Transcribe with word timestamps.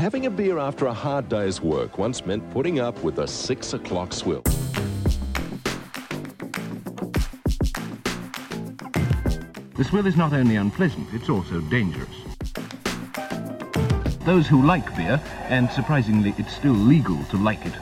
having 0.00 0.24
a 0.24 0.30
beer 0.30 0.58
after 0.58 0.86
a 0.86 0.94
hard 0.94 1.28
day's 1.28 1.60
work 1.60 1.98
once 1.98 2.24
meant 2.24 2.50
putting 2.52 2.80
up 2.80 2.98
with 3.02 3.18
a 3.18 3.28
six 3.28 3.74
o'clock 3.74 4.14
swill. 4.14 4.40
The 9.76 9.84
swill 9.86 10.06
is 10.06 10.16
not 10.16 10.32
only 10.32 10.56
unpleasant, 10.56 11.06
it's 11.12 11.28
also 11.28 11.60
dangerous. 11.68 12.08
Those 14.24 14.46
who 14.46 14.64
like 14.64 14.96
beer, 14.96 15.20
and 15.50 15.70
surprisingly 15.70 16.32
it's 16.38 16.54
still 16.56 16.72
legal 16.72 17.22
to 17.24 17.36
like 17.36 17.60
it, 17.66 17.74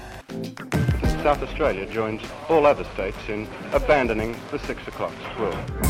South 1.23 1.41
Australia 1.41 1.87
joins 1.87 2.23
all 2.49 2.67
other 2.67 2.85
states 2.95 3.19
in 3.29 3.47
abandoning 3.73 4.35
the 4.51 4.59
six 4.59 4.85
o'clock 4.89 5.13
swill. 5.37 5.88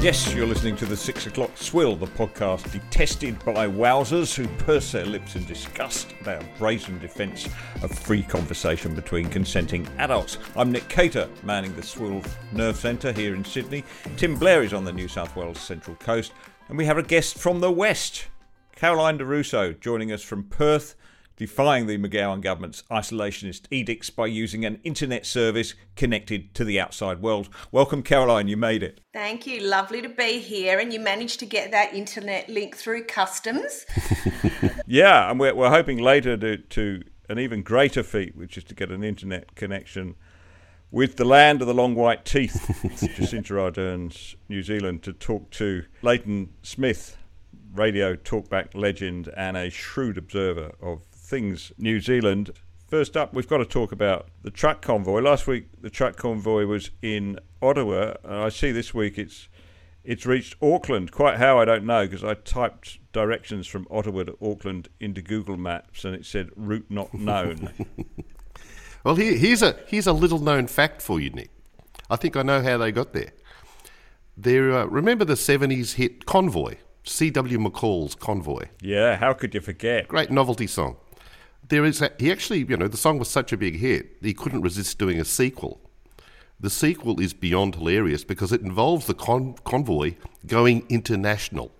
Yes, 0.00 0.32
you're 0.32 0.46
listening 0.46 0.76
to 0.76 0.86
the 0.86 0.96
Six 0.96 1.26
O'Clock 1.26 1.58
Swill, 1.58 1.94
the 1.94 2.06
podcast 2.06 2.72
detested 2.72 3.38
by 3.44 3.66
wowsers 3.66 4.34
who 4.34 4.48
purse 4.64 4.92
their 4.92 5.04
lips 5.04 5.36
in 5.36 5.44
disgust 5.44 6.14
about 6.22 6.42
brazen 6.56 6.98
defence 7.00 7.46
of 7.82 7.90
free 7.90 8.22
conversation 8.22 8.94
between 8.94 9.28
consenting 9.28 9.86
adults. 9.98 10.38
I'm 10.56 10.72
Nick 10.72 10.88
Cater, 10.88 11.28
manning 11.42 11.76
the 11.76 11.82
Swill 11.82 12.22
Nerve 12.54 12.76
Centre 12.76 13.12
here 13.12 13.34
in 13.34 13.44
Sydney. 13.44 13.84
Tim 14.16 14.36
Blair 14.36 14.62
is 14.62 14.72
on 14.72 14.84
the 14.84 14.92
New 14.92 15.06
South 15.06 15.36
Wales 15.36 15.60
Central 15.60 15.96
Coast, 15.96 16.32
and 16.70 16.78
we 16.78 16.86
have 16.86 16.96
a 16.96 17.02
guest 17.02 17.36
from 17.36 17.60
the 17.60 17.70
West, 17.70 18.28
Caroline 18.76 19.18
Di 19.18 19.24
Russo, 19.24 19.74
joining 19.74 20.12
us 20.12 20.22
from 20.22 20.44
Perth 20.44 20.94
defying 21.40 21.86
the 21.86 21.96
McGowan 21.96 22.42
government's 22.42 22.82
isolationist 22.90 23.62
edicts 23.70 24.10
by 24.10 24.26
using 24.26 24.66
an 24.66 24.78
internet 24.84 25.24
service 25.24 25.72
connected 25.96 26.54
to 26.54 26.66
the 26.66 26.78
outside 26.78 27.22
world. 27.22 27.48
Welcome, 27.72 28.02
Caroline, 28.02 28.46
you 28.46 28.58
made 28.58 28.82
it. 28.82 29.00
Thank 29.14 29.46
you. 29.46 29.62
Lovely 29.62 30.02
to 30.02 30.10
be 30.10 30.38
here. 30.38 30.78
And 30.78 30.92
you 30.92 31.00
managed 31.00 31.40
to 31.40 31.46
get 31.46 31.70
that 31.70 31.94
internet 31.94 32.50
link 32.50 32.76
through 32.76 33.04
customs. 33.04 33.86
yeah, 34.86 35.30
and 35.30 35.40
we're, 35.40 35.54
we're 35.54 35.70
hoping 35.70 35.96
later 35.96 36.36
to, 36.36 36.58
to 36.58 37.02
an 37.30 37.38
even 37.38 37.62
greater 37.62 38.02
feat, 38.02 38.36
which 38.36 38.58
is 38.58 38.64
to 38.64 38.74
get 38.74 38.90
an 38.90 39.02
internet 39.02 39.54
connection 39.54 40.16
with 40.90 41.16
the 41.16 41.24
land 41.24 41.62
of 41.62 41.66
the 41.66 41.72
long 41.72 41.94
white 41.94 42.26
teeth, 42.26 42.66
Jacinda 43.16 43.58
Ardern's 43.58 44.36
New 44.50 44.62
Zealand, 44.62 45.02
to 45.04 45.14
talk 45.14 45.48
to 45.52 45.84
Leighton 46.02 46.52
Smith, 46.62 47.16
radio 47.72 48.14
talkback 48.14 48.74
legend 48.74 49.32
and 49.36 49.56
a 49.56 49.70
shrewd 49.70 50.18
observer 50.18 50.72
of 50.80 51.09
things 51.30 51.72
New 51.78 52.00
Zealand. 52.00 52.50
First 52.88 53.16
up, 53.16 53.32
we've 53.32 53.48
got 53.48 53.58
to 53.58 53.64
talk 53.64 53.92
about 53.92 54.28
the 54.42 54.50
truck 54.50 54.82
convoy. 54.82 55.20
Last 55.20 55.46
week, 55.46 55.68
the 55.80 55.88
truck 55.88 56.16
convoy 56.16 56.66
was 56.66 56.90
in 57.00 57.38
Ottawa, 57.62 58.14
and 58.24 58.34
I 58.34 58.48
see 58.48 58.72
this 58.72 58.92
week 58.92 59.16
it's 59.16 59.48
it's 60.02 60.26
reached 60.26 60.56
Auckland. 60.60 61.12
Quite 61.12 61.36
how 61.36 61.58
I 61.58 61.64
don't 61.64 61.84
know 61.84 62.04
because 62.04 62.24
I 62.24 62.34
typed 62.34 62.98
directions 63.12 63.68
from 63.68 63.86
Ottawa 63.90 64.24
to 64.24 64.36
Auckland 64.42 64.88
into 64.98 65.22
Google 65.22 65.56
Maps 65.56 66.04
and 66.04 66.14
it 66.14 66.26
said 66.26 66.50
route 66.56 66.86
not 66.88 67.14
known. 67.14 67.70
well, 69.04 69.14
here, 69.14 69.36
here's 69.36 69.62
a 69.62 69.78
here's 69.86 70.08
a 70.08 70.12
little 70.12 70.40
known 70.40 70.66
fact 70.66 71.00
for 71.00 71.20
you, 71.20 71.30
Nick. 71.30 71.50
I 72.10 72.16
think 72.16 72.36
I 72.36 72.42
know 72.42 72.60
how 72.60 72.76
they 72.76 72.90
got 72.90 73.12
there. 73.12 73.32
There, 74.36 74.72
uh, 74.72 74.86
remember 74.86 75.24
the 75.24 75.34
'70s 75.34 75.94
hit 75.94 76.26
"Convoy"? 76.26 76.76
C.W. 77.04 77.58
McCall's 77.58 78.16
"Convoy." 78.16 78.64
Yeah, 78.82 79.16
how 79.16 79.32
could 79.32 79.54
you 79.54 79.60
forget? 79.60 80.08
Great 80.08 80.30
novelty 80.30 80.66
song 80.66 80.96
there 81.70 81.84
is 81.84 82.02
a, 82.02 82.10
he 82.18 82.30
actually, 82.30 82.58
you 82.68 82.76
know, 82.76 82.88
the 82.88 82.96
song 82.96 83.18
was 83.18 83.28
such 83.28 83.52
a 83.52 83.56
big 83.56 83.78
hit, 83.78 84.16
he 84.20 84.34
couldn't 84.34 84.60
resist 84.60 84.98
doing 84.98 85.18
a 85.18 85.24
sequel. 85.24 85.80
The 86.58 86.68
sequel 86.68 87.20
is 87.20 87.32
beyond 87.32 87.76
hilarious 87.76 88.22
because 88.22 88.52
it 88.52 88.60
involves 88.60 89.06
the 89.06 89.14
con- 89.14 89.54
convoy 89.64 90.16
going 90.46 90.84
international. 90.90 91.72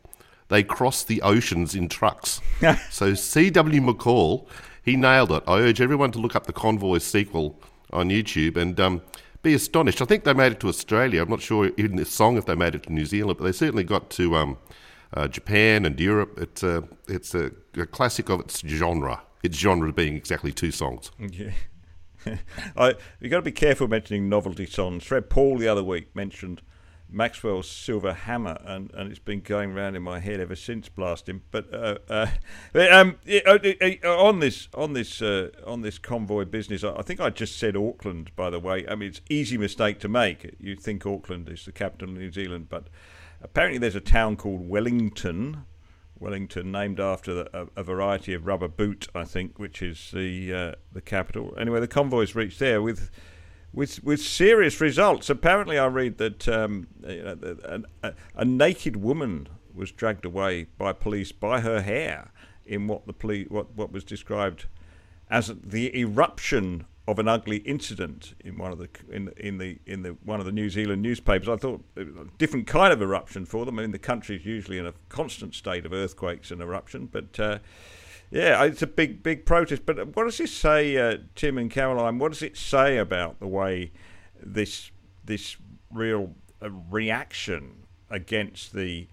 They 0.49 0.63
cross 0.63 1.05
the 1.05 1.21
oceans 1.21 1.75
in 1.75 1.89
trucks. 1.89 2.41
so 2.91 3.15
C.W. 3.15 3.81
McCall, 3.83 4.47
he 4.83 4.97
nailed 4.97 5.33
it. 5.33 5.43
I 5.47 5.59
urge 5.59 5.81
everyone 5.81 6.13
to 6.13 6.19
look 6.19 6.35
up 6.35 6.47
the 6.47 6.53
convoy 6.53 6.99
sequel 6.99 7.61
on 7.93 8.09
YouTube 8.09 8.57
and 8.57 8.79
um, 8.81 9.03
be 9.43 9.53
astonished. 9.55 10.01
I 10.01 10.07
think 10.07 10.25
they 10.25 10.33
made 10.33 10.53
it 10.53 10.61
to 10.61 10.69
Australia. 10.69 11.23
I'm 11.23 11.29
not 11.29 11.43
sure 11.43 11.67
in 11.77 11.97
this 11.97 12.11
song 12.11 12.39
if 12.39 12.47
they 12.47 12.55
made 12.55 12.75
it 12.75 12.85
to 12.85 12.93
New 12.93 13.05
Zealand, 13.07 13.39
but 13.39 13.45
they 13.45 13.53
certainly 13.53 13.85
got 13.85 14.09
to 14.11 14.37
um, 14.37 14.57
uh, 15.13 15.29
Japan 15.29 15.85
and 15.85 16.01
Europe. 16.01 16.39
It's 16.41 16.63
a, 16.63 16.85
it's 17.07 17.35
a, 17.35 17.51
a 17.77 17.87
classic 17.87 18.31
of 18.31 18.41
its 18.41 18.61
genre 18.61 19.21
its 19.43 19.59
genre 19.59 19.93
being 19.93 20.17
exactly 20.17 20.53
two 20.53 20.71
songs. 20.71 21.11
Yeah. 21.19 21.53
I, 22.77 22.95
you've 23.21 23.31
got 23.31 23.39
to 23.39 23.43
be 23.43 23.53
careful 23.53 23.89
mentioning 23.89 24.29
novelty 24.29 24.67
songs. 24.67 25.05
Fred 25.05 25.31
Pawle 25.31 25.59
the 25.59 25.69
other 25.69 25.83
week 25.83 26.15
mentioned 26.15 26.63
Maxwell's 27.13 27.69
Silver 27.69 28.13
Hammer, 28.13 28.59
and, 28.65 28.93
and 28.95 29.11
it's 29.11 29.19
been 29.19 29.41
going 29.41 29.73
around 29.73 29.97
in 29.97 30.03
my 30.03 30.21
head 30.21 30.41
ever 30.41 30.55
since. 30.55 30.89
Blasting, 30.89 31.43
but 31.51 31.73
uh, 31.73 31.99
uh, 32.09 32.27
um, 32.91 33.19
uh, 33.29 33.59
uh, 34.05 34.25
on 34.25 34.39
this 34.39 34.69
on 34.75 34.93
this 34.93 35.21
uh, 35.21 35.49
on 35.67 35.83
this 35.83 35.99
convoy 35.99 36.45
business, 36.45 36.85
I 36.85 37.03
think 37.03 37.21
I 37.21 37.31
just 37.31 37.59
said 37.59 37.77
Auckland. 37.77 38.35
By 38.37 38.51
the 38.51 38.61
way, 38.61 38.87
I 38.89 38.95
mean 38.95 39.09
it's 39.09 39.21
easy 39.29 39.59
mistake 39.59 39.99
to 40.01 40.09
make. 40.09 40.55
You 40.61 40.77
think 40.77 41.05
Auckland 41.05 41.49
is 41.49 41.65
the 41.65 41.73
capital 41.73 42.11
of 42.11 42.15
New 42.15 42.31
Zealand, 42.31 42.69
but 42.69 42.89
apparently 43.43 43.79
there's 43.79 43.97
a 43.97 44.01
town 44.01 44.37
called 44.37 44.69
Wellington 44.69 45.65
Wellington, 46.21 46.71
named 46.71 47.01
after 47.01 47.35
the, 47.35 47.51
a, 47.59 47.67
a, 47.81 47.83
variety 47.83 48.35
of 48.35 48.47
rubber 48.47 48.69
boot, 48.69 49.09
I 49.15 49.25
think, 49.25 49.59
which 49.59 49.83
is 49.83 50.11
the 50.13 50.55
uh, 50.55 50.73
the 50.93 51.01
capital. 51.01 51.55
Anyway, 51.59 51.81
the 51.81 51.89
convoys 51.89 52.35
reached 52.35 52.59
there 52.59 52.83
with 52.83 53.11
with 53.73 54.05
with 54.05 54.21
serious 54.21 54.81
results. 54.81 55.31
Apparently, 55.31 55.79
I 55.79 55.87
read 55.87 56.19
that 56.19 56.47
um, 56.49 56.89
you 57.07 57.23
know, 57.23 57.83
a, 58.03 58.13
a, 58.35 58.45
naked 58.45 58.97
woman 58.97 59.49
was 59.75 59.91
dragged 59.91 60.25
away 60.25 60.67
by 60.77 60.93
police 60.93 61.33
by 61.33 61.61
her 61.61 61.81
hair 61.81 62.33
in 62.67 62.87
what 62.87 63.07
the 63.07 63.13
police 63.13 63.49
what 63.49 63.75
what 63.75 63.91
was 63.91 64.05
described 64.05 64.67
as 65.31 65.53
the 65.65 65.97
eruption 65.99 66.85
of 67.11 67.19
an 67.19 67.29
ugly 67.29 67.59
incident 67.59 68.35
in 68.45 68.57
one 68.57 68.73
of 68.73 68.79
the 68.79 68.89
in 69.11 69.33
in 69.37 69.59
the 69.59 69.79
in 69.87 70.03
the 70.03 70.11
one 70.25 70.41
of 70.41 70.47
the 70.47 70.53
New 70.53 70.71
Zealand 70.71 71.03
newspapers. 71.03 71.49
I 71.49 71.57
thought 71.57 71.85
a 71.97 72.05
different 72.39 72.67
kind 72.67 72.93
of 72.93 73.03
eruption 73.03 73.47
for 73.47 73.65
them. 73.65 73.79
I 73.79 73.83
mean, 73.83 73.91
the 73.91 73.99
country 73.99 74.37
is 74.37 74.47
usually 74.47 74.79
in 74.79 74.87
a 74.87 74.95
constant 75.09 75.55
state 75.55 75.85
of 75.87 75.93
earthquakes 75.93 76.51
and 76.51 76.61
eruption, 76.61 77.07
but. 77.07 77.39
Uh, 77.39 77.59
yeah, 78.33 78.63
it's 78.63 78.81
a 78.81 78.87
big, 78.87 79.25
big 79.25 79.45
protest. 79.45 79.85
But 79.85 80.15
what 80.15 80.23
does 80.23 80.39
this 80.39 80.53
say, 80.53 80.97
uh, 80.97 81.17
Tim 81.35 81.59
and 81.59 81.69
Caroline? 81.69 82.21
What 82.21 82.31
does 82.31 82.43
it 82.43 82.57
say 82.57 82.97
about 82.97 83.41
the 83.41 83.49
way 83.49 83.91
this 84.41 84.93
this 85.25 85.57
real 85.93 86.35
uh, 86.63 86.71
reaction 86.71 87.87
against 88.09 88.73
the 88.73 89.09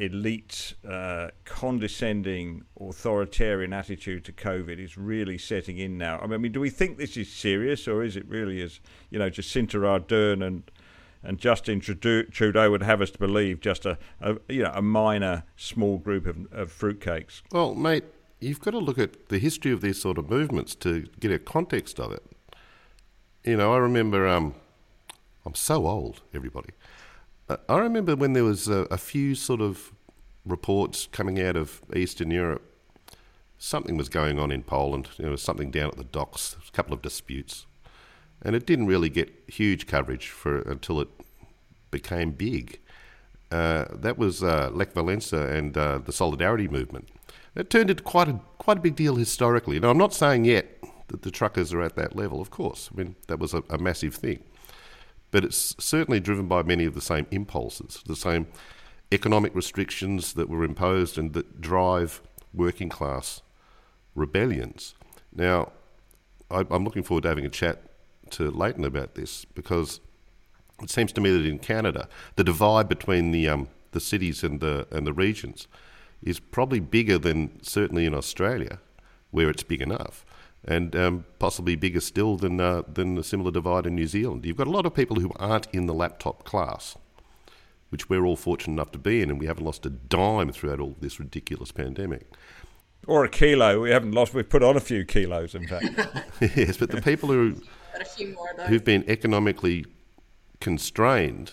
elite, 0.00 0.74
uh, 0.88 1.28
condescending, 1.44 2.64
authoritarian 2.80 3.72
attitude 3.72 4.24
to 4.24 4.32
COVID 4.32 4.78
is 4.78 4.96
really 4.96 5.38
setting 5.38 5.78
in 5.78 5.98
now. 5.98 6.18
I 6.18 6.26
mean, 6.26 6.52
do 6.52 6.60
we 6.60 6.70
think 6.70 6.96
this 6.98 7.16
is 7.16 7.30
serious, 7.30 7.86
or 7.86 8.02
is 8.02 8.16
it 8.16 8.26
really, 8.26 8.62
as 8.62 8.80
you 9.10 9.18
know, 9.18 9.30
Jacinda 9.30 9.80
Ardern 9.80 10.44
and 10.44 10.70
and 11.22 11.38
Justin 11.38 11.80
Trudeau 11.80 12.70
would 12.70 12.82
have 12.82 13.02
us 13.02 13.10
to 13.10 13.18
believe, 13.18 13.60
just 13.60 13.84
a, 13.84 13.98
a 14.20 14.36
you 14.48 14.62
know 14.62 14.72
a 14.74 14.82
minor, 14.82 15.44
small 15.56 15.98
group 15.98 16.26
of, 16.26 16.50
of 16.50 16.72
fruitcakes? 16.72 17.42
Well, 17.52 17.74
mate, 17.74 18.04
you've 18.40 18.60
got 18.60 18.70
to 18.70 18.78
look 18.78 18.98
at 18.98 19.28
the 19.28 19.38
history 19.38 19.70
of 19.70 19.82
these 19.82 20.00
sort 20.00 20.16
of 20.16 20.30
movements 20.30 20.74
to 20.76 21.06
get 21.20 21.30
a 21.30 21.38
context 21.38 22.00
of 22.00 22.12
it. 22.12 22.24
You 23.44 23.56
know, 23.56 23.74
I 23.74 23.78
remember. 23.78 24.26
Um, 24.26 24.54
I'm 25.46 25.54
so 25.54 25.86
old, 25.86 26.20
everybody. 26.34 26.70
I 27.68 27.78
remember 27.78 28.16
when 28.16 28.32
there 28.32 28.44
was 28.44 28.68
a, 28.68 28.86
a, 28.90 28.98
few 28.98 29.34
sort 29.34 29.60
of 29.60 29.92
reports 30.44 31.08
coming 31.10 31.40
out 31.40 31.56
of 31.56 31.82
Eastern 31.94 32.30
Europe. 32.30 32.62
Something 33.58 33.96
was 33.96 34.08
going 34.08 34.38
on 34.38 34.50
in 34.50 34.62
Poland. 34.62 35.08
There 35.18 35.30
was 35.30 35.42
something 35.42 35.70
down 35.70 35.88
at 35.88 35.96
the 35.96 36.04
docks. 36.04 36.56
a 36.66 36.70
couple 36.72 36.94
of 36.94 37.02
disputes, 37.02 37.66
and 38.42 38.54
it 38.54 38.66
didn't 38.66 38.86
really 38.86 39.08
get 39.08 39.32
huge 39.48 39.86
coverage 39.86 40.28
for 40.28 40.60
until 40.60 41.00
it 41.00 41.08
became 41.90 42.32
big. 42.32 42.80
Uh, 43.50 43.86
that 43.92 44.16
was 44.16 44.42
uh, 44.42 44.70
Lech 44.72 44.94
Walesa 44.94 45.50
and 45.50 45.76
uh, 45.76 45.98
the 45.98 46.12
Solidarity 46.12 46.68
movement. 46.68 47.08
It 47.54 47.68
turned 47.68 47.90
into 47.90 48.02
quite 48.02 48.28
a 48.28 48.40
quite 48.58 48.78
a 48.78 48.80
big 48.80 48.96
deal 48.96 49.16
historically. 49.16 49.80
Now, 49.80 49.90
I'm 49.90 49.98
not 49.98 50.14
saying 50.14 50.44
yet 50.44 50.66
that 51.08 51.22
the 51.22 51.30
truckers 51.30 51.72
are 51.72 51.82
at 51.82 51.96
that 51.96 52.14
level. 52.14 52.40
Of 52.40 52.50
course, 52.50 52.88
I 52.92 52.96
mean 52.96 53.16
that 53.26 53.38
was 53.38 53.52
a, 53.52 53.62
a 53.68 53.78
massive 53.78 54.14
thing 54.14 54.44
but 55.30 55.44
it's 55.44 55.74
certainly 55.78 56.20
driven 56.20 56.46
by 56.46 56.62
many 56.62 56.84
of 56.84 56.94
the 56.94 57.00
same 57.00 57.26
impulses, 57.30 58.02
the 58.06 58.16
same 58.16 58.46
economic 59.12 59.54
restrictions 59.54 60.34
that 60.34 60.48
were 60.48 60.64
imposed 60.64 61.18
and 61.18 61.32
that 61.32 61.60
drive 61.60 62.20
working 62.52 62.88
class 62.88 63.42
rebellions. 64.14 64.94
Now, 65.32 65.72
I, 66.50 66.64
am 66.70 66.84
looking 66.84 67.02
forward 67.02 67.22
to 67.22 67.28
having 67.28 67.46
a 67.46 67.50
chat 67.50 67.82
to 68.30 68.50
Leighton 68.50 68.84
about 68.84 69.14
this 69.14 69.44
because 69.44 70.00
it 70.82 70.90
seems 70.90 71.12
to 71.12 71.20
me 71.20 71.30
that 71.30 71.46
in 71.46 71.58
Canada, 71.58 72.08
the 72.36 72.44
divide 72.44 72.88
between 72.88 73.30
the 73.30 73.48
um, 73.48 73.68
the 73.92 74.00
cities 74.00 74.42
and 74.44 74.60
the 74.60 74.86
and 74.90 75.06
the 75.06 75.12
regions 75.12 75.66
is 76.22 76.38
probably 76.38 76.80
bigger 76.80 77.18
than 77.18 77.62
certainly 77.62 78.06
in 78.06 78.14
Australia, 78.14 78.78
where 79.30 79.50
it's 79.50 79.62
big 79.62 79.80
enough 79.80 80.24
and 80.64 80.94
um, 80.94 81.24
possibly 81.38 81.76
bigger 81.76 82.00
still 82.00 82.36
than 82.36 82.60
uh, 82.60 82.82
than 82.92 83.16
a 83.18 83.22
similar 83.22 83.50
divide 83.50 83.86
in 83.86 83.94
New 83.94 84.06
Zealand. 84.06 84.44
You've 84.44 84.56
got 84.56 84.66
a 84.66 84.70
lot 84.70 84.86
of 84.86 84.94
people 84.94 85.20
who 85.20 85.32
aren't 85.36 85.66
in 85.72 85.86
the 85.86 85.94
laptop 85.94 86.44
class, 86.44 86.96
which 87.88 88.08
we're 88.08 88.24
all 88.24 88.36
fortunate 88.36 88.74
enough 88.74 88.90
to 88.92 88.98
be 88.98 89.22
in, 89.22 89.30
and 89.30 89.40
we 89.40 89.46
haven't 89.46 89.64
lost 89.64 89.86
a 89.86 89.90
dime 89.90 90.52
throughout 90.52 90.80
all 90.80 90.96
this 91.00 91.18
ridiculous 91.18 91.72
pandemic. 91.72 92.30
Or 93.06 93.24
a 93.24 93.28
kilo. 93.30 93.80
We 93.80 93.90
haven't 93.90 94.12
lost. 94.12 94.34
We've 94.34 94.48
put 94.48 94.62
on 94.62 94.76
a 94.76 94.80
few 94.80 95.04
kilos, 95.06 95.54
in 95.54 95.66
fact. 95.66 95.86
yes, 96.56 96.76
but 96.76 96.90
the 96.90 97.00
people 97.00 97.30
who 97.30 97.54
Got 97.92 98.02
a 98.02 98.04
few 98.04 98.28
more 98.34 98.50
of 98.50 98.56
those. 98.58 98.66
who've 98.68 98.84
been 98.84 99.04
economically 99.08 99.86
constrained, 100.60 101.52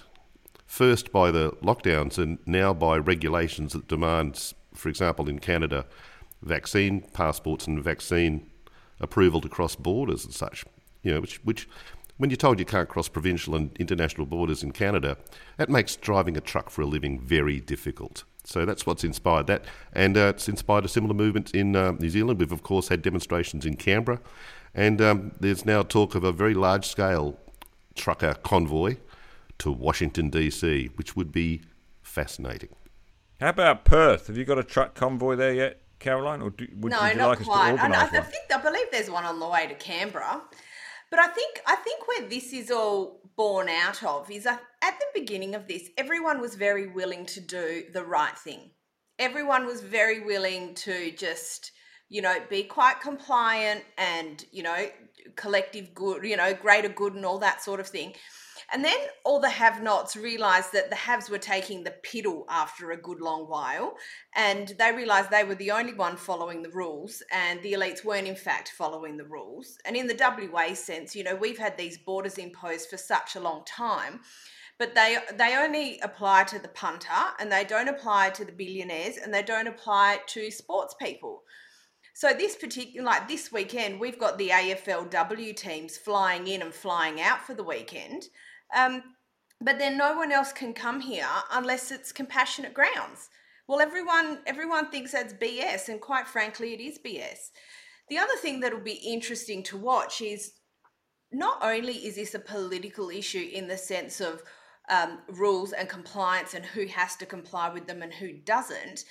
first 0.66 1.14
by 1.14 1.32
the 1.32 1.52
lockdowns 1.64 2.18
and 2.18 2.38
now 2.46 2.74
by 2.74 2.98
regulations 2.98 3.72
that 3.72 3.88
demands, 3.88 4.54
for 4.74 4.90
example, 4.90 5.30
in 5.30 5.40
Canada, 5.40 5.86
vaccine 6.42 7.00
passports 7.14 7.66
and 7.66 7.82
vaccine 7.82 8.50
approval 9.00 9.42
to 9.42 9.50
cross 9.50 9.76
borders 9.76 10.26
and 10.26 10.34
such. 10.34 10.66
You 11.04 11.14
know, 11.16 11.22
which, 11.22 11.38
which 11.44 11.68
when 12.18 12.30
you're 12.30 12.38
told 12.38 12.60
you 12.60 12.66
can't 12.66 12.90
cross 12.90 13.08
provincial 13.08 13.56
and 13.56 13.76
international 13.78 14.26
borders 14.26 14.64
in 14.64 14.72
Canada, 14.72 15.18
that 15.58 15.70
makes 15.70 15.96
driving 15.96 16.36
a 16.36 16.42
truck 16.42 16.70
for 16.70 16.82
a 16.82 16.86
living 16.86 17.20
very 17.20 17.60
difficult. 17.60 18.24
So 18.44 18.66
that's 18.66 18.86
what's 18.86 19.04
inspired 19.04 19.48
that, 19.48 19.66
and 19.94 20.18
uh, 20.18 20.32
it's 20.36 20.48
inspired 20.48 20.86
a 20.86 20.88
similar 20.88 21.14
movement 21.14 21.52
in 21.54 21.76
uh, 21.76 21.92
New 21.92 22.10
Zealand. 22.10 22.40
We've 22.40 22.52
of 22.52 22.64
course 22.64 22.88
had 22.88 23.02
demonstrations 23.02 23.66
in 23.66 23.76
Canberra, 23.76 24.22
and 24.74 25.02
um, 25.02 25.32
there's 25.40 25.66
now 25.66 25.84
talk 25.84 26.16
of 26.16 26.24
a 26.24 26.32
very 26.32 26.54
large-scale 26.54 27.38
trucker 27.96 28.36
convoy 28.36 28.98
to 29.60 29.72
Washington 29.72 30.32
DC, 30.32 30.96
which 30.98 31.16
would 31.16 31.32
be 31.32 31.62
fascinating. 32.02 32.70
How 33.42 33.50
about 33.50 33.84
Perth? 33.86 34.28
Have 34.28 34.38
you 34.38 34.46
got 34.46 34.58
a 34.58 34.64
truck 34.64 34.96
convoy 34.96 35.36
there 35.36 35.54
yet, 35.54 35.82
Caroline? 36.00 36.42
Or 36.42 36.52
do, 36.52 36.68
would, 36.78 36.92
no, 36.92 37.02
would 37.02 37.16
you 37.16 37.22
like 37.22 37.42
us 37.42 37.48
to 37.48 37.52
And 37.52 37.94
I, 37.94 38.04
organise 38.04 38.14
I 38.14 38.22
think 38.22 38.44
I 38.54 38.62
believe 38.62 38.86
there's 38.92 39.10
one 39.10 39.26
on 39.26 39.40
the 39.40 39.48
way 39.48 39.68
to 39.68 39.76
Canberra. 39.76 40.42
But 41.10 41.20
I 41.20 41.28
think 41.28 41.62
I 41.66 41.76
think 41.76 42.08
where 42.08 42.28
this 42.28 42.52
is 42.54 42.70
all 42.70 43.22
born 43.36 43.70
out 43.70 44.04
of 44.04 44.30
is 44.30 44.46
uh, 44.46 44.58
at 44.82 45.00
the 45.00 45.06
beginning 45.14 45.56
of 45.56 45.68
this, 45.68 45.90
everyone 45.98 46.42
was 46.42 46.56
very 46.56 46.88
willing 46.88 47.26
to 47.28 47.40
do 47.40 47.84
the 47.94 48.04
right 48.04 48.38
thing. 48.38 48.72
Everyone 49.20 49.66
was 49.66 49.82
very 49.82 50.20
willing 50.20 50.76
to 50.76 51.12
just, 51.12 51.72
you 52.10 52.22
know, 52.22 52.36
be 52.50 52.64
quite 52.64 53.00
compliant 53.00 53.84
and, 53.98 54.46
you 54.52 54.64
know, 54.64 54.88
collective 55.36 55.94
good, 55.94 56.24
you 56.24 56.38
know, 56.38 56.54
greater 56.54 56.90
good 56.90 57.14
and 57.14 57.26
all 57.26 57.40
that 57.40 57.64
sort 57.64 57.80
of 57.80 57.88
thing. 57.88 58.14
And 58.74 58.84
then 58.84 58.98
all 59.24 59.40
the 59.40 59.50
have 59.50 59.82
nots 59.82 60.18
realized 60.18 60.74
that 60.74 60.90
the 60.90 60.96
haves 60.96 61.30
were 61.30 61.38
taking 61.38 61.84
the 61.84 61.96
piddle 62.04 62.44
after 62.50 62.92
a 62.92 63.02
good 63.02 63.22
long 63.22 63.48
while. 63.48 63.96
And 64.36 64.76
they 64.78 64.92
realized 64.92 65.30
they 65.30 65.46
were 65.46 65.56
the 65.56 65.72
only 65.72 65.94
one 65.94 66.18
following 66.18 66.62
the 66.62 66.70
rules, 66.70 67.24
and 67.32 67.62
the 67.64 67.74
elites 67.74 68.04
weren't, 68.04 68.28
in 68.28 68.36
fact, 68.36 68.74
following 68.78 69.16
the 69.16 69.24
rules. 69.26 69.78
And 69.86 69.96
in 69.96 70.08
the 70.08 70.18
WA 70.52 70.74
sense, 70.74 71.16
you 71.16 71.24
know, 71.24 71.36
we've 71.36 71.58
had 71.58 71.78
these 71.78 71.98
borders 71.98 72.38
imposed 72.38 72.90
for 72.90 72.98
such 72.98 73.36
a 73.36 73.40
long 73.40 73.64
time. 73.66 74.20
But 74.78 74.94
they 74.94 75.18
they 75.36 75.56
only 75.58 76.00
apply 76.02 76.44
to 76.46 76.60
the 76.60 76.68
punter, 76.68 77.10
and 77.40 77.52
they 77.52 77.64
don't 77.64 77.88
apply 77.88 78.32
to 78.32 78.46
the 78.46 78.52
billionaires, 78.52 79.18
and 79.18 79.34
they 79.34 79.42
don't 79.44 79.68
apply 79.68 80.20
to 80.28 80.52
sports 80.52 80.94
people. 81.02 81.44
So 82.14 82.34
this 82.34 82.56
particular, 82.56 83.06
like 83.06 83.28
this 83.28 83.52
weekend, 83.52 84.00
we've 84.00 84.20
got 84.20 84.38
the 84.38 84.50
AFLW 84.50 85.56
teams 85.56 85.98
flying 85.98 86.48
in 86.48 86.64
and 86.64 86.74
flying 86.74 87.22
out 87.22 87.42
for 87.44 87.54
the 87.54 87.64
weekend. 87.64 88.24
Um, 88.76 89.04
but 89.62 89.80
then 89.80 89.98
no 89.98 90.16
one 90.16 90.32
else 90.32 90.54
can 90.54 90.74
come 90.74 91.02
here 91.02 91.28
unless 91.52 91.92
it's 91.92 92.12
compassionate 92.12 92.74
grounds. 92.74 93.30
Well, 93.68 93.82
everyone 93.82 94.40
everyone 94.46 94.90
thinks 94.90 95.12
that's 95.12 95.34
BS, 95.34 95.90
and 95.90 96.00
quite 96.00 96.28
frankly, 96.28 96.74
it 96.74 96.80
is 96.80 97.00
BS. 97.00 97.50
The 98.10 98.18
other 98.18 98.36
thing 98.42 98.60
that'll 98.60 98.80
be 98.80 99.02
interesting 99.06 99.64
to 99.64 99.78
watch 99.78 100.22
is 100.22 100.54
not 101.32 101.58
only 101.62 101.94
is 101.94 102.16
this 102.16 102.34
a 102.34 102.40
political 102.40 103.10
issue 103.10 103.50
in 103.52 103.68
the 103.68 103.78
sense 103.78 104.22
of 104.22 104.42
um, 104.90 105.20
rules 105.28 105.74
and 105.74 105.90
compliance 105.90 106.54
and 106.54 106.66
who 106.66 106.88
has 106.88 107.18
to 107.18 107.26
comply 107.26 107.68
with 107.68 107.88
them 107.88 108.02
and 108.02 108.14
who 108.14 108.32
doesn't, 108.32 109.04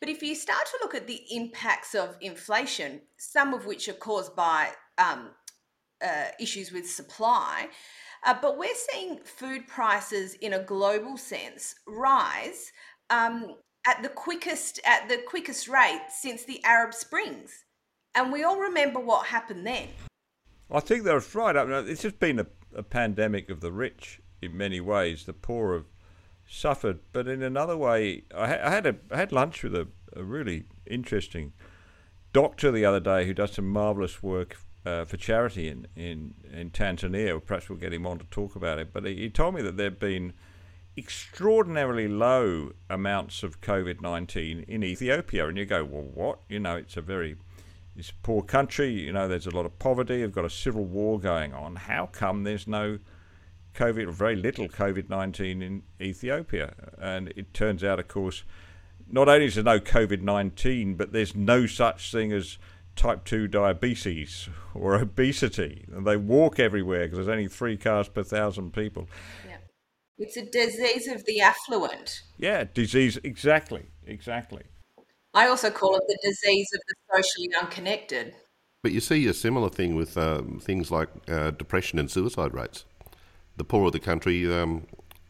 but 0.00 0.08
if 0.08 0.22
you 0.22 0.34
start 0.34 0.66
to 0.66 0.78
look 0.82 0.94
at 0.94 1.06
the 1.06 1.22
impacts 1.30 1.94
of 1.94 2.16
inflation, 2.20 3.00
some 3.16 3.54
of 3.54 3.66
which 3.66 3.88
are 3.88 3.94
caused 3.94 4.36
by 4.36 4.70
um, 4.98 5.30
uh, 6.04 6.26
issues 6.38 6.70
with 6.70 6.88
supply, 6.88 7.68
uh, 8.24 8.34
but 8.40 8.58
we're 8.58 8.68
seeing 8.74 9.18
food 9.18 9.66
prices 9.66 10.34
in 10.34 10.52
a 10.52 10.62
global 10.62 11.16
sense 11.16 11.74
rise 11.86 12.72
um, 13.10 13.56
at 13.86 14.02
the 14.02 14.08
quickest 14.08 14.80
at 14.84 15.08
the 15.08 15.18
quickest 15.26 15.68
rate 15.68 16.06
since 16.10 16.44
the 16.44 16.62
Arab 16.64 16.94
Springs, 16.94 17.64
and 18.14 18.32
we 18.32 18.42
all 18.42 18.58
remember 18.58 19.00
what 19.00 19.26
happened 19.26 19.66
then. 19.66 19.88
I 20.70 20.80
think 20.80 21.04
that's 21.04 21.34
right. 21.34 21.56
I 21.56 21.64
mean, 21.64 21.88
it's 21.88 22.02
just 22.02 22.18
been 22.18 22.40
a, 22.40 22.46
a 22.74 22.82
pandemic 22.82 23.50
of 23.50 23.60
the 23.60 23.70
rich 23.70 24.20
in 24.42 24.56
many 24.56 24.80
ways. 24.80 25.24
The 25.24 25.32
poor 25.32 25.74
have 25.74 25.86
suffered, 26.48 27.00
but 27.12 27.28
in 27.28 27.42
another 27.42 27.76
way, 27.76 28.24
I, 28.34 28.58
I 28.58 28.70
had 28.70 28.86
a 28.86 28.96
I 29.10 29.16
had 29.16 29.32
lunch 29.32 29.62
with 29.62 29.74
a, 29.74 29.88
a 30.14 30.24
really 30.24 30.64
interesting 30.86 31.52
doctor 32.32 32.70
the 32.70 32.84
other 32.84 33.00
day 33.00 33.26
who 33.26 33.32
does 33.32 33.52
some 33.52 33.68
marvelous 33.68 34.22
work 34.22 34.58
uh, 34.86 35.04
for 35.04 35.16
charity 35.16 35.68
in, 35.68 35.88
in, 35.96 36.34
in 36.52 36.70
Tanzania. 36.70 37.44
Perhaps 37.44 37.68
we'll 37.68 37.78
get 37.78 37.92
him 37.92 38.06
on 38.06 38.18
to 38.18 38.24
talk 38.26 38.54
about 38.54 38.78
it. 38.78 38.92
But 38.92 39.04
he, 39.04 39.16
he 39.16 39.30
told 39.30 39.56
me 39.56 39.62
that 39.62 39.76
there 39.76 39.90
have 39.90 39.98
been 39.98 40.32
extraordinarily 40.96 42.08
low 42.08 42.70
amounts 42.88 43.42
of 43.42 43.60
COVID 43.60 44.00
19 44.00 44.64
in 44.68 44.84
Ethiopia. 44.84 45.48
And 45.48 45.58
you 45.58 45.66
go, 45.66 45.84
well, 45.84 46.04
what? 46.14 46.38
You 46.48 46.60
know, 46.60 46.76
it's 46.76 46.96
a 46.96 47.00
very 47.00 47.36
it's 47.96 48.10
a 48.10 48.14
poor 48.22 48.42
country. 48.42 48.90
You 48.90 49.12
know, 49.12 49.26
there's 49.26 49.46
a 49.46 49.50
lot 49.50 49.66
of 49.66 49.76
poverty. 49.80 50.18
You've 50.18 50.32
got 50.32 50.44
a 50.44 50.50
civil 50.50 50.84
war 50.84 51.18
going 51.18 51.52
on. 51.52 51.76
How 51.76 52.06
come 52.06 52.44
there's 52.44 52.68
no 52.68 53.00
COVID, 53.74 54.06
or 54.06 54.12
very 54.12 54.36
little 54.36 54.68
COVID 54.68 55.10
19 55.10 55.62
in 55.62 55.82
Ethiopia? 56.00 56.74
And 57.00 57.32
it 57.34 57.52
turns 57.52 57.82
out, 57.82 57.98
of 57.98 58.06
course, 58.06 58.44
not 59.10 59.28
only 59.28 59.46
is 59.46 59.56
there 59.56 59.64
no 59.64 59.80
COVID 59.80 60.22
19, 60.22 60.94
but 60.94 61.12
there's 61.12 61.34
no 61.34 61.66
such 61.66 62.12
thing 62.12 62.32
as 62.32 62.58
type 62.96 63.24
2 63.24 63.46
diabetes 63.48 64.48
or 64.74 64.96
obesity. 64.96 65.84
And 65.92 66.06
they 66.06 66.16
walk 66.16 66.58
everywhere 66.58 67.04
because 67.04 67.18
there's 67.18 67.28
only 67.28 67.48
three 67.48 67.76
cars 67.76 68.08
per 68.08 68.22
thousand 68.22 68.72
people. 68.72 69.08
Yeah. 69.46 69.58
It's 70.18 70.36
a 70.36 70.46
disease 70.46 71.08
of 71.08 71.24
the 71.26 71.40
affluent. 71.40 72.22
Yeah, 72.38 72.64
disease. 72.64 73.18
Exactly. 73.22 73.84
Exactly. 74.06 74.62
I 75.34 75.48
also 75.48 75.70
call 75.70 75.96
it 75.96 76.02
the 76.08 76.18
disease 76.22 76.68
of 76.74 76.80
the 76.88 77.22
socially 77.22 77.50
unconnected. 77.60 78.34
But 78.82 78.92
you 78.92 79.00
see 79.00 79.26
a 79.26 79.34
similar 79.34 79.68
thing 79.68 79.94
with 79.94 80.16
um, 80.16 80.58
things 80.60 80.90
like 80.90 81.08
uh, 81.28 81.50
depression 81.50 81.98
and 81.98 82.10
suicide 82.10 82.54
rates. 82.54 82.84
The 83.56 83.64
poorer 83.64 83.90
the 83.90 84.00
country, 84.00 84.50
um, 84.52 84.86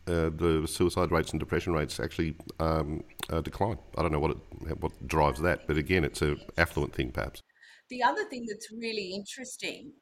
uh, 0.06 0.30
the 0.30 0.66
suicide 0.68 1.10
rates 1.10 1.32
and 1.32 1.40
depression 1.40 1.72
rates 1.72 1.98
actually 1.98 2.36
um, 2.60 3.02
uh, 3.30 3.40
decline. 3.40 3.78
I 3.96 4.02
don't 4.02 4.12
know 4.12 4.20
what 4.20 4.32
it, 4.32 4.80
what 4.80 5.08
drives 5.08 5.40
that, 5.40 5.66
but 5.66 5.76
again, 5.76 6.04
it's 6.04 6.22
a 6.22 6.36
affluent 6.56 6.94
thing, 6.94 7.10
perhaps. 7.10 7.42
The 7.88 8.02
other 8.02 8.24
thing 8.24 8.46
that's 8.48 8.72
really 8.72 9.12
interesting, 9.14 9.92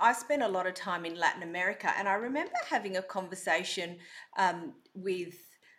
I 0.00 0.12
spent 0.12 0.42
a 0.42 0.48
lot 0.48 0.66
of 0.66 0.74
time 0.74 1.04
in 1.04 1.16
Latin 1.16 1.42
America, 1.42 1.92
and 1.96 2.08
I 2.08 2.14
remember 2.14 2.52
having 2.68 2.96
a 2.96 3.02
conversation 3.02 3.98
um, 4.36 4.74
with 4.94 5.34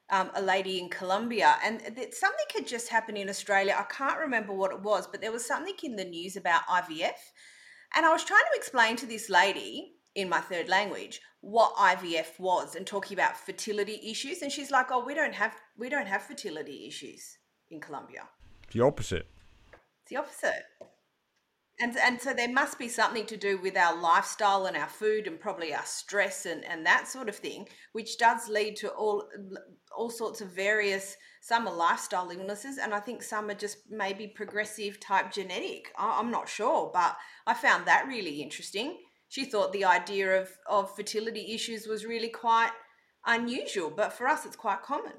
um, 0.09 0.31
a 0.35 0.41
lady 0.41 0.79
in 0.79 0.89
Colombia, 0.89 1.55
and 1.63 1.81
that 1.81 2.13
something 2.13 2.45
had 2.53 2.67
just 2.67 2.89
happened 2.89 3.17
in 3.17 3.29
Australia. 3.29 3.75
I 3.77 3.83
can't 3.83 4.19
remember 4.19 4.53
what 4.53 4.71
it 4.71 4.81
was, 4.81 5.07
but 5.07 5.21
there 5.21 5.31
was 5.31 5.45
something 5.45 5.75
in 5.83 5.95
the 5.95 6.05
news 6.05 6.35
about 6.35 6.61
IVF, 6.67 7.19
and 7.95 8.05
I 8.05 8.11
was 8.11 8.23
trying 8.23 8.43
to 8.51 8.57
explain 8.57 8.95
to 8.97 9.05
this 9.05 9.29
lady 9.29 9.93
in 10.15 10.29
my 10.29 10.39
third 10.39 10.67
language 10.67 11.21
what 11.41 11.73
IVF 11.75 12.39
was 12.39 12.75
and 12.75 12.85
talking 12.85 13.15
about 13.15 13.37
fertility 13.37 13.99
issues, 14.03 14.41
and 14.41 14.51
she's 14.51 14.71
like, 14.71 14.87
"Oh, 14.91 15.05
we 15.05 15.13
don't 15.13 15.35
have 15.35 15.55
we 15.77 15.89
don't 15.89 16.07
have 16.07 16.23
fertility 16.23 16.87
issues 16.87 17.37
in 17.69 17.79
Colombia. 17.79 18.27
The 18.71 18.81
opposite. 18.81 19.27
It's 19.71 20.09
the 20.09 20.17
opposite." 20.17 20.63
And 21.79 21.97
and 21.97 22.21
so 22.21 22.33
there 22.33 22.51
must 22.51 22.77
be 22.77 22.87
something 22.87 23.25
to 23.25 23.37
do 23.37 23.57
with 23.57 23.77
our 23.77 23.99
lifestyle 23.99 24.65
and 24.65 24.75
our 24.75 24.89
food 24.89 25.27
and 25.27 25.39
probably 25.39 25.73
our 25.73 25.85
stress 25.85 26.45
and 26.45 26.63
and 26.65 26.85
that 26.85 27.07
sort 27.07 27.29
of 27.29 27.35
thing 27.35 27.67
which 27.93 28.17
does 28.17 28.49
lead 28.49 28.75
to 28.75 28.89
all 28.89 29.29
all 29.95 30.09
sorts 30.09 30.41
of 30.41 30.49
various 30.49 31.15
some 31.41 31.67
are 31.67 31.73
lifestyle 31.73 32.29
illnesses 32.31 32.77
and 32.77 32.93
i 32.93 32.99
think 32.99 33.23
some 33.23 33.49
are 33.49 33.55
just 33.55 33.77
maybe 33.89 34.27
progressive 34.27 34.99
type 34.99 35.31
genetic. 35.31 35.91
I'm 35.97 36.31
not 36.31 36.49
sure 36.49 36.91
but 36.93 37.17
i 37.47 37.53
found 37.53 37.85
that 37.85 38.07
really 38.07 38.41
interesting. 38.41 38.97
She 39.31 39.45
thought 39.45 39.73
the 39.73 39.85
idea 39.85 40.41
of 40.41 40.49
of 40.65 40.95
fertility 40.95 41.53
issues 41.53 41.87
was 41.87 42.05
really 42.05 42.29
quite 42.29 42.71
unusual 43.25 43.89
but 43.89 44.13
for 44.13 44.27
us 44.27 44.45
it's 44.45 44.55
quite 44.55 44.81
common 44.81 45.13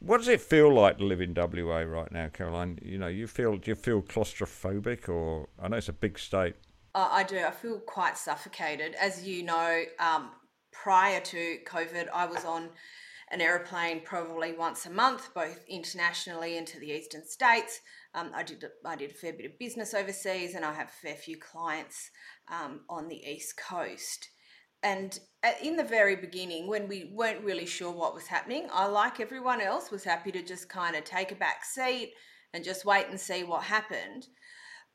What 0.00 0.16
does 0.18 0.28
it 0.28 0.40
feel 0.40 0.72
like 0.72 0.96
to 0.96 1.04
live 1.04 1.20
in 1.20 1.34
WA 1.34 1.80
right 1.80 2.10
now, 2.10 2.28
Caroline? 2.28 2.78
You 2.82 2.98
know, 2.98 3.06
you 3.06 3.26
feel 3.26 3.58
do 3.58 3.70
you 3.70 3.74
feel 3.74 4.00
claustrophobic, 4.00 5.10
or 5.10 5.48
I 5.58 5.68
know 5.68 5.76
it's 5.76 5.90
a 5.90 5.92
big 5.92 6.18
state. 6.18 6.56
Uh, 6.94 7.08
I 7.10 7.22
do. 7.22 7.38
I 7.38 7.50
feel 7.50 7.78
quite 7.80 8.16
suffocated. 8.16 8.94
As 8.94 9.26
you 9.26 9.42
know, 9.42 9.82
um, 9.98 10.30
prior 10.72 11.20
to 11.20 11.58
COVID, 11.66 12.08
I 12.14 12.24
was 12.24 12.46
on 12.46 12.70
an 13.30 13.42
aeroplane 13.42 14.00
probably 14.00 14.54
once 14.54 14.86
a 14.86 14.90
month, 14.90 15.34
both 15.34 15.64
internationally 15.68 16.56
into 16.56 16.80
the 16.80 16.90
eastern 16.90 17.24
states. 17.26 17.80
Um, 18.14 18.30
I 18.34 18.42
did 18.42 18.64
I 18.86 18.96
did 18.96 19.10
a 19.10 19.14
fair 19.14 19.34
bit 19.34 19.46
of 19.46 19.58
business 19.58 19.92
overseas, 19.92 20.54
and 20.54 20.64
I 20.64 20.72
have 20.72 20.88
a 20.88 21.06
fair 21.06 21.14
few 21.14 21.36
clients 21.36 22.10
um, 22.48 22.80
on 22.88 23.08
the 23.08 23.22
east 23.22 23.58
coast. 23.58 24.30
And 24.82 25.18
in 25.62 25.76
the 25.76 25.84
very 25.84 26.16
beginning, 26.16 26.66
when 26.66 26.88
we 26.88 27.10
weren't 27.12 27.44
really 27.44 27.66
sure 27.66 27.92
what 27.92 28.14
was 28.14 28.26
happening, 28.26 28.68
I, 28.72 28.86
like 28.86 29.20
everyone 29.20 29.60
else, 29.60 29.90
was 29.90 30.04
happy 30.04 30.32
to 30.32 30.42
just 30.42 30.68
kind 30.68 30.96
of 30.96 31.04
take 31.04 31.32
a 31.32 31.36
back 31.36 31.64
seat 31.64 32.12
and 32.52 32.64
just 32.64 32.84
wait 32.84 33.06
and 33.08 33.20
see 33.20 33.44
what 33.44 33.64
happened. 33.64 34.28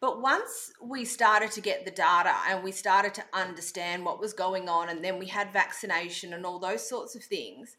But 0.02 0.22
once 0.22 0.72
we 0.84 1.06
started 1.06 1.52
to 1.52 1.62
get 1.62 1.86
the 1.86 1.92
data 1.92 2.36
and 2.50 2.64
we 2.64 2.72
started 2.72 3.14
to 3.16 3.24
understand 3.34 4.06
what 4.06 4.20
was 4.20 4.34
going 4.34 4.68
on, 4.68 4.90
and 4.90 5.04
then 5.04 5.20
we 5.20 5.28
had 5.28 5.54
vaccination 5.54 6.34
and 6.34 6.46
all 6.46 6.60
those 6.60 6.88
sorts 6.88 7.16
of 7.16 7.24
things, 7.24 7.78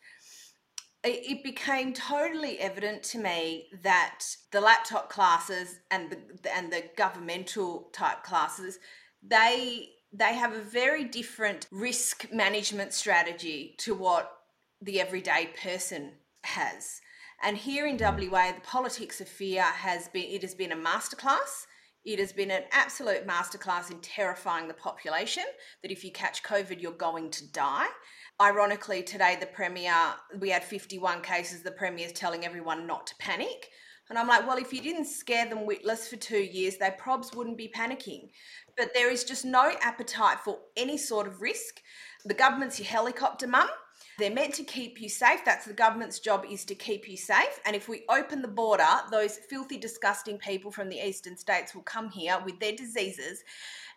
it 1.05 1.45
became 1.45 1.93
totally 1.93 2.59
evident 2.59 3.03
to 3.05 3.19
me 3.19 3.69
that 3.83 4.25
the 4.51 4.61
laptop 4.61 5.09
classes 5.09 5.79
and 5.91 6.11
the 6.11 6.19
and 6.53 6.73
the 6.73 6.85
governmental 6.97 7.91
type 7.93 8.25
classes 8.25 8.81
they 9.23 9.89
they 10.13 10.35
have 10.35 10.53
a 10.53 10.61
very 10.61 11.05
different 11.05 11.67
risk 11.71 12.33
management 12.33 12.93
strategy 12.93 13.75
to 13.79 13.95
what 13.95 14.33
the 14.81 15.01
everyday 15.01 15.51
person 15.63 16.13
has. 16.45 17.01
And 17.43 17.57
here 17.57 17.87
in 17.87 17.97
mm. 17.97 18.31
WA, 18.31 18.53
the 18.53 18.61
politics 18.61 19.21
of 19.21 19.29
fear 19.29 19.63
has 19.63 20.09
been 20.09 20.31
it 20.31 20.43
has 20.43 20.55
been 20.55 20.73
a 20.73 20.77
masterclass. 20.77 21.67
It 22.05 22.21
has 22.21 22.33
been 22.33 22.53
an 22.53 22.63
absolute 22.71 23.27
masterclass 23.27 23.91
in 23.91 23.99
terrifying 23.99 24.69
the 24.69 24.75
population 24.75 25.43
that 25.83 25.91
if 25.91 26.05
you 26.05 26.13
catch 26.13 26.45
COVID, 26.45 26.81
you're 26.81 26.93
going 26.93 27.31
to 27.31 27.51
die. 27.51 27.89
Ironically, 28.41 29.03
today 29.03 29.37
the 29.41 29.47
Premier, 29.47 29.93
we 30.39 30.51
had 30.51 30.63
51 30.63 31.23
cases, 31.23 31.63
the 31.63 31.73
Premier's 31.73 32.13
telling 32.13 32.45
everyone 32.45 32.87
not 32.87 33.09
to 33.09 33.15
panic. 33.19 33.71
And 34.09 34.19
I'm 34.19 34.29
like, 34.29 34.47
well, 34.47 34.59
if 34.59 34.73
you 34.73 34.81
didn't 34.81 35.07
scare 35.07 35.49
them 35.49 35.67
witless 35.67 36.09
for 36.09 36.17
two 36.17 36.43
years, 36.43 36.77
they 36.77 36.91
probs 36.91 37.35
wouldn't 37.35 37.59
be 37.59 37.73
panicking. 37.75 38.31
But 38.77 38.91
there 38.95 39.11
is 39.11 39.25
just 39.25 39.45
no 39.45 39.73
appetite 39.81 40.39
for 40.41 40.59
any 40.77 40.97
sort 40.97 41.27
of 41.27 41.43
risk. 41.43 41.81
The 42.25 42.35
government's 42.35 42.79
your 42.79 42.87
helicopter 42.87 43.47
mum. 43.47 43.69
They're 44.19 44.31
meant 44.31 44.55
to 44.55 44.65
keep 44.65 45.01
you 45.01 45.09
safe. 45.09 45.41
That's 45.45 45.67
the 45.67 45.75
government's 45.75 46.21
job 46.21 46.45
is 46.49 46.65
to 46.67 46.75
keep 46.75 47.09
you 47.09 47.17
safe. 47.17 47.61
And 47.67 47.77
if 47.77 47.89
we 47.89 48.05
open 48.09 48.43
the 48.43 48.49
border, 48.49 48.87
those 49.11 49.37
filthy, 49.37 49.77
disgusting 49.77 50.39
people 50.39 50.71
from 50.71 50.89
the 50.89 50.97
eastern 50.97 51.37
states 51.37 51.75
will 51.75 51.83
come 51.83 52.11
here 52.11 52.39
with 52.45 52.59
their 52.61 52.73
diseases 52.73 53.43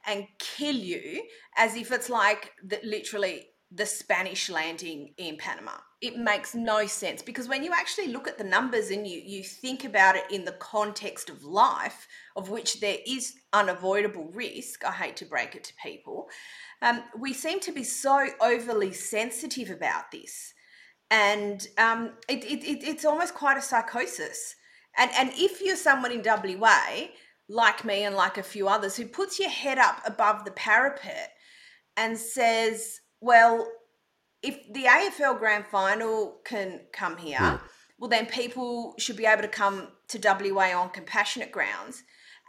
and 0.06 0.28
kill 0.40 0.76
you 0.76 1.24
as 1.56 1.76
if 1.76 1.92
it's 1.92 2.10
like 2.10 2.52
the, 2.64 2.80
literally 2.84 3.48
the 3.72 3.86
Spanish 3.86 4.50
landing 4.50 5.14
in 5.18 5.38
Panama. 5.38 5.78
It 6.02 6.18
makes 6.18 6.56
no 6.56 6.86
sense 6.86 7.22
because 7.22 7.50
when 7.50 7.62
you 7.62 7.74
actually 7.74 8.08
look 8.08 8.28
at 8.28 8.38
the 8.38 8.44
numbers 8.46 8.90
and 8.90 9.06
you, 9.06 9.22
you 9.24 9.44
think 9.44 9.84
about 9.84 10.16
it 10.16 10.24
in 10.32 10.46
the 10.46 10.54
context 10.54 11.30
of 11.30 11.44
life, 11.44 12.08
of 12.38 12.50
which 12.50 12.80
there 12.80 13.00
is 13.06 13.36
unavoidable 13.52 14.32
risk, 14.34 14.86
I 14.86 14.92
hate 14.92 15.18
to 15.18 15.26
break 15.26 15.56
it 15.56 15.66
to 15.66 15.74
people, 15.84 16.30
um, 16.82 17.04
we 17.18 17.34
seem 17.34 17.60
to 17.62 17.74
be 17.74 17.84
so 17.84 18.28
overly 18.42 18.94
sensitive 18.94 19.70
about 19.70 20.12
this. 20.12 20.54
And 21.12 21.68
um, 21.78 22.12
it, 22.30 22.46
it, 22.46 22.64
it, 22.64 22.84
it's 22.84 23.04
almost 23.04 23.34
quite 23.34 23.58
a 23.58 23.62
psychosis. 23.62 24.56
And, 24.98 25.12
and 25.18 25.32
if 25.36 25.62
you're 25.62 25.76
someone 25.76 26.12
in 26.12 26.24
WA, 26.24 27.08
like 27.50 27.84
me 27.84 28.04
and 28.04 28.16
like 28.16 28.38
a 28.38 28.44
few 28.44 28.68
others, 28.68 28.96
who 28.96 29.06
puts 29.06 29.40
your 29.40 29.50
head 29.50 29.80
up 29.80 30.02
above 30.06 30.46
the 30.46 30.52
parapet 30.52 31.32
and 31.98 32.18
says, 32.18 33.02
well, 33.20 33.68
if 34.42 34.72
the 34.72 34.86
AFL 34.86 35.40
grand 35.40 35.66
final 35.68 36.40
can 36.46 36.82
come 36.94 37.18
here, 37.18 37.38
hmm. 37.38 37.66
well, 37.98 38.10
then 38.10 38.26
people 38.26 38.96
should 38.98 39.18
be 39.18 39.26
able 39.26 39.42
to 39.42 39.48
come 39.48 39.90
to 40.10 40.20
WA 40.20 40.80
on 40.80 40.90
compassionate 40.90 41.52
grounds. 41.52 42.04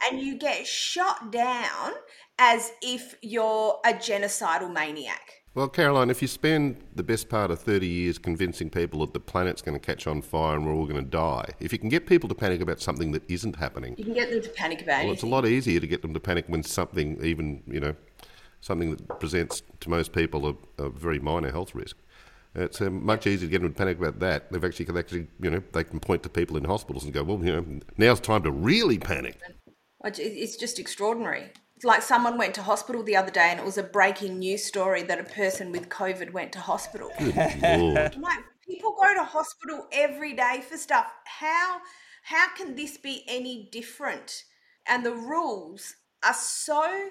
And 0.09 0.19
you 0.19 0.37
get 0.37 0.65
shot 0.65 1.31
down 1.31 1.91
as 2.39 2.71
if 2.81 3.15
you're 3.21 3.79
a 3.85 3.93
genocidal 3.93 4.73
maniac. 4.73 5.41
Well, 5.53 5.67
Caroline, 5.67 6.09
if 6.09 6.21
you 6.21 6.29
spend 6.29 6.81
the 6.95 7.03
best 7.03 7.27
part 7.27 7.51
of 7.51 7.59
30 7.59 7.85
years 7.85 8.17
convincing 8.17 8.69
people 8.69 9.01
that 9.01 9.13
the 9.13 9.19
planet's 9.19 9.61
going 9.61 9.77
to 9.77 9.85
catch 9.85 10.07
on 10.07 10.21
fire 10.21 10.55
and 10.55 10.65
we're 10.65 10.73
all 10.73 10.85
going 10.85 11.03
to 11.03 11.09
die, 11.09 11.49
if 11.59 11.73
you 11.73 11.77
can 11.77 11.89
get 11.89 12.07
people 12.07 12.29
to 12.29 12.35
panic 12.35 12.61
about 12.61 12.79
something 12.79 13.11
that 13.11 13.29
isn't 13.29 13.57
happening, 13.57 13.95
You 13.97 14.05
can 14.05 14.13
get 14.13 14.29
them 14.29 14.41
to 14.41 14.49
panic 14.49 14.81
about 14.81 15.03
well, 15.03 15.13
it's 15.13 15.23
a 15.23 15.27
lot 15.27 15.45
easier 15.45 15.81
to 15.81 15.87
get 15.87 16.01
them 16.03 16.13
to 16.13 16.21
panic 16.21 16.45
when 16.47 16.63
something, 16.63 17.21
even, 17.21 17.63
you 17.67 17.81
know, 17.81 17.93
something 18.61 18.91
that 18.91 19.19
presents 19.19 19.63
to 19.81 19.89
most 19.89 20.13
people 20.13 20.47
a, 20.47 20.83
a 20.83 20.89
very 20.89 21.19
minor 21.19 21.51
health 21.51 21.75
risk. 21.75 21.97
It's 22.53 22.81
uh, 22.81 22.89
much 22.89 23.27
easier 23.27 23.47
to 23.47 23.51
get 23.51 23.61
them 23.61 23.71
to 23.71 23.77
panic 23.77 23.97
about 23.97 24.19
that. 24.19 24.51
They've 24.51 24.63
actually, 24.63 24.85
can 24.85 24.97
actually, 24.97 25.27
you 25.39 25.49
know, 25.49 25.63
they 25.71 25.83
can 25.83 25.99
point 25.99 26.23
to 26.23 26.29
people 26.29 26.57
in 26.57 26.65
hospitals 26.65 27.03
and 27.03 27.13
go, 27.13 27.23
well, 27.23 27.43
you 27.43 27.51
know, 27.51 27.65
now's 27.97 28.19
time 28.19 28.43
to 28.43 28.51
really 28.51 28.97
panic. 28.97 29.37
It's 30.03 30.57
just 30.57 30.79
extraordinary. 30.79 31.51
It's 31.75 31.85
like 31.85 32.01
someone 32.01 32.37
went 32.37 32.53
to 32.55 32.61
hospital 32.61 33.03
the 33.03 33.15
other 33.15 33.31
day 33.31 33.47
and 33.49 33.59
it 33.59 33.65
was 33.65 33.77
a 33.77 33.83
breaking 33.83 34.39
news 34.39 34.63
story 34.63 35.01
that 35.03 35.19
a 35.19 35.23
person 35.23 35.71
with 35.71 35.89
COVID 35.89 36.31
went 36.31 36.51
to 36.53 36.59
hospital. 36.59 37.11
Like, 37.19 38.43
people 38.67 38.95
go 39.01 39.13
to 39.13 39.23
hospital 39.23 39.87
every 39.91 40.33
day 40.33 40.63
for 40.67 40.77
stuff. 40.77 41.11
How 41.25 41.81
how 42.23 42.53
can 42.55 42.75
this 42.75 42.97
be 42.97 43.23
any 43.27 43.67
different? 43.71 44.43
And 44.87 45.05
the 45.05 45.13
rules 45.13 45.95
are 46.23 46.33
so 46.33 47.09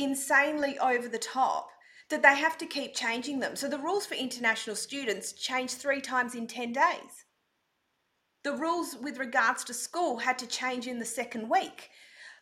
insanely 0.00 0.78
over 0.78 1.08
the 1.08 1.18
top 1.18 1.70
that 2.08 2.22
they 2.22 2.34
have 2.34 2.58
to 2.58 2.66
keep 2.66 2.94
changing 2.94 3.40
them. 3.40 3.54
So 3.54 3.68
the 3.68 3.78
rules 3.78 4.06
for 4.06 4.14
international 4.14 4.76
students 4.76 5.32
changed 5.32 5.74
three 5.74 6.00
times 6.00 6.34
in 6.34 6.46
10 6.46 6.72
days. 6.72 7.24
The 8.42 8.52
rules 8.52 8.96
with 9.00 9.18
regards 9.18 9.64
to 9.64 9.74
school 9.74 10.18
had 10.18 10.38
to 10.38 10.46
change 10.46 10.86
in 10.86 10.98
the 10.98 11.04
second 11.04 11.48
week. 11.48 11.90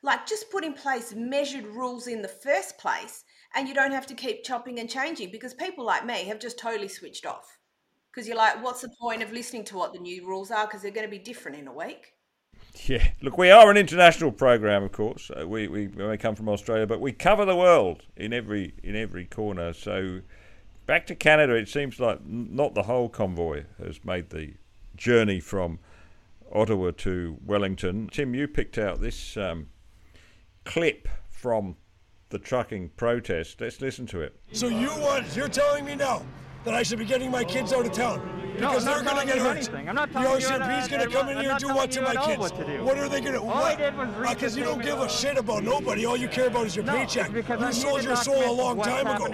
Like, 0.02 0.26
just 0.26 0.50
put 0.50 0.64
in 0.64 0.74
place 0.74 1.12
measured 1.14 1.66
rules 1.66 2.06
in 2.06 2.22
the 2.22 2.28
first 2.28 2.78
place, 2.78 3.24
and 3.54 3.66
you 3.66 3.74
don't 3.74 3.92
have 3.92 4.06
to 4.06 4.14
keep 4.14 4.44
chopping 4.44 4.78
and 4.78 4.88
changing 4.88 5.32
because 5.32 5.54
people 5.54 5.84
like 5.84 6.06
me 6.06 6.24
have 6.26 6.38
just 6.38 6.58
totally 6.58 6.88
switched 6.88 7.26
off. 7.26 7.58
Because 8.10 8.28
you're 8.28 8.36
like, 8.36 8.62
what's 8.62 8.82
the 8.82 8.94
point 9.00 9.22
of 9.22 9.32
listening 9.32 9.64
to 9.64 9.76
what 9.76 9.92
the 9.92 9.98
new 9.98 10.26
rules 10.26 10.52
are? 10.52 10.66
Because 10.66 10.82
they're 10.82 10.92
going 10.92 11.06
to 11.06 11.10
be 11.10 11.18
different 11.18 11.58
in 11.58 11.66
a 11.66 11.72
week. 11.72 12.14
Yeah, 12.86 13.06
look, 13.20 13.36
we 13.36 13.50
are 13.50 13.70
an 13.70 13.76
international 13.76 14.32
program, 14.32 14.82
of 14.82 14.92
course. 14.92 15.30
Uh, 15.30 15.46
we, 15.46 15.68
we 15.68 15.88
we 15.88 16.16
come 16.16 16.34
from 16.34 16.48
Australia, 16.48 16.86
but 16.86 17.00
we 17.00 17.12
cover 17.12 17.44
the 17.44 17.56
world 17.56 18.04
in 18.16 18.32
every 18.32 18.72
in 18.82 18.96
every 18.96 19.26
corner. 19.26 19.72
So 19.72 20.20
back 20.86 21.06
to 21.08 21.14
Canada, 21.14 21.54
it 21.54 21.68
seems 21.68 22.00
like 22.00 22.24
not 22.24 22.74
the 22.74 22.84
whole 22.84 23.08
convoy 23.08 23.64
has 23.82 24.02
made 24.04 24.30
the 24.30 24.54
journey 24.96 25.40
from 25.40 25.80
Ottawa 26.52 26.92
to 26.98 27.36
Wellington. 27.44 28.08
Tim, 28.10 28.34
you 28.34 28.48
picked 28.48 28.78
out 28.78 29.00
this 29.00 29.36
um, 29.36 29.68
clip 30.64 31.08
from 31.28 31.76
the 32.30 32.38
trucking 32.38 32.90
protest. 32.90 33.60
Let's 33.60 33.80
listen 33.80 34.06
to 34.06 34.20
it. 34.20 34.38
So 34.52 34.68
you 34.68 34.88
want? 35.00 35.36
You're 35.36 35.48
telling 35.48 35.84
me 35.84 35.94
now 35.94 36.22
that 36.64 36.74
I 36.74 36.82
should 36.82 36.98
be 36.98 37.04
getting 37.04 37.30
my 37.30 37.44
kids 37.44 37.72
out 37.72 37.86
of 37.86 37.92
town 37.92 38.20
because 38.54 38.86
I'm 38.86 39.04
they're 39.04 39.14
going 39.14 39.26
to 39.28 39.32
get 39.34 39.42
hurt. 39.42 39.56
anything. 39.56 39.88
I'm 39.88 39.94
not 39.94 40.12
the 40.12 40.18
telling 40.20 40.40
you 40.40 40.46
OCMP's 40.48 40.58
that- 40.58 40.90
going 40.90 41.08
to 41.08 41.14
come 41.16 41.28
in 41.28 41.36
I'm 41.38 41.42
here 41.44 41.50
and 41.52 41.60
do 41.60 41.68
what 41.68 41.90
to 41.92 42.02
my 42.02 42.14
kids? 42.26 42.38
what 42.40 42.56
to 42.56 42.64
do. 42.64 42.84
What 42.84 42.98
are 42.98 43.08
they 43.08 43.20
going 43.20 43.34
to? 43.34 43.40
All 43.40 43.50
I 43.50 43.60
what? 43.70 43.78
did 43.78 43.96
was 43.96 44.08
Because 44.34 44.54
the 44.54 44.60
you 44.60 44.66
don't 44.66 44.82
give 44.82 44.98
a 45.00 45.08
shit 45.08 45.38
about 45.38 45.62
nobody. 45.62 46.04
All 46.06 46.16
you 46.16 46.28
care 46.28 46.48
about 46.48 46.66
is 46.66 46.74
your 46.74 46.84
No, 46.84 46.92
paycheck. 46.96 47.30
you 47.32 47.44
I'm 47.48 47.72
sold 47.72 48.02
your 48.02 48.16
soul 48.16 48.50
a 48.50 48.52
long 48.52 48.80
time 48.80 49.06
ago. 49.06 49.26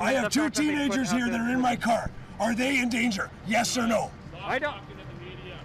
I 0.00 0.12
have 0.12 0.30
two 0.32 0.42
fact 0.42 0.56
that 0.56 0.62
they 0.62 0.66
put 0.72 0.76
teenagers 0.94 1.10
here 1.12 1.28
that 1.30 1.40
are 1.40 1.50
in 1.52 1.60
my 1.60 1.76
car. 1.76 2.10
Are 2.40 2.54
they 2.54 2.78
in 2.80 2.88
danger? 2.88 3.30
Yes 3.46 3.76
or 3.78 3.86
no? 3.86 4.10
I 4.42 4.58
don't. 4.58 4.76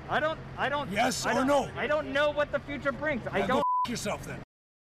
I 0.09 0.19
don't. 0.19 0.39
I 0.57 0.69
don't. 0.69 0.89
Yes 0.91 1.25
I 1.25 1.31
or 1.31 1.33
don't- 1.35 1.47
no? 1.47 1.69
I 1.75 1.87
don't 1.87 2.13
know 2.13 2.29
what 2.31 2.51
the 2.51 2.59
future 2.59 2.91
brings. 2.91 3.21
I 3.31 3.41
don't. 3.41 3.63
Yourself 3.89 4.23
then. 4.25 4.39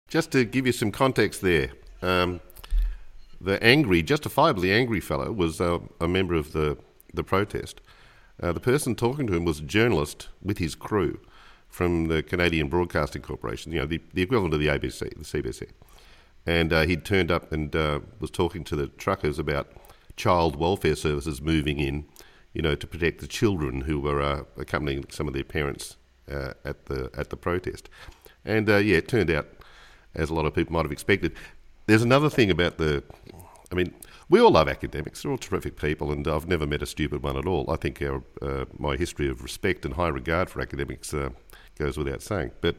Just 0.10 0.32
to 0.32 0.46
give 0.46 0.66
you 0.66 0.72
some 0.72 0.92
context 0.92 1.42
there, 1.42 1.72
um, 2.02 2.40
the 3.40 3.62
angry, 3.64 4.02
justifiably 4.02 4.72
angry 4.72 5.00
fellow 5.00 5.32
was 5.32 5.60
uh, 5.62 5.80
a 6.00 6.08
member 6.08 6.36
of 6.36 6.54
the, 6.54 6.78
the 7.14 7.24
protest. 7.24 7.82
Uh, 8.42 8.52
the 8.52 8.60
person 8.60 8.96
talking 8.96 9.28
to 9.28 9.34
him 9.34 9.46
was 9.46 9.60
a 9.60 9.64
journalist 9.64 10.30
with 10.42 10.58
his 10.58 10.76
crew 10.76 11.20
from 11.68 12.08
the 12.08 12.24
Canadian 12.24 12.70
Broadcasting 12.70 13.22
Corporation, 13.22 13.72
you 13.72 13.80
know, 13.80 13.86
the, 13.86 14.02
the 14.14 14.22
equivalent 14.22 14.54
of 14.54 14.60
the 14.60 14.68
ABC, 14.68 15.00
the 15.00 15.42
CBC. 15.42 15.70
And 16.46 16.72
uh, 16.72 16.86
he'd 16.86 17.06
turned 17.06 17.32
up 17.32 17.52
and 17.52 17.76
uh, 17.76 18.00
was 18.20 18.32
talking 18.32 18.64
to 18.66 18.76
the 18.76 18.88
truckers 18.88 19.40
about 19.40 19.72
child 20.16 20.56
welfare 20.56 20.96
services 20.96 21.42
moving 21.42 21.80
in, 21.80 22.06
you 22.54 22.62
know, 22.62 22.76
to 22.76 22.88
protect 22.88 23.20
the 23.20 23.28
children 23.28 23.82
who 23.82 24.00
were 24.00 24.22
uh, 24.22 24.44
accompanying 24.58 25.06
some 25.10 25.28
of 25.28 25.34
their 25.34 25.44
parents 25.44 25.98
uh, 26.32 26.54
at 26.64 26.86
the 26.86 27.10
at 27.18 27.30
the 27.30 27.38
protest. 27.38 27.90
And 28.46 28.68
yeah, 28.68 28.98
it 28.98 29.08
turned 29.08 29.32
out, 29.32 29.48
as 30.14 30.30
a 30.30 30.34
lot 30.34 30.46
of 30.46 30.54
people 30.54 30.74
might 30.74 30.84
have 30.86 30.92
expected. 30.92 31.34
There's 31.86 32.02
another 32.02 32.30
thing 32.30 32.50
about 32.50 32.78
the, 32.78 33.04
I 33.72 33.76
mean, 33.76 33.94
we 34.28 34.40
all 34.40 34.52
love 34.52 34.68
academics. 34.68 35.22
They're 35.22 35.32
all 35.32 35.38
terrific 35.38 35.80
people, 35.80 36.12
and 36.12 36.28
I've 36.28 36.48
never 36.48 36.66
met 36.66 36.82
a 36.82 36.88
stupid 36.88 37.22
one 37.22 37.38
at 37.38 37.46
all. 37.46 37.70
I 37.70 37.76
think 37.76 38.02
our, 38.02 38.24
uh, 38.42 38.66
my 38.78 38.96
history 38.96 39.30
of 39.30 39.44
respect 39.44 39.86
and 39.86 39.94
high 39.94 40.08
regard 40.08 40.50
for 40.50 40.62
academics 40.62 41.14
uh, 41.14 41.30
goes 41.78 41.98
without 41.98 42.24
saying. 42.24 42.52
But 42.62 42.76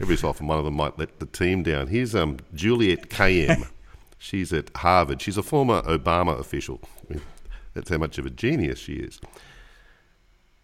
every 0.00 0.16
so 0.16 0.28
often, 0.28 0.46
one 0.46 0.58
of 0.58 0.64
them 0.64 0.76
might 0.76 0.98
let 0.98 1.20
the 1.20 1.26
team 1.26 1.62
down. 1.62 1.86
Here's 1.86 2.14
um, 2.14 2.36
Juliette 2.54 3.08
Kayyem. 3.08 3.70
She's 4.18 4.52
at 4.52 4.76
Harvard. 4.76 5.22
She's 5.22 5.38
a 5.38 5.42
former 5.42 5.80
Obama 5.82 6.38
official. 6.38 6.80
I 7.08 7.14
mean, 7.14 7.22
that's 7.72 7.88
how 7.88 7.98
much 7.98 8.18
of 8.18 8.26
a 8.26 8.30
genius 8.30 8.78
she 8.78 8.94
is. 8.94 9.20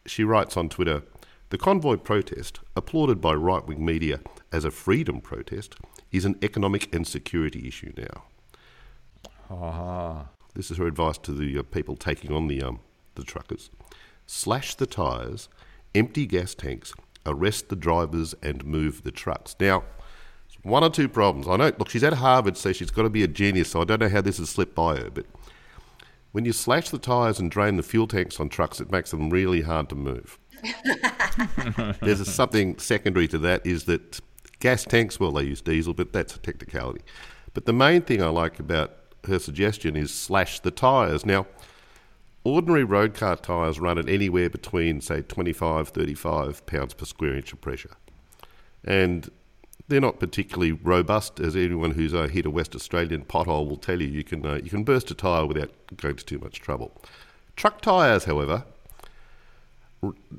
She 0.07 0.25
writes 0.25 0.57
on 0.57 0.69
Twitter 0.69 1.03
The 1.49 1.57
convoy 1.57 1.97
protest, 1.97 2.61
applauded 2.77 3.21
by 3.21 3.33
right 3.35 3.65
wing 3.65 3.85
media 3.85 4.21
as 4.53 4.65
a 4.65 4.71
freedom 4.71 5.21
protest, 5.21 5.77
is 6.15 6.25
an 6.25 6.39
economic 6.43 6.95
and 6.95 7.07
security 7.07 7.67
issue 7.67 7.93
now. 7.97 8.25
This 10.55 10.71
is 10.71 10.79
her 10.79 10.87
advice 10.87 11.19
to 11.19 11.33
the 11.33 11.59
uh, 11.59 11.63
people 11.65 11.97
taking 11.97 12.33
on 12.33 12.47
the 12.47 12.63
um, 12.63 12.81
the 13.17 13.25
truckers: 13.25 13.71
slash 14.27 14.77
the 14.77 14.87
tyres, 14.87 15.49
empty 15.95 16.27
gas 16.27 16.55
tanks, 16.55 16.95
arrest 17.27 17.69
the 17.69 17.77
drivers, 17.77 18.35
and 18.43 18.65
move 18.65 19.03
the 19.03 19.11
trucks. 19.11 19.57
Now, 19.59 19.83
one 20.63 20.85
or 20.85 20.91
two 20.91 21.09
problems. 21.09 21.49
I 21.49 21.57
know. 21.57 21.73
Look, 21.79 21.91
she's 21.91 22.05
at 22.05 22.15
Harvard, 22.15 22.57
so 22.57 22.73
she's 22.73 22.91
got 22.91 23.03
to 23.03 23.11
be 23.11 23.25
a 23.25 23.29
genius. 23.29 23.71
So 23.71 23.81
I 23.81 23.85
don't 23.85 24.01
know 24.01 24.09
how 24.09 24.21
this 24.21 24.39
has 24.39 24.51
slipped 24.51 24.75
by 24.75 24.97
her, 24.97 25.11
but 25.11 25.27
when 26.31 26.45
you 26.45 26.53
slash 26.53 26.91
the 26.91 26.99
tyres 26.99 27.39
and 27.39 27.51
drain 27.51 27.77
the 27.77 27.83
fuel 27.83 28.07
tanks 28.07 28.39
on 28.41 28.49
trucks, 28.49 28.81
it 28.81 28.91
makes 28.91 29.11
them 29.11 29.31
really 29.31 29.63
hard 29.63 29.89
to 29.89 29.95
move. 29.95 30.39
There's 32.01 32.21
a, 32.21 32.25
something 32.25 32.79
secondary 32.79 33.29
to 33.29 33.39
that 33.39 33.67
is 33.67 33.85
that 33.85 34.21
gas 34.65 34.83
tanks, 34.83 35.21
well, 35.21 35.31
they 35.31 35.45
use 35.45 35.61
diesel, 35.61 35.93
but 35.93 36.15
that's 36.15 36.35
a 36.35 36.39
technicality. 36.39 37.03
But 37.53 37.67
the 37.67 37.75
main 37.75 38.01
thing 38.01 38.23
I 38.23 38.29
like 38.29 38.59
about 38.59 38.97
her 39.29 39.39
suggestion 39.39 39.95
is 39.95 40.11
slash 40.11 40.61
the 40.61 40.71
tyres. 40.71 41.27
Now, 41.27 41.47
ordinary 42.45 42.83
road 42.83 43.13
car 43.13 43.37
tyres 43.37 43.79
run 43.79 43.99
at 43.99 44.09
anywhere 44.09 44.49
between, 44.49 45.03
say, 45.03 45.21
25, 45.21 45.91
35 45.91 46.65
pounds 46.65 46.95
per 46.95 47.05
square 47.05 47.37
inch 47.37 47.53
of 47.53 47.61
pressure. 47.61 47.91
And 48.83 49.29
they're 49.89 50.01
not 50.01 50.19
particularly 50.19 50.73
robust, 50.73 51.41
as 51.41 51.55
anyone 51.55 51.91
who's 51.91 52.15
uh, 52.15 52.29
hit 52.29 52.47
a 52.47 52.51
West 52.51 52.75
Australian 52.75 53.27
pothole 53.27 53.69
will 53.69 53.77
tell 53.77 54.01
you. 54.01 54.09
You 54.09 54.25
can, 54.25 54.47
uh, 54.47 54.61
you 54.65 54.71
can 54.71 54.83
burst 54.83 55.11
a 55.11 55.15
tyre 55.15 55.45
without 55.45 55.73
going 55.99 56.17
to 56.17 56.25
too 56.25 56.39
much 56.39 56.63
trouble. 56.63 56.91
Truck 57.55 57.83
tyres, 57.83 58.25
however, 58.25 58.65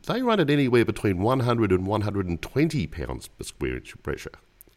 they 0.08 0.22
run 0.22 0.40
at 0.40 0.50
anywhere 0.50 0.86
between 0.86 1.20
100 1.20 1.72
and 1.72 1.86
120 1.88 2.88
pounds 2.88 3.28
per 3.28 3.44
square 3.44 3.78
inch 3.78 3.94
of 3.94 4.04
pressure. 4.04 4.32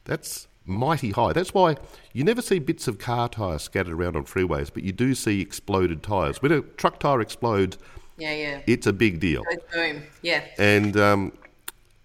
That's 0.05 0.49
mighty 0.65 1.11
high. 1.11 1.33
That's 1.33 1.53
why 1.55 1.77
you 2.13 2.25
never 2.25 2.43
see 2.43 2.59
bits 2.59 2.89
of 2.89 2.99
car 2.99 3.29
tyres 3.29 3.63
scattered 3.63 3.95
around 3.95 4.17
on 4.17 4.25
freeways, 4.25 4.71
but 4.73 4.83
you 4.83 4.93
do 4.93 5.15
see 5.15 5.41
exploded 5.41 6.03
tyres. 6.03 6.41
When 6.43 6.53
a 6.53 6.61
truck 6.63 7.01
tyre 7.01 7.21
explodes, 7.21 7.79
Yeah, 8.19 8.35
yeah. 8.35 8.61
it's 8.67 8.87
a 8.87 8.93
big 8.93 9.21
deal. 9.21 9.43
Boom. 9.73 10.03
Yeah. 10.23 10.45
And 10.59 10.97
um, 10.97 11.33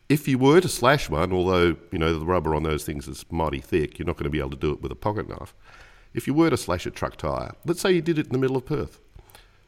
if 0.10 0.28
you 0.28 0.38
were 0.38 0.62
to 0.62 0.70
slash 0.70 1.10
one, 1.10 1.32
although 1.34 1.75
you 1.92 2.00
know 2.00 2.18
the 2.18 2.25
rubber 2.25 2.56
on 2.56 2.63
those 2.63 2.84
things 2.84 3.08
is 3.08 3.25
mighty 3.32 3.60
thick, 3.60 4.00
you're 4.00 4.06
not 4.06 4.16
going 4.18 4.25
to 4.25 4.30
be 4.30 4.40
able 4.40 4.52
to 4.52 4.58
do 4.58 4.72
it 4.72 4.82
with 4.82 4.92
a 4.92 4.96
pocket 4.96 5.28
knife. 5.30 5.54
If 6.13 6.28
you 6.28 6.34
were 6.34 6.50
to 6.50 6.58
slash 6.58 6.86
a 6.86 6.92
truck 6.92 7.16
tyre, 7.18 7.54
let's 7.66 7.82
say 7.82 7.92
you 7.92 8.02
did 8.02 8.20
it 8.20 8.28
in 8.28 8.32
the 8.34 8.38
middle 8.38 8.56
of 8.56 8.66
Perth, 8.66 9.00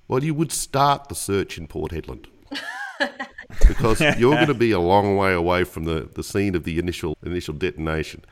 well, 0.08 0.24
you 0.24 0.34
would 0.36 0.52
start 0.52 1.10
the 1.10 1.16
search 1.16 1.58
in 1.58 1.68
Port 1.68 1.92
Hedland. 1.92 2.28
because 3.68 4.02
you're 4.18 4.36
going 4.36 4.48
to 4.48 4.54
be 4.54 4.72
a 4.72 4.80
long 4.80 5.18
way 5.18 5.34
away 5.34 5.64
from 5.64 5.86
the, 5.86 6.10
the 6.14 6.24
scene 6.24 6.56
of 6.56 6.64
the 6.64 6.80
initial 6.80 7.18
initial 7.26 7.54
detonation. 7.54 8.24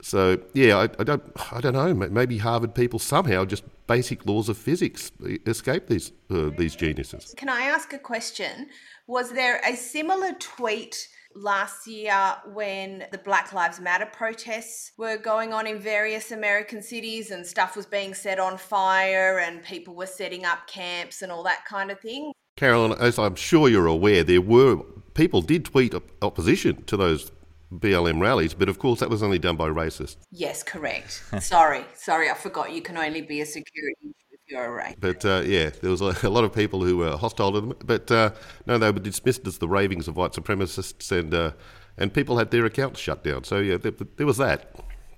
So 0.00 0.38
yeah, 0.54 0.78
I, 0.78 0.82
I 0.98 1.04
don't 1.04 1.22
I 1.52 1.60
don't 1.60 1.72
know. 1.72 1.92
Maybe 1.94 2.38
Harvard 2.38 2.74
people 2.74 2.98
somehow 2.98 3.44
just 3.44 3.64
basic 3.86 4.26
laws 4.26 4.48
of 4.48 4.56
physics 4.56 5.10
escape 5.46 5.88
these 5.88 6.12
uh, 6.30 6.50
these 6.56 6.76
geniuses. 6.76 7.34
Can 7.36 7.48
I 7.48 7.62
ask 7.62 7.92
a 7.92 7.98
question? 7.98 8.68
Was 9.06 9.32
there 9.32 9.60
a 9.66 9.74
similar 9.74 10.32
tweet 10.38 11.08
last 11.34 11.86
year 11.86 12.36
when 12.52 13.04
the 13.12 13.18
Black 13.18 13.52
Lives 13.52 13.80
Matter 13.80 14.06
protests 14.06 14.92
were 14.96 15.16
going 15.16 15.52
on 15.52 15.66
in 15.66 15.78
various 15.78 16.30
American 16.30 16.82
cities 16.82 17.30
and 17.30 17.46
stuff 17.46 17.76
was 17.76 17.86
being 17.86 18.14
set 18.14 18.38
on 18.38 18.56
fire 18.58 19.38
and 19.38 19.62
people 19.62 19.94
were 19.94 20.06
setting 20.06 20.44
up 20.44 20.66
camps 20.66 21.22
and 21.22 21.30
all 21.30 21.42
that 21.44 21.64
kind 21.64 21.90
of 21.90 22.00
thing? 22.00 22.32
Carolyn, 22.58 22.98
as 22.98 23.20
I'm 23.20 23.36
sure 23.36 23.68
you're 23.68 23.86
aware, 23.86 24.24
there 24.24 24.40
were 24.40 24.78
people 25.14 25.42
did 25.42 25.64
tweet 25.64 25.94
op- 25.94 26.10
opposition 26.22 26.82
to 26.86 26.96
those 26.96 27.30
BLM 27.72 28.20
rallies, 28.20 28.52
but 28.52 28.68
of 28.68 28.80
course 28.80 28.98
that 28.98 29.08
was 29.08 29.22
only 29.22 29.38
done 29.38 29.54
by 29.54 29.68
racists. 29.68 30.16
Yes, 30.32 30.64
correct. 30.64 31.22
sorry, 31.40 31.84
sorry, 31.94 32.28
I 32.28 32.34
forgot 32.34 32.72
you 32.72 32.82
can 32.82 32.96
only 32.96 33.20
be 33.20 33.40
a 33.42 33.46
security 33.46 34.12
if 34.32 34.40
you're 34.48 34.64
a 34.64 34.70
race. 34.72 34.96
But 34.98 35.24
uh, 35.24 35.42
yeah, 35.46 35.70
there 35.70 35.92
was 35.92 36.00
a, 36.00 36.16
a 36.24 36.28
lot 36.28 36.42
of 36.42 36.52
people 36.52 36.82
who 36.82 36.96
were 36.96 37.16
hostile 37.16 37.52
to 37.52 37.60
them. 37.60 37.74
But 37.84 38.10
uh, 38.10 38.32
no, 38.66 38.76
they 38.76 38.90
were 38.90 38.98
dismissed 38.98 39.46
as 39.46 39.58
the 39.58 39.68
ravings 39.68 40.08
of 40.08 40.16
white 40.16 40.32
supremacists, 40.32 41.12
and 41.16 41.32
uh, 41.32 41.52
and 41.96 42.12
people 42.12 42.38
had 42.38 42.50
their 42.50 42.64
accounts 42.64 42.98
shut 42.98 43.22
down. 43.22 43.44
So 43.44 43.58
yeah, 43.58 43.76
there, 43.76 43.92
there 44.16 44.26
was 44.26 44.38
that. 44.38 44.74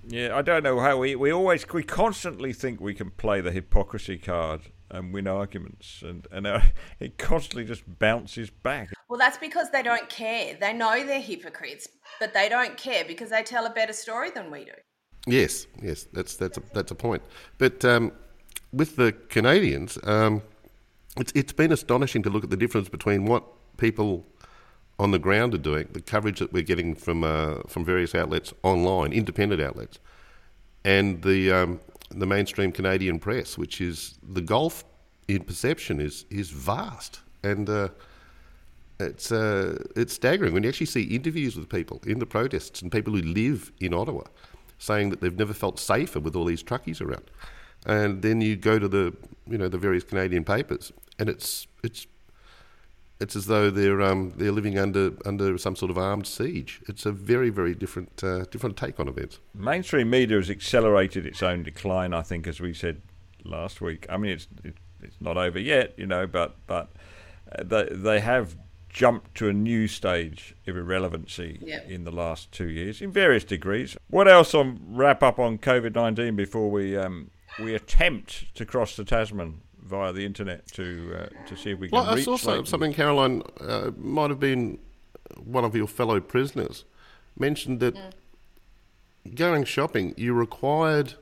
Yeah, 0.07 0.35
I 0.35 0.43
don't 0.43 0.61
know 0.61 0.79
how 0.79 0.97
we 0.97 1.15
we 1.15 1.31
always 1.31 1.67
we 1.73 1.81
constantly 1.81 2.53
think 2.53 2.79
we 2.79 2.93
can 2.93 3.09
play 3.09 3.41
the 3.41 3.51
hypocrisy 3.51 4.19
card 4.19 4.61
and 4.91 5.13
win 5.13 5.27
arguments, 5.27 6.01
and 6.01 6.27
and 6.31 6.47
uh, 6.47 6.61
it 6.99 7.17
constantly 7.17 7.65
just 7.65 7.83
bounces 7.99 8.49
back. 8.49 8.89
Well, 9.09 9.19
that's 9.19 9.37
because 9.37 9.71
they 9.71 9.83
don't 9.83 10.07
care. 10.09 10.55
They 10.59 10.73
know 10.73 11.05
they're 11.05 11.21
hypocrites, 11.21 11.87
but 12.19 12.33
they 12.33 12.49
don't 12.49 12.77
care 12.77 13.03
because 13.05 13.29
they 13.29 13.43
tell 13.43 13.65
a 13.65 13.69
better 13.69 13.93
story 13.93 14.29
than 14.31 14.51
we 14.51 14.65
do. 14.65 14.71
Yes, 15.27 15.67
yes, 15.81 16.07
that's 16.13 16.35
that's 16.35 16.57
a, 16.57 16.63
that's 16.73 16.91
a 16.91 16.95
point. 16.95 17.21
But 17.57 17.83
um, 17.85 18.11
with 18.73 18.95
the 18.95 19.11
Canadians, 19.29 19.97
um, 20.03 20.41
it's 21.17 21.31
it's 21.35 21.53
been 21.53 21.71
astonishing 21.71 22.23
to 22.23 22.29
look 22.29 22.43
at 22.43 22.49
the 22.49 22.57
difference 22.57 22.89
between 22.89 23.25
what 23.25 23.43
people 23.77 24.25
on 24.99 25.11
the 25.11 25.19
ground 25.19 25.53
are 25.53 25.59
doing, 25.59 25.87
the 25.93 26.01
coverage 26.01 26.39
that 26.39 26.53
we're 26.53 26.63
getting 26.63 26.95
from 26.95 27.23
uh, 27.23 27.61
from 27.67 27.83
various 27.83 28.15
outlets 28.15 28.53
online, 28.63 29.13
independent 29.13 29.61
outlets, 29.61 29.99
and 30.83 31.21
the 31.21 31.51
um, 31.51 31.79
the 32.15 32.25
mainstream 32.25 32.71
Canadian 32.71 33.19
press, 33.19 33.57
which 33.57 33.81
is 33.81 34.17
the 34.21 34.41
gulf 34.41 34.83
in 35.27 35.43
perception 35.43 35.99
is 35.99 36.25
is 36.29 36.49
vast 36.49 37.21
and. 37.43 37.69
Uh, 37.69 37.89
it's 38.99 39.31
uh, 39.31 39.83
it's 39.95 40.13
staggering 40.13 40.53
when 40.53 40.61
you 40.61 40.69
actually 40.69 40.85
see 40.85 41.03
interviews 41.03 41.55
with 41.55 41.67
people 41.69 41.99
in 42.05 42.19
the 42.19 42.25
protests 42.27 42.83
and 42.83 42.91
people 42.91 43.13
who 43.13 43.21
live 43.23 43.71
in 43.79 43.95
Ottawa 43.95 44.25
saying 44.77 45.09
that 45.09 45.21
they've 45.21 45.37
never 45.37 45.53
felt 45.53 45.79
safer 45.79 46.19
with 46.19 46.35
all 46.35 46.45
these 46.45 46.63
truckies 46.63 47.01
around. 47.01 47.29
And 47.85 48.21
then 48.21 48.41
you 48.41 48.55
go 48.55 48.77
to 48.79 48.87
the 48.87 49.15
you 49.47 49.57
know 49.57 49.69
the 49.69 49.77
various 49.77 50.03
Canadian 50.03 50.43
papers 50.43 50.91
and 51.17 51.29
it's 51.29 51.67
it's 51.83 52.05
it's 53.21 53.35
as 53.35 53.45
though 53.45 53.69
they're 53.69 54.01
um, 54.01 54.33
they're 54.35 54.51
living 54.51 54.77
under 54.77 55.13
under 55.25 55.57
some 55.57 55.75
sort 55.75 55.91
of 55.91 55.97
armed 55.97 56.27
siege. 56.27 56.81
It's 56.89 57.05
a 57.05 57.11
very 57.11 57.49
very 57.49 57.75
different 57.75 58.23
uh, 58.23 58.45
different 58.51 58.75
take 58.77 58.99
on 58.99 59.07
events. 59.07 59.39
Mainstream 59.55 60.09
media 60.09 60.37
has 60.37 60.49
accelerated 60.49 61.25
its 61.25 61.41
own 61.43 61.63
decline. 61.63 62.13
I 62.13 62.21
think, 62.21 62.47
as 62.47 62.59
we 62.59 62.73
said 62.73 63.01
last 63.43 63.81
week. 63.81 64.05
I 64.09 64.17
mean, 64.17 64.31
it's 64.31 64.47
it's 65.01 65.17
not 65.19 65.37
over 65.37 65.59
yet, 65.59 65.93
you 65.97 66.05
know, 66.07 66.27
but 66.27 66.55
but 66.67 66.89
uh, 67.51 67.63
they 67.63 67.87
they 67.91 68.19
have 68.19 68.55
jumped 68.89 69.35
to 69.35 69.47
a 69.47 69.53
new 69.53 69.87
stage 69.87 70.53
of 70.67 70.75
irrelevancy 70.75 71.57
Yep. 71.61 71.89
in 71.89 72.03
the 72.03 72.11
last 72.11 72.51
two 72.51 72.67
years 72.67 73.01
in 73.01 73.09
various 73.11 73.45
degrees. 73.45 73.95
What 74.09 74.27
else 74.27 74.53
on 74.53 74.79
wrap 74.89 75.23
up 75.23 75.39
on 75.39 75.57
COVID 75.57 75.95
nineteen 75.95 76.35
before 76.35 76.69
we 76.69 76.97
um, 76.97 77.31
we 77.59 77.73
attempt 77.73 78.53
to 78.55 78.65
cross 78.65 78.95
the 78.95 79.03
Tasman 79.05 79.61
via 79.91 80.11
the 80.13 80.25
internet 80.25 80.65
to 80.71 81.13
uh, 81.19 81.45
to 81.47 81.55
see 81.55 81.71
if 81.71 81.79
we 81.79 81.89
can 81.89 81.99
Well, 81.99 82.09
I 82.09 82.15
reach 82.15 82.25
saw 82.25 82.31
Leighton? 82.49 82.65
something, 82.65 82.93
Caroline, 82.93 83.43
uh, 83.59 83.91
might 83.97 84.29
have 84.31 84.39
been 84.39 84.79
one 85.37 85.63
of 85.65 85.75
your 85.75 85.87
fellow 85.87 86.19
prisoners, 86.19 86.85
mentioned 87.37 87.79
that 87.81 87.95
going 89.35 89.63
shopping, 89.65 90.13
you're 90.17 90.33
required 90.33 91.13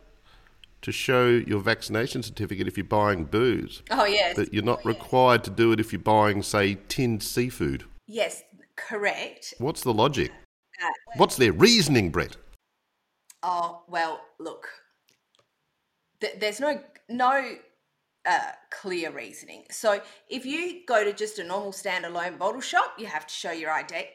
to 0.81 0.91
show 0.93 1.27
your 1.27 1.59
vaccination 1.59 2.23
certificate 2.23 2.65
if 2.67 2.77
you're 2.77 2.85
buying 2.85 3.25
booze, 3.25 3.81
Oh, 3.91 4.05
yes. 4.05 4.35
but 4.37 4.53
you're 4.53 4.63
not 4.63 4.83
required 4.85 5.43
to 5.43 5.49
do 5.49 5.73
it 5.73 5.79
if 5.81 5.91
you're 5.91 6.01
buying, 6.01 6.41
say, 6.41 6.77
tinned 6.87 7.21
seafood. 7.21 7.83
Yes, 8.07 8.43
correct. 8.77 9.53
What's 9.57 9.81
the 9.83 9.93
logic? 9.93 10.31
What's 11.17 11.35
their 11.35 11.51
reasoning, 11.51 12.09
Brett? 12.11 12.37
Oh, 13.43 13.83
well, 13.89 14.21
look. 14.39 14.67
There's 16.39 16.59
no 16.59 16.79
no 17.09 17.55
uh, 18.29 18.51
clear 18.69 19.11
reasoning. 19.11 19.63
So 19.71 20.01
if 20.29 20.45
you 20.45 20.81
go 20.85 21.03
to 21.03 21.11
just 21.13 21.39
a 21.39 21.43
normal 21.43 21.71
standalone 21.71 22.37
bottle 22.37 22.61
shop, 22.61 22.93
you 22.99 23.07
have 23.07 23.25
to 23.25 23.33
show 23.33 23.51
your 23.51 23.71
ID. 23.71 24.05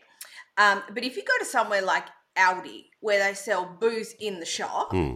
Um, 0.56 0.82
but 0.92 1.02
if 1.02 1.16
you 1.16 1.24
go 1.24 1.36
to 1.40 1.44
somewhere 1.44 1.82
like 1.82 2.04
Aldi, 2.38 2.84
where 3.00 3.18
they 3.18 3.34
sell 3.34 3.76
booze 3.80 4.14
in 4.20 4.38
the 4.38 4.46
shop, 4.46 4.92
Hmm. 4.92 5.14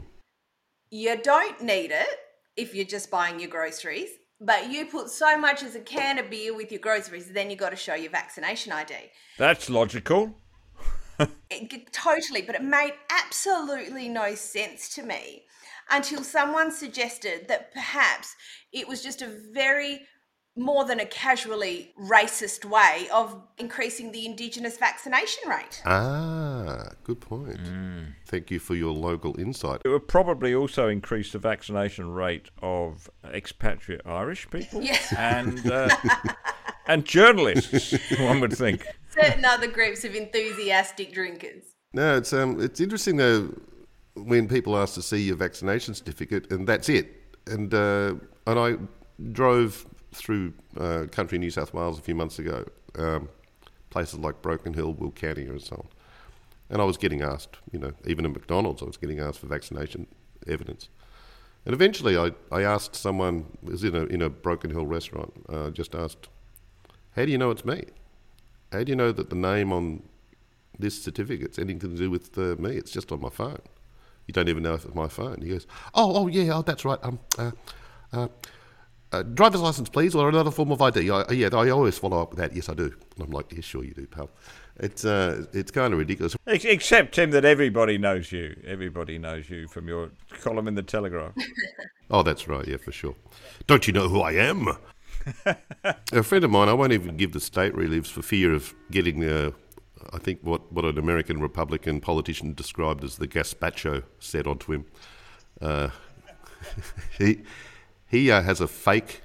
you 0.90 1.16
don't 1.16 1.62
need 1.62 1.92
it 1.92 2.08
if 2.56 2.74
you're 2.74 2.84
just 2.84 3.08
buying 3.10 3.38
your 3.38 3.50
groceries. 3.50 4.10
But 4.40 4.70
you 4.70 4.86
put 4.86 5.10
so 5.10 5.38
much 5.38 5.62
as 5.62 5.74
a 5.76 5.80
can 5.80 6.18
of 6.18 6.30
beer 6.30 6.54
with 6.54 6.70
your 6.72 6.80
groceries, 6.80 7.30
then 7.32 7.50
you've 7.50 7.58
got 7.58 7.70
to 7.70 7.76
show 7.76 7.94
your 7.94 8.10
vaccination 8.10 8.72
ID. 8.72 8.94
That's 9.38 9.70
logical. 9.70 10.34
It, 11.50 11.92
totally, 11.92 12.42
but 12.42 12.54
it 12.54 12.62
made 12.62 12.92
absolutely 13.10 14.08
no 14.08 14.36
sense 14.36 14.94
to 14.94 15.02
me 15.02 15.47
until 15.90 16.22
someone 16.22 16.70
suggested 16.70 17.48
that 17.48 17.72
perhaps 17.72 18.34
it 18.72 18.86
was 18.88 19.02
just 19.02 19.22
a 19.22 19.28
very 19.52 20.00
more 20.56 20.84
than 20.84 20.98
a 20.98 21.06
casually 21.06 21.92
racist 22.00 22.64
way 22.64 23.08
of 23.12 23.40
increasing 23.58 24.10
the 24.10 24.26
Indigenous 24.26 24.76
vaccination 24.76 25.48
rate. 25.48 25.80
Ah, 25.86 26.88
good 27.04 27.20
point. 27.20 27.60
Thank 28.26 28.50
you 28.50 28.58
for 28.58 28.74
your 28.74 28.92
local 28.92 29.38
insight. 29.38 29.80
It 29.84 29.88
would 29.88 30.08
probably 30.08 30.54
also 30.54 30.88
increase 30.88 31.30
the 31.32 31.38
vaccination 31.38 32.10
rate 32.10 32.50
of 32.60 33.08
expatriate 33.32 34.02
Irish 34.04 34.50
people 34.50 34.82
Yes. 34.82 35.12
and 35.16 35.70
uh, 35.70 35.94
and 36.88 37.04
journalists. 37.04 37.96
One 38.18 38.40
would 38.40 38.52
think. 38.52 38.84
Certain 39.10 39.44
other 39.44 39.68
groups 39.68 40.04
of 40.04 40.14
enthusiastic 40.14 41.12
drinkers. 41.12 41.62
No, 41.92 42.16
it's 42.16 42.32
um, 42.32 42.60
it's 42.60 42.80
interesting 42.80 43.16
though 43.16 43.54
when 44.24 44.48
people 44.48 44.76
ask 44.76 44.94
to 44.94 45.02
see 45.02 45.22
your 45.22 45.36
vaccination 45.36 45.94
certificate, 45.94 46.50
and 46.50 46.66
that's 46.66 46.88
it. 46.88 47.14
And 47.46 47.72
uh, 47.72 48.14
and 48.46 48.58
I 48.58 48.76
drove 49.32 49.86
through 50.12 50.54
uh, 50.78 51.06
country 51.10 51.38
New 51.38 51.50
South 51.50 51.74
Wales 51.74 51.98
a 51.98 52.02
few 52.02 52.14
months 52.14 52.38
ago, 52.38 52.64
um, 52.96 53.28
places 53.90 54.18
like 54.18 54.40
Broken 54.42 54.74
Hill, 54.74 54.94
Wilcannia, 54.94 55.50
and 55.50 55.62
so 55.62 55.76
on. 55.76 55.88
And 56.70 56.82
I 56.82 56.84
was 56.84 56.96
getting 56.96 57.22
asked, 57.22 57.56
you 57.72 57.78
know, 57.78 57.92
even 58.06 58.24
in 58.24 58.32
McDonald's, 58.32 58.82
I 58.82 58.86
was 58.86 58.96
getting 58.96 59.20
asked 59.20 59.38
for 59.38 59.46
vaccination 59.46 60.06
evidence. 60.46 60.88
And 61.64 61.74
eventually, 61.74 62.16
I, 62.16 62.32
I 62.52 62.62
asked 62.62 62.94
someone, 62.94 63.46
was 63.62 63.84
in 63.84 63.94
a, 63.94 64.04
in 64.04 64.22
a 64.22 64.28
Broken 64.28 64.70
Hill 64.70 64.86
restaurant, 64.86 65.32
uh, 65.48 65.70
just 65.70 65.94
asked, 65.94 66.28
How 67.16 67.24
do 67.24 67.32
you 67.32 67.38
know 67.38 67.50
it's 67.50 67.64
me? 67.64 67.84
How 68.72 68.84
do 68.84 68.90
you 68.90 68.96
know 68.96 69.12
that 69.12 69.30
the 69.30 69.36
name 69.36 69.72
on 69.72 70.02
this 70.78 71.02
certificate's 71.02 71.58
anything 71.58 71.80
to 71.80 71.96
do 71.96 72.10
with 72.10 72.36
uh, 72.38 72.56
me? 72.58 72.76
It's 72.76 72.90
just 72.90 73.10
on 73.12 73.20
my 73.20 73.30
phone. 73.30 73.60
You 74.28 74.32
don't 74.34 74.48
even 74.48 74.62
know 74.62 74.74
if 74.74 74.84
it's 74.84 74.94
my 74.94 75.08
phone. 75.08 75.40
He 75.42 75.48
goes, 75.48 75.66
Oh, 75.94 76.14
oh 76.16 76.26
yeah, 76.28 76.56
oh, 76.56 76.62
that's 76.62 76.84
right. 76.84 76.98
Um, 77.02 77.18
uh, 77.38 77.50
uh, 78.12 78.28
uh, 79.10 79.22
driver's 79.22 79.62
license, 79.62 79.88
please, 79.88 80.14
or 80.14 80.28
another 80.28 80.50
form 80.50 80.70
of 80.70 80.80
ID. 80.82 81.10
I, 81.10 81.24
yeah, 81.32 81.48
I 81.52 81.70
always 81.70 81.96
follow 81.98 82.20
up 82.20 82.30
with 82.30 82.38
that. 82.38 82.54
Yes, 82.54 82.68
I 82.68 82.74
do. 82.74 82.84
And 83.16 83.24
I'm 83.24 83.30
like, 83.30 83.50
yeah, 83.52 83.62
sure 83.62 83.82
you 83.82 83.94
do, 83.94 84.06
pal. 84.06 84.28
It's 84.76 85.04
uh, 85.04 85.46
it's 85.54 85.70
kind 85.70 85.92
of 85.92 85.98
ridiculous. 85.98 86.36
Ex- 86.46 86.66
Except 86.66 87.14
Tim, 87.14 87.30
that 87.32 87.44
everybody 87.44 87.96
knows 87.98 88.30
you. 88.30 88.54
Everybody 88.66 89.18
knows 89.18 89.48
you 89.50 89.66
from 89.66 89.88
your 89.88 90.10
column 90.42 90.68
in 90.68 90.74
the 90.74 90.82
Telegraph. 90.82 91.32
Oh, 92.10 92.22
that's 92.22 92.48
right. 92.48 92.66
Yeah, 92.66 92.78
for 92.78 92.90
sure. 92.90 93.14
Don't 93.66 93.86
you 93.86 93.92
know 93.92 94.08
who 94.08 94.22
I 94.22 94.32
am? 94.32 94.66
a 96.12 96.22
friend 96.22 96.42
of 96.42 96.50
mine, 96.50 96.70
I 96.70 96.72
won't 96.72 96.92
even 96.94 97.18
give 97.18 97.32
the 97.32 97.40
state 97.40 97.74
where 97.74 97.82
he 97.84 97.90
lives 97.90 98.08
for 98.08 98.22
fear 98.22 98.54
of 98.54 98.74
getting, 98.90 99.22
uh, 99.22 99.50
I 100.12 100.18
think, 100.18 100.40
what, 100.42 100.72
what 100.72 100.84
an 100.84 100.98
American 100.98 101.40
Republican 101.40 102.00
politician 102.00 102.54
described 102.54 103.04
as 103.04 103.16
the 103.16 103.28
gazpacho 103.28 104.04
said 104.18 104.46
onto 104.46 104.72
him. 104.72 104.84
Uh, 105.60 105.90
he 107.18 107.42
he 108.08 108.30
uh, 108.30 108.42
has 108.42 108.60
a 108.60 108.68
fake 108.68 109.22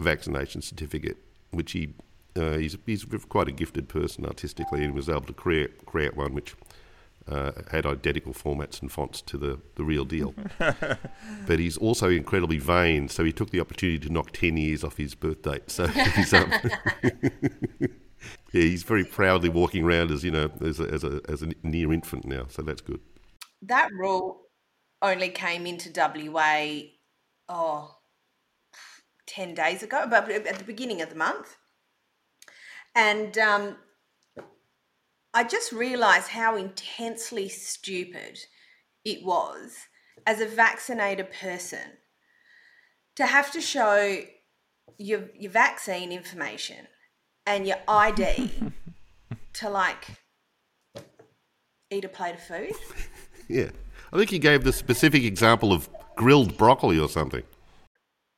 vaccination 0.00 0.62
certificate, 0.62 1.18
which 1.50 1.72
he 1.72 1.94
uh, 2.36 2.56
he's 2.56 2.76
he's 2.86 3.04
quite 3.28 3.48
a 3.48 3.52
gifted 3.52 3.88
person 3.88 4.24
artistically, 4.24 4.84
and 4.84 4.94
was 4.94 5.08
able 5.08 5.22
to 5.22 5.32
create 5.32 5.84
create 5.84 6.16
one 6.16 6.34
which 6.34 6.54
uh, 7.28 7.52
had 7.70 7.86
identical 7.86 8.32
formats 8.32 8.80
and 8.80 8.90
fonts 8.90 9.20
to 9.22 9.36
the, 9.36 9.58
the 9.76 9.84
real 9.84 10.04
deal. 10.04 10.34
but 11.46 11.58
he's 11.58 11.76
also 11.76 12.08
incredibly 12.08 12.58
vain, 12.58 13.08
so 13.08 13.24
he 13.24 13.32
took 13.32 13.50
the 13.50 13.60
opportunity 13.60 13.98
to 13.98 14.12
knock 14.12 14.32
10 14.32 14.56
years 14.56 14.82
off 14.82 14.96
his 14.96 15.14
birth 15.14 15.42
date. 15.42 15.70
So 15.70 15.86
he's, 16.16 16.34
um, 16.34 16.52
yeah, 18.52 18.62
he's 18.62 18.82
very 18.82 19.04
proudly 19.04 19.48
walking 19.48 19.84
around 19.84 20.10
as, 20.10 20.24
you 20.24 20.30
know, 20.30 20.50
as 20.60 20.80
a, 20.80 20.84
as, 20.84 21.04
a, 21.04 21.20
as 21.28 21.42
a 21.42 21.52
near 21.62 21.92
infant 21.92 22.24
now, 22.24 22.46
so 22.48 22.62
that's 22.62 22.80
good. 22.80 23.00
That 23.62 23.90
rule 23.92 24.42
only 25.00 25.28
came 25.28 25.66
into 25.66 25.90
WA, 25.94 26.90
oh, 27.48 27.96
10 29.26 29.54
days 29.54 29.82
ago, 29.82 30.06
but 30.08 30.30
at 30.30 30.58
the 30.58 30.64
beginning 30.64 31.00
of 31.00 31.08
the 31.08 31.14
month. 31.14 31.56
And 32.94 33.36
um, 33.38 33.76
I 35.34 35.44
just 35.44 35.72
realised 35.72 36.28
how 36.28 36.56
intensely 36.56 37.48
stupid 37.48 38.38
it 39.04 39.24
was 39.24 39.76
as 40.26 40.40
a 40.40 40.46
vaccinated 40.46 41.30
person 41.32 41.98
to 43.16 43.26
have 43.26 43.50
to 43.52 43.60
show 43.60 44.22
your 44.98 45.30
your 45.34 45.50
vaccine 45.50 46.12
information 46.12 46.86
and 47.46 47.66
your 47.66 47.78
ID 47.88 48.50
to 49.54 49.68
like 49.68 50.06
eat 51.90 52.04
a 52.04 52.08
plate 52.08 52.34
of 52.34 52.42
food. 52.42 52.72
Yeah. 53.48 53.70
I 54.12 54.16
think 54.16 54.30
he 54.30 54.38
gave 54.38 54.64
the 54.64 54.72
specific 54.72 55.24
example 55.24 55.72
of 55.72 55.90
grilled 56.16 56.56
broccoli 56.56 56.98
or 56.98 57.08
something. 57.08 57.42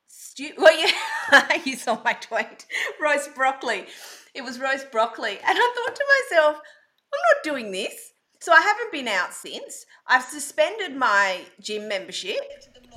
Stu- 0.07 0.51
well, 0.57 0.77
yeah, 0.77 1.57
you 1.63 1.77
saw 1.77 2.01
my 2.03 2.13
tweet. 2.13 2.65
Roast 3.01 3.33
broccoli. 3.33 3.85
It 4.33 4.43
was 4.43 4.59
roast 4.59 4.91
broccoli. 4.91 5.37
And 5.47 5.57
I 5.57 5.73
thought 5.75 5.95
to 5.95 6.05
myself, 6.31 6.55
I'm 6.57 7.19
not 7.35 7.43
doing 7.43 7.71
this. 7.71 8.11
So 8.41 8.51
I 8.51 8.59
haven't 8.59 8.91
been 8.91 9.07
out 9.07 9.33
since. 9.33 9.85
I've 10.07 10.23
suspended 10.23 10.97
my 10.97 11.41
gym 11.61 11.87
membership. 11.87 12.35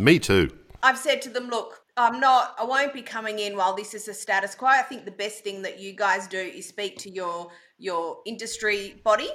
Me 0.01 0.19
too. 0.19 0.51
I've 0.83 0.99
said 0.99 1.23
to 1.23 1.31
them, 1.31 1.49
look, 1.49 1.83
I'm 1.99 2.21
not, 2.21 2.55
I 2.57 2.65
won't 2.65 2.95
be 2.95 3.03
coming 3.03 3.41
in 3.41 3.57
while 3.57 3.75
this 3.75 3.93
is 3.93 4.07
a 4.07 4.15
status 4.15 4.55
quo. 4.55 4.69
I 4.69 4.83
think 4.83 5.05
the 5.05 5.11
best 5.11 5.43
thing 5.43 5.63
that 5.63 5.81
you 5.81 5.93
guys 5.93 6.29
do 6.29 6.39
is 6.39 6.69
speak 6.69 6.97
to 6.99 7.11
your 7.11 7.51
your 7.77 8.19
industry 8.25 9.01
body 9.03 9.29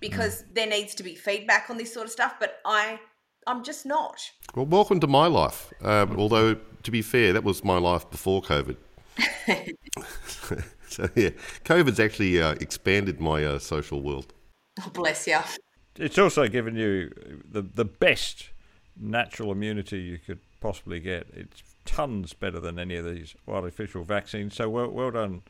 because 0.00 0.42
mm. 0.42 0.54
there 0.54 0.66
needs 0.66 0.94
to 0.96 1.02
be 1.02 1.14
feedback 1.14 1.70
on 1.70 1.78
this 1.78 1.92
sort 1.92 2.04
of 2.04 2.12
stuff. 2.12 2.34
But 2.38 2.60
I, 2.66 3.00
I'm 3.46 3.64
just 3.64 3.86
not. 3.86 4.20
Well, 4.54 4.66
welcome 4.66 5.00
to 5.00 5.06
my 5.06 5.26
life. 5.26 5.72
Um, 5.80 6.16
although, 6.18 6.56
to 6.82 6.90
be 6.90 7.00
fair, 7.00 7.32
that 7.32 7.42
was 7.42 7.64
my 7.64 7.78
life 7.78 8.10
before 8.10 8.42
COVID. 8.42 8.76
so 10.88 11.08
yeah, 11.14 11.30
COVID's 11.64 12.00
actually 12.00 12.40
uh, 12.40 12.52
expanded 12.60 13.18
my 13.18 13.42
uh, 13.44 13.58
social 13.58 14.02
world. 14.02 14.34
Oh, 14.82 14.90
bless 14.92 15.26
you. 15.26 15.38
It's 15.96 16.18
also 16.18 16.48
given 16.48 16.76
you 16.76 17.10
the 17.50 17.62
the 17.62 17.86
best 17.86 18.50
natural 18.94 19.52
immunity 19.52 20.00
you 20.00 20.18
could 20.18 20.40
possibly 20.60 21.00
get. 21.00 21.28
It's 21.32 21.62
tons 21.84 22.32
better 22.32 22.60
than 22.60 22.78
any 22.78 22.96
of 22.96 23.04
these 23.04 23.34
artificial 23.46 24.04
vaccines. 24.04 24.54
So 24.54 24.68
well, 24.68 24.88
well 24.88 25.10
done. 25.10 25.42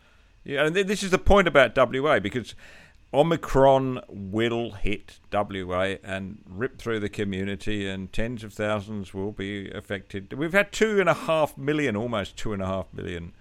Yeah, 0.44 0.66
and 0.66 0.76
this 0.76 1.02
is 1.02 1.10
the 1.10 1.18
point 1.18 1.48
about 1.48 1.74
WA 1.76 2.20
because 2.20 2.54
Omicron 3.14 4.00
will 4.08 4.72
hit 4.72 5.20
WA 5.32 5.94
and 6.02 6.38
rip 6.46 6.78
through 6.78 7.00
the 7.00 7.08
community, 7.08 7.88
and 7.88 8.12
tens 8.12 8.42
of 8.42 8.52
thousands 8.52 9.14
will 9.14 9.32
be 9.32 9.70
affected. 9.70 10.32
We've 10.32 10.52
had 10.52 10.72
two 10.72 11.00
and 11.00 11.08
a 11.08 11.14
half 11.14 11.56
million, 11.56 11.96
almost 11.96 12.36
two 12.36 12.52
and 12.52 12.60
a 12.60 12.66
half 12.66 12.92
million 12.92 13.32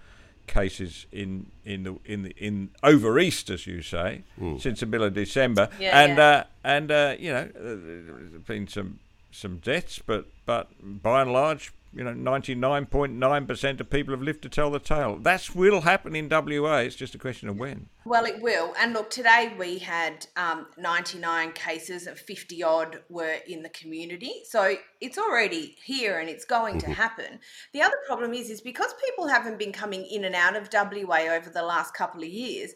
cases 0.46 1.06
in 1.10 1.46
in 1.64 1.82
the 1.82 1.96
in 2.04 2.22
the 2.22 2.30
in 2.38 2.70
over 2.82 3.18
east, 3.18 3.50
as 3.50 3.66
you 3.66 3.82
say, 3.82 4.22
mm. 4.40 4.60
since 4.60 4.80
the 4.80 4.86
middle 4.86 5.06
of 5.06 5.14
December, 5.14 5.68
yeah, 5.80 6.00
and 6.00 6.18
yeah. 6.18 6.24
Uh, 6.24 6.44
and 6.62 6.90
uh, 6.92 7.16
you 7.18 7.32
know, 7.32 7.50
uh, 7.56 7.60
there's 7.60 8.42
been 8.46 8.68
some 8.68 9.00
some 9.32 9.58
deaths, 9.58 10.00
but 10.04 10.26
but 10.46 10.68
by 11.02 11.22
and 11.22 11.32
large, 11.32 11.72
you 11.94 12.02
know, 12.02 12.12
99.9% 12.12 13.80
of 13.80 13.90
people 13.90 14.12
have 14.14 14.22
lived 14.22 14.42
to 14.42 14.48
tell 14.48 14.70
the 14.70 14.78
tale. 14.78 15.16
That 15.16 15.54
will 15.54 15.82
happen 15.82 16.16
in 16.16 16.28
WA. 16.28 16.78
It's 16.78 16.96
just 16.96 17.14
a 17.14 17.18
question 17.18 17.48
of 17.48 17.56
when. 17.56 17.88
Well, 18.04 18.24
it 18.24 18.42
will. 18.42 18.74
And 18.78 18.92
look, 18.92 19.10
today 19.10 19.54
we 19.58 19.78
had 19.78 20.26
um, 20.36 20.66
99 20.76 21.52
cases 21.52 22.06
and 22.06 22.18
50 22.18 22.62
odd 22.62 23.02
were 23.08 23.36
in 23.46 23.62
the 23.62 23.68
community. 23.68 24.42
So 24.44 24.76
it's 25.00 25.18
already 25.18 25.76
here 25.84 26.18
and 26.18 26.28
it's 26.28 26.44
going 26.44 26.78
to 26.80 26.86
mm-hmm. 26.86 26.94
happen. 26.94 27.38
The 27.72 27.82
other 27.82 27.96
problem 28.06 28.34
is, 28.34 28.50
is 28.50 28.60
because 28.60 28.92
people 29.06 29.28
haven't 29.28 29.58
been 29.58 29.72
coming 29.72 30.04
in 30.04 30.24
and 30.24 30.34
out 30.34 30.56
of 30.56 30.68
WA 30.72 31.32
over 31.32 31.50
the 31.50 31.62
last 31.62 31.94
couple 31.94 32.22
of 32.22 32.28
years, 32.28 32.72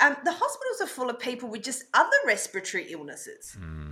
um, 0.00 0.16
the 0.24 0.32
hospitals 0.32 0.80
are 0.80 0.86
full 0.86 1.10
of 1.10 1.18
people 1.18 1.48
with 1.48 1.62
just 1.62 1.84
other 1.94 2.16
respiratory 2.26 2.90
illnesses. 2.90 3.56
Mm. 3.58 3.87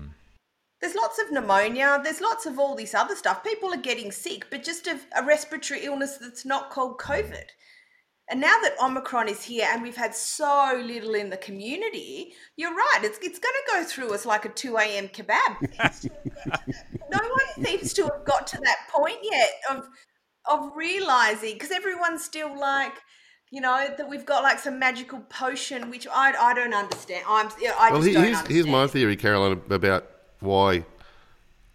There's 0.81 0.95
lots 0.95 1.19
of 1.19 1.33
pneumonia. 1.33 2.01
There's 2.03 2.21
lots 2.21 2.45
of 2.45 2.59
all 2.59 2.75
this 2.75 2.95
other 2.95 3.17
stuff. 3.17 3.43
People 3.43 3.73
are 3.73 3.79
getting 3.79 4.13
sick, 4.13 4.47
but 4.51 4.63
just 4.63 4.87
of 4.87 5.07
a 5.17 5.25
respiratory 5.25 5.85
illness 5.85 6.19
that's 6.19 6.45
not 6.45 6.71
called 6.71 6.99
COVID. 6.99 7.47
And 8.29 8.41
now 8.41 8.59
that 8.63 8.75
Omicron 8.83 9.29
is 9.29 9.45
here 9.45 9.69
and 9.71 9.83
we've 9.83 9.97
had 9.97 10.15
so 10.15 10.83
little 10.85 11.15
in 11.15 11.31
the 11.31 11.37
community, 11.37 12.35
you're 12.57 12.75
right. 12.75 13.01
It's, 13.03 13.19
it's 13.23 13.39
going 13.39 13.55
to 13.55 13.73
go 13.73 13.85
through 13.85 14.13
us 14.13 14.27
like 14.27 14.45
a 14.45 14.49
2 14.49 14.77
a.m. 14.79 15.09
kebab. 15.09 16.11
no 17.11 17.19
one 17.19 17.65
seems 17.65 17.93
to 17.95 18.03
have 18.03 18.25
got 18.25 18.47
to 18.49 18.59
that 18.65 18.89
point 18.93 19.19
yet 19.23 19.51
of, 19.71 19.89
of 20.51 20.73
realizing, 20.75 21.55
because 21.55 21.71
everyone's 21.71 22.25
still 22.25 22.59
like, 22.59 22.95
you 23.53 23.61
know, 23.61 23.87
that 23.97 24.11
we've 24.11 24.27
got 24.27 24.43
like 24.43 24.59
some 24.59 24.81
magical 24.81 25.21
potion, 25.31 25.89
which 25.89 26.09
I, 26.13 26.33
I 26.33 26.53
don't 26.53 26.75
understand. 26.75 27.25
I'm, 27.29 27.47
I 27.47 27.93
well, 27.93 28.03
here's, 28.03 28.17
understand. 28.17 28.49
here's 28.49 28.67
my 28.67 28.89
theory, 28.89 29.15
Caroline, 29.15 29.63
about 29.71 30.05
why 30.41 30.85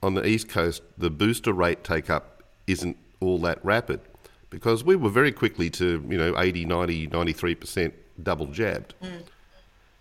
on 0.03 0.13
the 0.13 0.25
East 0.25 0.49
Coast 0.49 0.81
the 0.97 1.09
booster 1.09 1.53
rate 1.53 1.83
take 1.83 2.09
up 2.09 2.43
isn't 2.67 2.97
all 3.19 3.37
that 3.39 3.63
rapid 3.63 4.01
because 4.49 4.83
we 4.83 4.95
were 4.95 5.09
very 5.09 5.31
quickly 5.31 5.69
to, 5.69 6.05
you 6.07 6.17
know, 6.17 6.37
80, 6.37 6.65
90, 6.65 7.07
93% 7.07 7.93
double 8.21 8.47
jabbed. 8.47 8.93
Mm. 9.01 9.23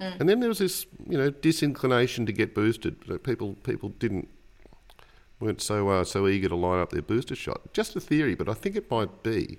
Mm. 0.00 0.20
And 0.20 0.28
then 0.28 0.40
there 0.40 0.48
was 0.48 0.58
this, 0.58 0.86
you 1.08 1.16
know, 1.16 1.30
disinclination 1.30 2.26
to 2.26 2.32
get 2.32 2.54
boosted. 2.54 3.22
People 3.22 3.54
people 3.62 3.90
didn't 3.98 4.28
weren't 5.38 5.60
so 5.60 5.88
uh, 5.88 6.04
so 6.04 6.26
eager 6.26 6.48
to 6.48 6.56
line 6.56 6.80
up 6.80 6.90
their 6.90 7.02
booster 7.02 7.34
shot. 7.34 7.72
Just 7.72 7.96
a 7.96 8.00
theory, 8.00 8.34
but 8.34 8.48
I 8.48 8.54
think 8.54 8.76
it 8.76 8.90
might 8.90 9.22
be 9.22 9.58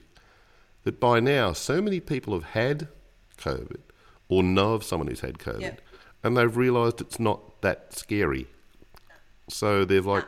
that 0.84 1.00
by 1.00 1.20
now 1.20 1.54
so 1.54 1.82
many 1.82 2.00
people 2.00 2.34
have 2.34 2.52
had 2.52 2.88
COVID 3.38 3.82
or 4.30 4.42
know 4.42 4.74
of 4.74 4.84
someone 4.84 5.08
who's 5.08 5.20
had 5.22 5.38
COVID, 5.38 5.62
yep. 5.62 5.82
and 6.24 6.36
they've 6.36 6.56
realised 6.56 7.02
it's 7.02 7.20
not 7.20 7.62
that 7.62 7.94
scary. 7.94 8.48
So 9.54 9.86
they're 9.86 10.02
like, 10.02 10.26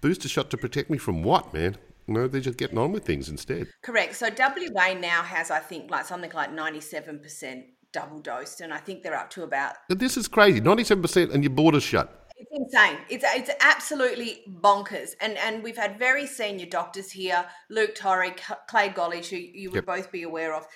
booster 0.00 0.28
shot 0.28 0.50
to 0.50 0.56
protect 0.56 0.90
me 0.90 0.98
from 0.98 1.22
what, 1.22 1.52
man? 1.52 1.76
No, 2.08 2.28
they're 2.28 2.40
just 2.40 2.58
getting 2.58 2.78
on 2.78 2.92
with 2.92 3.04
things 3.04 3.28
instead. 3.28 3.68
Correct. 3.82 4.14
So 4.14 4.28
WA 4.28 4.94
now 4.94 5.22
has, 5.22 5.50
I 5.50 5.58
think, 5.58 5.90
like 5.90 6.04
something 6.04 6.30
like 6.32 6.52
ninety-seven 6.52 7.18
percent 7.18 7.64
double 7.92 8.20
dosed, 8.20 8.60
and 8.60 8.72
I 8.72 8.78
think 8.78 9.02
they're 9.02 9.16
up 9.16 9.30
to 9.30 9.42
about. 9.42 9.74
This 9.88 10.16
is 10.16 10.28
crazy. 10.28 10.60
Ninety-seven 10.60 11.02
percent, 11.02 11.32
and 11.32 11.42
your 11.42 11.50
borders 11.52 11.82
shut. 11.82 12.26
It's 12.36 12.50
insane. 12.52 12.98
It's 13.08 13.24
it's 13.26 13.50
absolutely 13.60 14.42
bonkers. 14.60 15.14
And 15.20 15.36
and 15.38 15.62
we've 15.62 15.76
had 15.76 15.98
very 15.98 16.26
senior 16.26 16.66
doctors 16.66 17.10
here, 17.10 17.44
Luke 17.70 17.94
Torrey, 17.94 18.34
Clay 18.68 18.90
Golledge, 18.90 19.28
who 19.28 19.36
you 19.36 19.70
would 19.70 19.76
yep. 19.76 19.86
both 19.86 20.12
be 20.12 20.22
aware 20.22 20.54
of, 20.54 20.66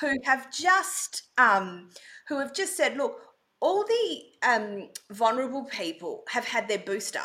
who 0.00 0.16
have 0.24 0.50
just 0.50 1.24
um, 1.38 1.90
who 2.26 2.38
have 2.38 2.54
just 2.54 2.76
said, 2.76 2.96
look, 2.96 3.20
all 3.60 3.84
the 3.84 4.22
um, 4.42 4.88
vulnerable 5.10 5.64
people 5.64 6.24
have 6.28 6.46
had 6.46 6.68
their 6.68 6.78
booster. 6.78 7.22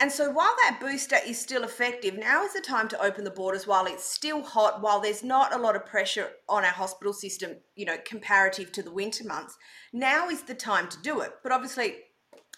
And 0.00 0.12
so 0.12 0.30
while 0.30 0.54
that 0.62 0.78
booster 0.80 1.16
is 1.26 1.40
still 1.40 1.64
effective, 1.64 2.16
now 2.16 2.44
is 2.44 2.52
the 2.52 2.60
time 2.60 2.86
to 2.88 3.02
open 3.02 3.24
the 3.24 3.32
borders 3.32 3.66
while 3.66 3.84
it's 3.86 4.04
still 4.04 4.42
hot, 4.42 4.80
while 4.80 5.00
there's 5.00 5.24
not 5.24 5.52
a 5.52 5.58
lot 5.58 5.74
of 5.74 5.86
pressure 5.86 6.30
on 6.48 6.64
our 6.64 6.70
hospital 6.70 7.12
system, 7.12 7.56
you 7.74 7.84
know, 7.84 7.96
comparative 8.04 8.70
to 8.72 8.82
the 8.82 8.92
winter 8.92 9.24
months. 9.24 9.56
Now 9.92 10.28
is 10.28 10.42
the 10.42 10.54
time 10.54 10.88
to 10.88 11.02
do 11.02 11.20
it. 11.20 11.32
But 11.42 11.50
obviously, 11.50 11.96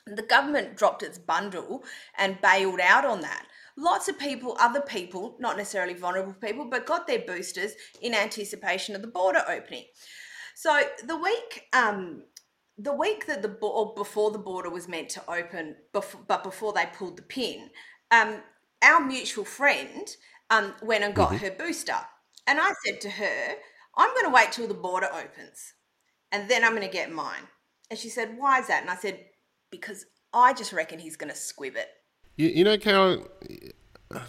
the 0.07 0.23
government 0.23 0.77
dropped 0.77 1.03
its 1.03 1.19
bundle 1.19 1.83
and 2.19 2.41
bailed 2.43 2.81
out 2.81 3.07
on 3.07 3.23
that. 3.23 3.47
Lots 3.75 4.09
of 4.09 4.19
people, 4.19 4.57
other 4.61 4.83
people, 4.83 5.37
not 5.41 5.57
necessarily 5.57 5.95
vulnerable 5.95 6.35
people, 6.35 6.67
but 6.67 6.85
got 6.85 7.07
their 7.07 7.21
boosters 7.21 7.73
in 8.03 8.15
anticipation 8.15 8.95
of 8.95 9.01
the 9.01 9.09
border 9.09 9.43
opening. 9.49 9.85
So 10.55 10.79
the 11.07 11.17
week, 11.17 11.69
um, 11.73 12.25
the 12.83 12.95
week 12.95 13.27
that 13.27 13.43
the 13.43 13.51
or 13.61 13.95
before 13.95 14.31
the 14.31 14.39
border 14.39 14.71
was 14.71 14.89
meant 14.89 15.09
to 15.11 15.23
open, 15.31 15.77
but 15.93 16.43
before 16.43 16.73
they 16.73 16.87
pulled 16.95 17.17
the 17.17 17.23
pin, 17.23 17.71
um, 18.11 18.37
our 18.83 19.01
mutual 19.01 19.45
friend 19.45 20.09
um, 20.49 20.75
went 20.83 21.05
and 21.05 21.15
got 21.15 21.33
mm-hmm. 21.33 21.45
her 21.45 21.51
booster, 21.51 21.97
and 22.47 22.59
I 22.61 22.73
said 22.85 23.01
to 23.03 23.11
her, 23.11 23.55
"I'm 23.97 24.11
going 24.15 24.27
to 24.27 24.33
wait 24.33 24.53
till 24.53 24.67
the 24.67 24.75
border 24.75 25.09
opens, 25.13 25.75
and 26.33 26.49
then 26.49 26.65
I'm 26.65 26.75
going 26.75 26.87
to 26.87 26.93
get 26.93 27.13
mine." 27.13 27.49
And 27.91 27.99
she 27.99 28.09
said, 28.09 28.37
"Why 28.39 28.61
is 28.61 28.69
that?" 28.69 28.83
And 28.83 28.91
I 28.91 28.97
said, 28.97 29.19
because 29.71 30.07
I 30.33 30.53
just 30.53 30.73
reckon 30.73 30.99
he's 30.99 31.17
going 31.17 31.31
to 31.31 31.37
squib 31.37 31.77
it. 31.77 31.89
You, 32.37 32.49
you 32.49 32.65
know, 32.65 32.79
Carol, 32.79 33.27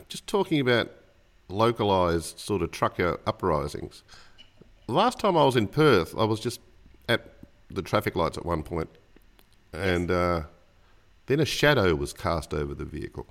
just 0.09 0.27
talking 0.27 0.59
about 0.59 0.91
localised 1.47 2.39
sort 2.39 2.61
of 2.61 2.71
trucker 2.71 3.19
uprisings. 3.25 4.03
Last 4.87 5.19
time 5.19 5.37
I 5.37 5.45
was 5.45 5.55
in 5.55 5.67
Perth, 5.67 6.15
I 6.17 6.25
was 6.25 6.39
just 6.39 6.59
the 7.75 7.81
traffic 7.81 8.15
lights 8.15 8.37
at 8.37 8.45
one 8.45 8.63
point, 8.63 8.89
and 9.73 10.09
yes. 10.09 10.17
uh, 10.17 10.43
then 11.27 11.39
a 11.39 11.45
shadow 11.45 11.95
was 11.95 12.13
cast 12.13 12.53
over 12.53 12.73
the 12.73 12.85
vehicle. 12.85 13.27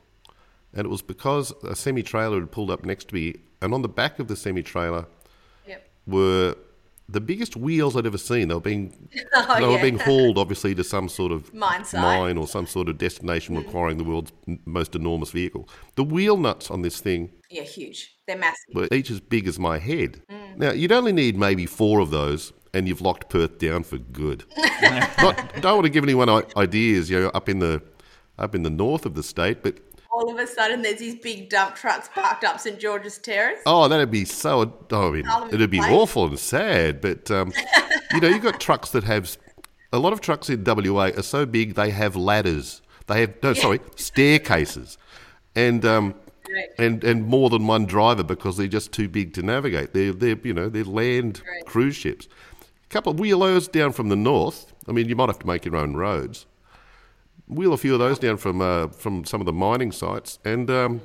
And 0.72 0.84
it 0.86 0.88
was 0.88 1.02
because 1.02 1.52
a 1.64 1.74
semi 1.74 2.02
trailer 2.02 2.38
had 2.38 2.52
pulled 2.52 2.70
up 2.70 2.84
next 2.84 3.08
to 3.08 3.14
me, 3.14 3.36
and 3.60 3.74
on 3.74 3.82
the 3.82 3.88
back 3.88 4.18
of 4.18 4.28
the 4.28 4.36
semi 4.36 4.62
trailer 4.62 5.06
yep. 5.66 5.88
were 6.06 6.54
the 7.10 7.20
biggest 7.20 7.56
wheels 7.56 7.96
I'd 7.96 8.06
ever 8.06 8.18
seen. 8.18 8.48
They 8.48 8.54
were 8.54 8.60
being 8.60 9.08
oh, 9.34 9.54
they 9.54 9.62
yeah. 9.62 9.68
were 9.68 9.80
being 9.80 9.98
hauled, 9.98 10.38
obviously, 10.38 10.74
to 10.76 10.84
some 10.84 11.08
sort 11.08 11.32
of 11.32 11.52
mine, 11.52 11.84
mine 11.92 12.38
or 12.38 12.46
some 12.46 12.66
sort 12.66 12.88
of 12.88 12.98
destination 12.98 13.56
mm. 13.56 13.64
requiring 13.64 13.98
the 13.98 14.04
world's 14.04 14.32
most 14.64 14.94
enormous 14.94 15.30
vehicle. 15.30 15.68
The 15.96 16.04
wheel 16.04 16.36
nuts 16.36 16.70
on 16.70 16.82
this 16.82 17.00
thing, 17.00 17.30
yeah, 17.50 17.62
huge. 17.62 18.16
They're 18.26 18.38
massive. 18.38 18.74
Were 18.74 18.88
each 18.92 19.10
as 19.10 19.20
big 19.20 19.48
as 19.48 19.58
my 19.58 19.78
head. 19.78 20.22
Mm. 20.30 20.56
Now 20.56 20.72
you'd 20.72 20.92
only 20.92 21.12
need 21.12 21.36
maybe 21.36 21.66
four 21.66 21.98
of 22.00 22.10
those, 22.10 22.52
and 22.72 22.88
you've 22.88 23.00
locked 23.00 23.28
Perth 23.28 23.58
down 23.58 23.82
for 23.82 23.98
good. 23.98 24.44
Not, 24.82 25.60
don't 25.60 25.74
want 25.76 25.84
to 25.84 25.90
give 25.90 26.04
anyone 26.04 26.28
ideas, 26.56 27.10
you 27.10 27.20
know, 27.20 27.28
up 27.28 27.48
in 27.48 27.58
the 27.58 27.82
up 28.38 28.54
in 28.54 28.62
the 28.62 28.70
north 28.70 29.04
of 29.04 29.14
the 29.14 29.22
state, 29.22 29.62
but 29.62 29.78
all 30.10 30.30
of 30.30 30.38
a 30.38 30.46
sudden 30.46 30.82
there's 30.82 30.98
these 30.98 31.16
big 31.16 31.48
dump 31.48 31.74
trucks 31.76 32.08
parked 32.12 32.44
up 32.44 32.58
St 32.58 32.78
George's 32.78 33.18
Terrace. 33.18 33.60
Oh, 33.66 33.88
that'd 33.88 34.10
be 34.10 34.24
so. 34.24 34.72
Oh, 34.90 35.08
I 35.08 35.10
mean, 35.10 35.26
it'd 35.52 35.70
be 35.70 35.78
place. 35.78 35.92
awful 35.92 36.26
and 36.26 36.38
sad. 36.38 37.00
But 37.00 37.30
um, 37.30 37.52
you 38.12 38.20
know, 38.20 38.28
you've 38.28 38.42
got 38.42 38.60
trucks 38.60 38.90
that 38.90 39.04
have 39.04 39.36
a 39.92 39.98
lot 39.98 40.12
of 40.12 40.20
trucks 40.20 40.50
in 40.50 40.64
WA 40.64 41.10
are 41.16 41.22
so 41.22 41.46
big 41.46 41.74
they 41.74 41.90
have 41.90 42.16
ladders. 42.16 42.82
They 43.06 43.20
have 43.20 43.42
no, 43.42 43.50
yeah. 43.50 43.62
sorry, 43.62 43.80
staircases, 43.96 44.98
and 45.54 45.84
um, 45.84 46.14
and 46.78 47.02
and 47.04 47.26
more 47.26 47.50
than 47.50 47.66
one 47.66 47.86
driver 47.86 48.22
because 48.22 48.56
they're 48.56 48.66
just 48.66 48.92
too 48.92 49.08
big 49.08 49.34
to 49.34 49.42
navigate. 49.42 49.94
They're 49.94 50.12
they're 50.12 50.38
you 50.42 50.54
know 50.54 50.68
they're 50.68 50.84
land 50.84 51.42
cruise 51.66 51.96
ships. 51.96 52.28
A 52.90 52.92
couple 52.92 53.12
of 53.12 53.20
wheelers 53.20 53.68
down 53.68 53.92
from 53.92 54.08
the 54.08 54.16
north. 54.16 54.72
I 54.88 54.92
mean, 54.92 55.08
you 55.08 55.14
might 55.14 55.28
have 55.28 55.38
to 55.38 55.46
make 55.46 55.64
your 55.64 55.76
own 55.76 55.94
roads 55.94 56.46
wheel 57.50 57.72
a 57.72 57.76
few 57.76 57.92
of 57.92 57.98
those 57.98 58.18
down 58.18 58.36
from 58.36 58.60
uh, 58.60 58.88
from 58.88 59.24
some 59.24 59.40
of 59.40 59.46
the 59.46 59.52
mining 59.52 59.92
sites, 59.92 60.38
and 60.44 60.70
um, 60.70 61.02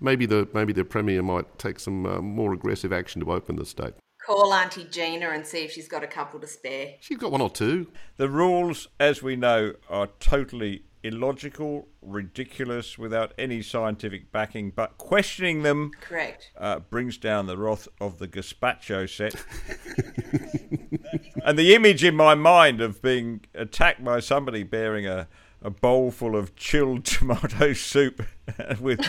maybe 0.00 0.26
the 0.26 0.48
maybe 0.52 0.72
the 0.72 0.84
premier 0.84 1.22
might 1.22 1.58
take 1.58 1.78
some 1.78 2.04
uh, 2.04 2.20
more 2.20 2.52
aggressive 2.52 2.92
action 2.92 3.20
to 3.24 3.32
open 3.32 3.56
the 3.56 3.64
state. 3.64 3.94
Call 4.26 4.52
Auntie 4.52 4.84
Gina 4.84 5.30
and 5.30 5.46
see 5.46 5.64
if 5.64 5.72
she's 5.72 5.88
got 5.88 6.04
a 6.04 6.06
couple 6.06 6.38
to 6.40 6.46
spare. 6.46 6.94
She's 7.00 7.16
got 7.16 7.32
one 7.32 7.40
or 7.40 7.50
two. 7.50 7.86
The 8.16 8.28
rules, 8.28 8.88
as 8.98 9.22
we 9.22 9.34
know, 9.34 9.74
are 9.88 10.08
totally 10.20 10.82
illogical, 11.02 11.88
ridiculous, 12.02 12.98
without 12.98 13.32
any 13.38 13.62
scientific 13.62 14.32
backing. 14.32 14.70
But 14.70 14.98
questioning 14.98 15.62
them, 15.62 15.92
correct, 16.00 16.50
uh, 16.58 16.80
brings 16.80 17.18
down 17.18 17.46
the 17.46 17.56
wrath 17.56 17.88
of 18.00 18.18
the 18.18 18.28
gazpacho 18.28 19.08
set. 19.08 19.34
and 21.44 21.58
the 21.58 21.74
image 21.74 22.04
in 22.04 22.14
my 22.14 22.34
mind 22.34 22.80
of 22.80 23.02
being 23.02 23.40
attacked 23.54 24.04
by 24.04 24.20
somebody 24.20 24.62
bearing 24.62 25.06
a 25.06 25.28
a 25.62 25.70
bowl 25.70 26.10
full 26.10 26.36
of 26.36 26.56
chilled 26.56 27.04
tomato 27.04 27.72
soup 27.72 28.22
with. 28.80 29.00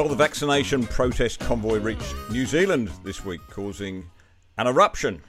Well, 0.00 0.08
the 0.08 0.16
vaccination 0.16 0.86
protest 0.86 1.40
convoy 1.40 1.78
reached 1.78 2.14
New 2.30 2.46
Zealand 2.46 2.90
this 3.04 3.22
week, 3.22 3.42
causing 3.50 4.08
an 4.56 4.66
eruption. 4.66 5.20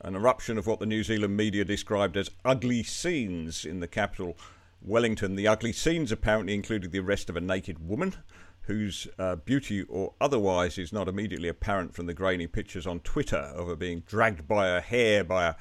An 0.00 0.16
eruption 0.16 0.58
of 0.58 0.66
what 0.66 0.80
the 0.80 0.84
New 0.84 1.04
Zealand 1.04 1.36
media 1.36 1.64
described 1.64 2.16
as 2.16 2.32
ugly 2.44 2.82
scenes 2.82 3.64
in 3.64 3.78
the 3.78 3.86
capital, 3.86 4.36
Wellington. 4.82 5.36
The 5.36 5.46
ugly 5.46 5.72
scenes 5.72 6.10
apparently 6.10 6.54
included 6.54 6.90
the 6.90 6.98
arrest 6.98 7.30
of 7.30 7.36
a 7.36 7.40
naked 7.40 7.88
woman, 7.88 8.16
whose 8.62 9.06
uh, 9.16 9.36
beauty 9.36 9.84
or 9.84 10.14
otherwise 10.20 10.76
is 10.76 10.92
not 10.92 11.06
immediately 11.06 11.48
apparent 11.48 11.94
from 11.94 12.06
the 12.06 12.12
grainy 12.12 12.48
pictures 12.48 12.84
on 12.84 12.98
Twitter 12.98 13.36
of 13.36 13.68
her 13.68 13.76
being 13.76 14.00
dragged 14.08 14.48
by 14.48 14.66
her 14.66 14.80
hair 14.80 15.22
by 15.22 15.46
a 15.46 15.54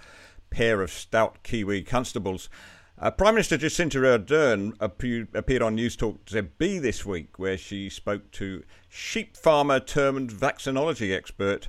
pair 0.49 0.81
of 0.81 0.91
stout 0.91 1.43
Kiwi 1.43 1.83
constables. 1.83 2.49
Uh, 2.97 3.11
Prime 3.11 3.35
Minister 3.35 3.57
Jacinda 3.57 4.17
Ardern 4.17 4.73
appeared 4.79 5.61
on 5.61 5.75
Newstalk 5.75 6.19
ZB 6.25 6.81
this 6.81 7.05
week, 7.05 7.37
where 7.37 7.57
she 7.57 7.89
spoke 7.89 8.31
to 8.31 8.63
sheep 8.87 9.35
farmer 9.35 9.81
turned 9.81 10.31
vaccinology 10.31 11.13
expert 11.13 11.67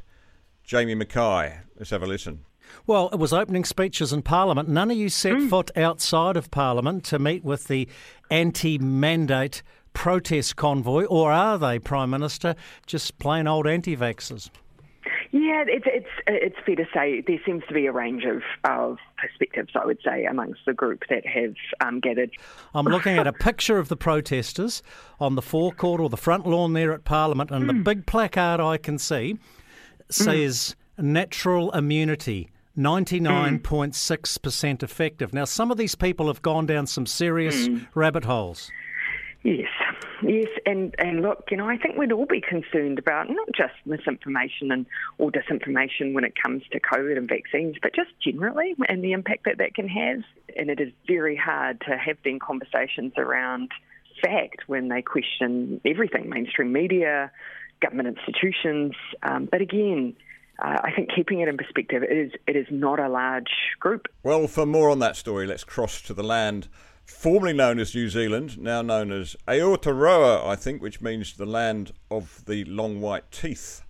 Jamie 0.62 0.94
Mackay. 0.94 1.58
Let's 1.76 1.90
have 1.90 2.04
a 2.04 2.06
listen. 2.06 2.44
Well, 2.86 3.08
it 3.12 3.18
was 3.18 3.32
opening 3.32 3.64
speeches 3.64 4.12
in 4.12 4.22
Parliament. 4.22 4.68
None 4.68 4.90
of 4.90 4.96
you 4.96 5.08
set 5.08 5.34
mm. 5.34 5.50
foot 5.50 5.70
outside 5.76 6.36
of 6.36 6.50
Parliament 6.52 7.04
to 7.06 7.18
meet 7.18 7.44
with 7.44 7.66
the 7.66 7.88
anti 8.30 8.78
mandate 8.78 9.62
protest 9.94 10.54
convoy, 10.54 11.04
or 11.06 11.32
are 11.32 11.58
they, 11.58 11.80
Prime 11.80 12.10
Minister, 12.10 12.54
just 12.86 13.18
plain 13.18 13.48
old 13.48 13.66
anti 13.66 13.96
vaxxers? 13.96 14.50
Yeah, 15.32 15.64
it's 15.66 15.84
it's 15.86 16.06
it's 16.26 16.56
fair 16.64 16.76
to 16.76 16.86
say 16.94 17.22
there 17.26 17.38
seems 17.44 17.62
to 17.68 17.74
be 17.74 17.86
a 17.86 17.92
range 17.92 18.24
of, 18.24 18.42
of 18.64 18.98
perspectives. 19.16 19.72
I 19.74 19.84
would 19.84 19.98
say 20.04 20.24
amongst 20.24 20.60
the 20.66 20.72
group 20.72 21.04
that 21.08 21.26
have 21.26 21.54
um, 21.80 22.00
gathered. 22.00 22.30
I'm 22.74 22.86
looking 22.86 23.18
at 23.18 23.26
a 23.26 23.32
picture 23.32 23.78
of 23.78 23.88
the 23.88 23.96
protesters 23.96 24.82
on 25.20 25.34
the 25.34 25.42
forecourt 25.42 26.00
or 26.00 26.08
the 26.08 26.16
front 26.16 26.46
lawn 26.46 26.72
there 26.72 26.92
at 26.92 27.04
Parliament, 27.04 27.50
and 27.50 27.64
mm. 27.64 27.68
the 27.68 27.74
big 27.74 28.06
placard 28.06 28.60
I 28.60 28.76
can 28.76 28.98
see 28.98 29.38
says 30.08 30.76
mm. 30.98 31.04
"Natural 31.04 31.70
Immunity." 31.72 32.50
99.6% 32.76 34.82
effective. 34.82 35.32
Now, 35.32 35.46
some 35.46 35.70
of 35.70 35.78
these 35.78 35.94
people 35.94 36.26
have 36.26 36.42
gone 36.42 36.66
down 36.66 36.86
some 36.86 37.06
serious 37.06 37.68
mm. 37.68 37.86
rabbit 37.94 38.26
holes. 38.26 38.70
Yes, 39.42 39.70
yes, 40.22 40.48
and 40.64 40.94
and 40.98 41.22
look, 41.22 41.44
you 41.50 41.56
know, 41.56 41.68
I 41.68 41.76
think 41.76 41.96
we'd 41.96 42.12
all 42.12 42.26
be 42.26 42.40
concerned 42.40 42.98
about 42.98 43.28
not 43.28 43.48
just 43.56 43.74
misinformation 43.84 44.72
and 44.72 44.86
or 45.18 45.30
disinformation 45.30 46.14
when 46.14 46.24
it 46.24 46.34
comes 46.40 46.62
to 46.72 46.80
COVID 46.80 47.16
and 47.16 47.28
vaccines, 47.28 47.76
but 47.82 47.94
just 47.94 48.10
generally 48.22 48.74
and 48.88 49.02
the 49.02 49.12
impact 49.12 49.44
that 49.44 49.58
that 49.58 49.74
can 49.74 49.88
have. 49.88 50.22
And 50.56 50.70
it 50.70 50.80
is 50.80 50.92
very 51.06 51.36
hard 51.36 51.80
to 51.88 51.96
have 51.96 52.16
then 52.24 52.38
conversations 52.38 53.12
around 53.16 53.70
fact 54.22 54.62
when 54.66 54.88
they 54.88 55.02
question 55.02 55.80
everything, 55.84 56.30
mainstream 56.30 56.72
media, 56.72 57.30
government 57.80 58.16
institutions. 58.16 58.94
Um, 59.22 59.48
but 59.50 59.60
again. 59.60 60.16
Uh, 60.58 60.80
I 60.84 60.90
think 60.90 61.10
keeping 61.14 61.40
it 61.40 61.48
in 61.48 61.58
perspective, 61.58 62.02
it 62.02 62.16
is 62.16 62.32
it 62.46 62.56
is 62.56 62.66
not 62.70 62.98
a 62.98 63.10
large 63.10 63.52
group. 63.78 64.06
Well, 64.22 64.48
for 64.48 64.64
more 64.64 64.88
on 64.88 65.00
that 65.00 65.14
story, 65.14 65.46
let's 65.46 65.64
cross 65.64 66.00
to 66.00 66.14
the 66.14 66.22
land 66.22 66.68
formerly 67.06 67.52
known 67.52 67.78
as 67.78 67.94
New 67.94 68.08
Zealand, 68.08 68.58
now 68.58 68.82
known 68.82 69.12
as 69.12 69.36
Aotearoa, 69.48 70.46
I 70.46 70.56
think, 70.56 70.82
which 70.82 71.00
means 71.00 71.34
the 71.34 71.46
land 71.46 71.92
of 72.10 72.44
the 72.46 72.64
long 72.64 73.00
white 73.00 73.30
teeth. 73.30 73.82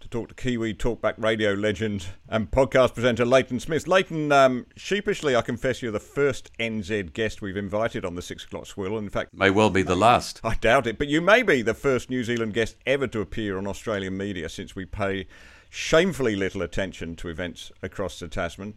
to 0.00 0.08
talk 0.08 0.28
to 0.28 0.34
Kiwi 0.34 0.74
Talkback 0.74 1.14
radio 1.16 1.52
legend 1.52 2.06
and 2.28 2.50
podcast 2.50 2.94
presenter 2.94 3.24
Leighton 3.24 3.60
Smith. 3.60 3.86
Leighton, 3.86 4.32
um, 4.32 4.66
sheepishly, 4.76 5.36
I 5.36 5.42
confess 5.42 5.80
you're 5.80 5.92
the 5.92 6.00
first 6.00 6.50
NZ 6.58 7.12
guest 7.12 7.40
we've 7.40 7.56
invited 7.56 8.04
on 8.04 8.16
the 8.16 8.22
six 8.22 8.42
o'clock 8.44 8.66
swill. 8.66 8.98
In 8.98 9.08
fact, 9.10 9.32
may 9.32 9.50
well 9.50 9.70
be 9.70 9.82
the 9.82 9.94
last. 9.94 10.40
I 10.42 10.56
doubt 10.56 10.88
it, 10.88 10.98
but 10.98 11.06
you 11.06 11.20
may 11.20 11.44
be 11.44 11.62
the 11.62 11.74
first 11.74 12.10
New 12.10 12.24
Zealand 12.24 12.52
guest 12.52 12.76
ever 12.84 13.06
to 13.06 13.20
appear 13.20 13.56
on 13.58 13.68
Australian 13.68 14.16
media 14.16 14.48
since 14.48 14.74
we 14.74 14.84
pay 14.84 15.28
shamefully 15.70 16.34
little 16.34 16.62
attention 16.62 17.14
to 17.16 17.28
events 17.28 17.70
across 17.80 18.18
the 18.18 18.26
Tasman. 18.26 18.74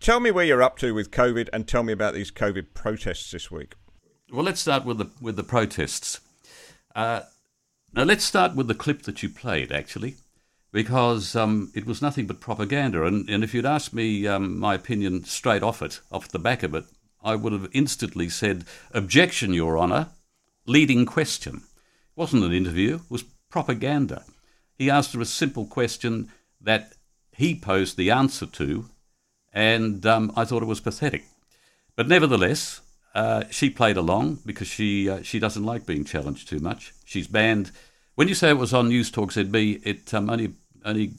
Tell 0.00 0.20
me 0.20 0.30
where 0.30 0.44
you're 0.44 0.62
up 0.62 0.78
to 0.78 0.92
with 0.94 1.10
COVID, 1.10 1.48
and 1.52 1.68
tell 1.68 1.82
me 1.82 1.92
about 1.92 2.14
these 2.14 2.30
COVID 2.30 2.74
protests 2.74 3.30
this 3.30 3.50
week. 3.50 3.74
Well, 4.32 4.44
let's 4.44 4.60
start 4.60 4.84
with 4.84 4.98
the 4.98 5.10
with 5.20 5.36
the 5.36 5.44
protests. 5.44 6.20
Uh, 6.94 7.22
now, 7.92 8.04
let's 8.04 8.24
start 8.24 8.54
with 8.54 8.68
the 8.68 8.74
clip 8.74 9.02
that 9.02 9.22
you 9.22 9.28
played, 9.28 9.70
actually 9.72 10.16
because 10.72 11.34
um, 11.34 11.70
it 11.74 11.86
was 11.86 12.02
nothing 12.02 12.26
but 12.26 12.40
propaganda. 12.40 13.04
And, 13.04 13.28
and 13.28 13.42
if 13.42 13.54
you'd 13.54 13.66
asked 13.66 13.92
me 13.92 14.26
um, 14.26 14.58
my 14.58 14.74
opinion 14.74 15.24
straight 15.24 15.62
off 15.62 15.82
it, 15.82 16.00
off 16.12 16.28
the 16.28 16.38
back 16.38 16.62
of 16.62 16.74
it, 16.74 16.84
I 17.22 17.34
would 17.34 17.52
have 17.52 17.68
instantly 17.72 18.28
said, 18.28 18.64
Objection, 18.92 19.52
Your 19.52 19.78
Honour, 19.78 20.08
leading 20.66 21.06
question. 21.06 21.56
It 21.56 22.16
wasn't 22.16 22.44
an 22.44 22.52
interview, 22.52 22.96
it 22.96 23.10
was 23.10 23.24
propaganda. 23.50 24.24
He 24.78 24.88
asked 24.88 25.12
her 25.12 25.20
a 25.20 25.26
simple 25.26 25.66
question 25.66 26.30
that 26.60 26.92
he 27.32 27.54
posed 27.54 27.96
the 27.96 28.10
answer 28.10 28.46
to, 28.46 28.86
and 29.52 30.04
um, 30.06 30.32
I 30.36 30.44
thought 30.44 30.62
it 30.62 30.66
was 30.66 30.80
pathetic. 30.80 31.24
But 31.96 32.08
nevertheless, 32.08 32.80
uh, 33.14 33.44
she 33.50 33.70
played 33.70 33.96
along 33.96 34.38
because 34.46 34.68
she 34.68 35.08
uh, 35.08 35.22
she 35.22 35.38
doesn't 35.38 35.64
like 35.64 35.86
being 35.86 36.04
challenged 36.04 36.48
too 36.48 36.60
much. 36.60 36.92
She's 37.04 37.26
banned. 37.26 37.72
When 38.14 38.28
you 38.28 38.34
say 38.34 38.50
it 38.50 38.58
was 38.58 38.74
on 38.74 38.88
News 38.88 39.10
Talk 39.10 39.32
ZB, 39.32 39.80
it 39.84 40.14
um, 40.14 40.30
only 40.30 40.54
only 40.84 41.12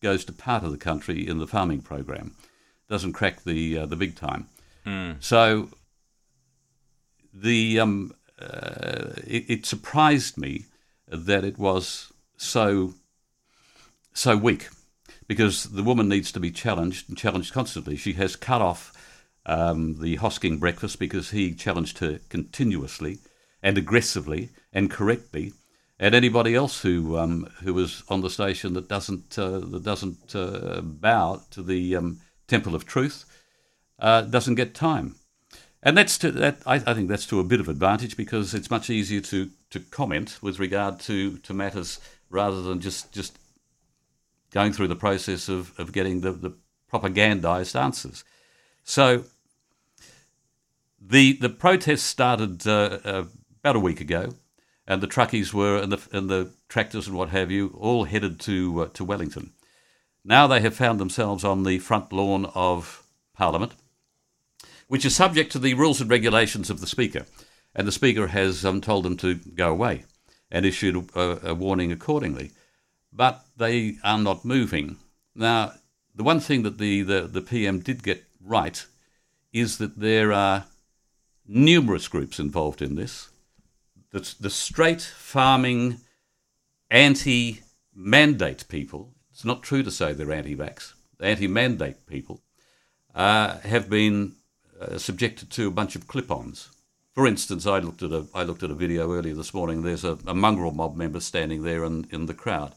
goes 0.00 0.24
to 0.24 0.32
part 0.32 0.64
of 0.64 0.70
the 0.70 0.78
country 0.78 1.26
in 1.26 1.38
the 1.38 1.46
farming 1.46 1.82
program, 1.82 2.34
doesn't 2.88 3.12
crack 3.12 3.44
the 3.44 3.78
uh, 3.78 3.86
the 3.86 3.96
big 3.96 4.16
time. 4.16 4.48
Mm. 4.86 5.22
So 5.22 5.68
the 7.32 7.80
um, 7.80 8.14
uh, 8.40 9.12
it, 9.26 9.44
it, 9.48 9.66
surprised 9.66 10.36
me 10.36 10.64
that 11.08 11.44
it 11.44 11.58
was 11.58 12.12
so 12.36 12.94
so 14.12 14.36
weak 14.36 14.68
because 15.26 15.64
the 15.64 15.82
woman 15.82 16.08
needs 16.08 16.32
to 16.32 16.40
be 16.40 16.50
challenged 16.50 17.08
and 17.08 17.18
challenged 17.18 17.52
constantly. 17.52 17.96
She 17.96 18.14
has 18.14 18.36
cut 18.36 18.62
off 18.62 18.92
um, 19.46 20.00
the 20.00 20.16
Hosking 20.16 20.58
breakfast 20.58 20.98
because 20.98 21.30
he 21.30 21.54
challenged 21.54 21.98
her 21.98 22.20
continuously 22.28 23.18
and 23.62 23.78
aggressively 23.78 24.50
and 24.72 24.90
correctly 24.90 25.52
and 25.98 26.14
anybody 26.14 26.54
else 26.54 26.82
who 26.82 27.16
um, 27.16 27.48
who 27.62 27.74
was 27.74 28.02
on 28.08 28.20
the 28.20 28.30
station 28.30 28.74
that 28.74 28.88
doesn't 28.88 29.38
uh, 29.38 29.58
that 29.58 29.82
doesn't 29.82 30.34
uh, 30.34 30.80
bow 30.82 31.40
to 31.50 31.62
the 31.62 31.96
um, 31.96 32.20
Temple 32.48 32.74
of 32.74 32.84
Truth 32.84 33.24
uh, 33.98 34.22
doesn't 34.22 34.56
get 34.56 34.74
time, 34.74 35.14
and 35.82 35.96
that's 35.96 36.18
to, 36.18 36.32
that 36.32 36.58
I, 36.66 36.74
I, 36.74 36.94
think 36.94 37.08
that's 37.08 37.26
to 37.26 37.40
a 37.40 37.44
bit 37.44 37.60
of 37.60 37.68
advantage 37.68 38.16
because 38.16 38.54
it's 38.54 38.70
much 38.70 38.90
easier 38.90 39.20
to 39.22 39.50
to 39.70 39.80
comment 39.80 40.38
with 40.42 40.58
regard 40.58 41.00
to, 41.00 41.38
to 41.38 41.54
matters 41.54 42.00
rather 42.28 42.60
than 42.62 42.80
just 42.80 43.12
just 43.12 43.38
going 44.54 44.72
through 44.72 44.88
the 44.88 44.96
process 44.96 45.48
of, 45.48 45.78
of 45.78 45.92
getting 45.92 46.20
the, 46.20 46.32
the 46.32 46.56
propagandized 46.90 47.78
answers. 47.78 48.24
So 48.84 49.24
the 51.00 51.32
the 51.34 51.50
protest 51.50 52.06
started 52.06 52.66
uh, 52.66 52.98
uh, 53.04 53.24
about 53.60 53.76
a 53.76 53.80
week 53.80 54.00
ago 54.00 54.34
and 54.86 55.02
the 55.02 55.08
truckies 55.08 55.52
were 55.52 55.76
and 55.76 55.90
the 55.92 56.16
and 56.16 56.30
the 56.30 56.52
tractors 56.68 57.08
and 57.08 57.16
what 57.16 57.30
have 57.30 57.50
you 57.50 57.76
all 57.78 58.04
headed 58.04 58.38
to 58.40 58.82
uh, 58.82 58.88
to 58.94 59.04
Wellington. 59.04 59.52
Now 60.24 60.46
they 60.46 60.60
have 60.60 60.74
found 60.74 61.00
themselves 61.00 61.44
on 61.44 61.64
the 61.64 61.78
front 61.80 62.12
lawn 62.12 62.46
of 62.54 63.02
Parliament, 63.34 63.72
which 64.88 65.04
is 65.04 65.16
subject 65.16 65.50
to 65.52 65.58
the 65.58 65.74
rules 65.74 66.00
and 66.00 66.08
regulations 66.08 66.70
of 66.70 66.80
the 66.80 66.86
Speaker, 66.86 67.26
and 67.74 67.86
the 67.86 67.92
Speaker 67.92 68.28
has 68.28 68.64
um, 68.64 68.80
told 68.80 69.04
them 69.04 69.16
to 69.18 69.34
go 69.34 69.70
away 69.70 70.04
and 70.50 70.64
issued 70.64 71.10
a, 71.14 71.50
a 71.50 71.54
warning 71.54 71.90
accordingly. 71.90 72.52
But 73.14 73.44
they 73.56 73.96
are 74.02 74.18
not 74.18 74.44
moving. 74.44 74.96
Now, 75.34 75.74
the 76.14 76.24
one 76.24 76.40
thing 76.40 76.64
that 76.64 76.78
the, 76.78 77.02
the, 77.02 77.22
the 77.22 77.40
PM 77.40 77.80
did 77.80 78.02
get 78.02 78.24
right 78.44 78.84
is 79.52 79.78
that 79.78 80.00
there 80.00 80.32
are 80.32 80.64
numerous 81.46 82.08
groups 82.08 82.38
involved 82.38 82.82
in 82.82 82.96
this 82.96 83.28
the, 84.14 84.34
the 84.40 84.50
straight 84.50 85.02
farming 85.02 85.98
anti 86.88 87.60
mandate 87.94 88.66
people, 88.68 89.12
it's 89.32 89.44
not 89.44 89.64
true 89.64 89.82
to 89.82 89.90
say 89.90 90.12
they're 90.12 90.32
anti 90.32 90.56
vax, 90.56 90.92
anti 91.20 91.48
mandate 91.48 92.06
people, 92.06 92.40
uh, 93.14 93.58
have 93.58 93.90
been 93.90 94.36
uh, 94.80 94.98
subjected 94.98 95.50
to 95.50 95.66
a 95.66 95.72
bunch 95.72 95.96
of 95.96 96.06
clip 96.06 96.30
ons. 96.30 96.70
For 97.12 97.26
instance, 97.26 97.66
I 97.66 97.80
looked 97.80 98.04
at 98.04 98.12
a 98.12 98.26
I 98.34 98.44
looked 98.44 98.62
at 98.62 98.70
a 98.70 98.74
video 98.74 99.12
earlier 99.12 99.34
this 99.34 99.52
morning. 99.52 99.82
There's 99.82 100.04
a, 100.04 100.16
a 100.26 100.34
mongrel 100.34 100.70
mob 100.70 100.96
member 100.96 101.18
standing 101.18 101.64
there 101.64 101.84
in, 101.84 102.06
in 102.10 102.26
the 102.26 102.34
crowd. 102.34 102.72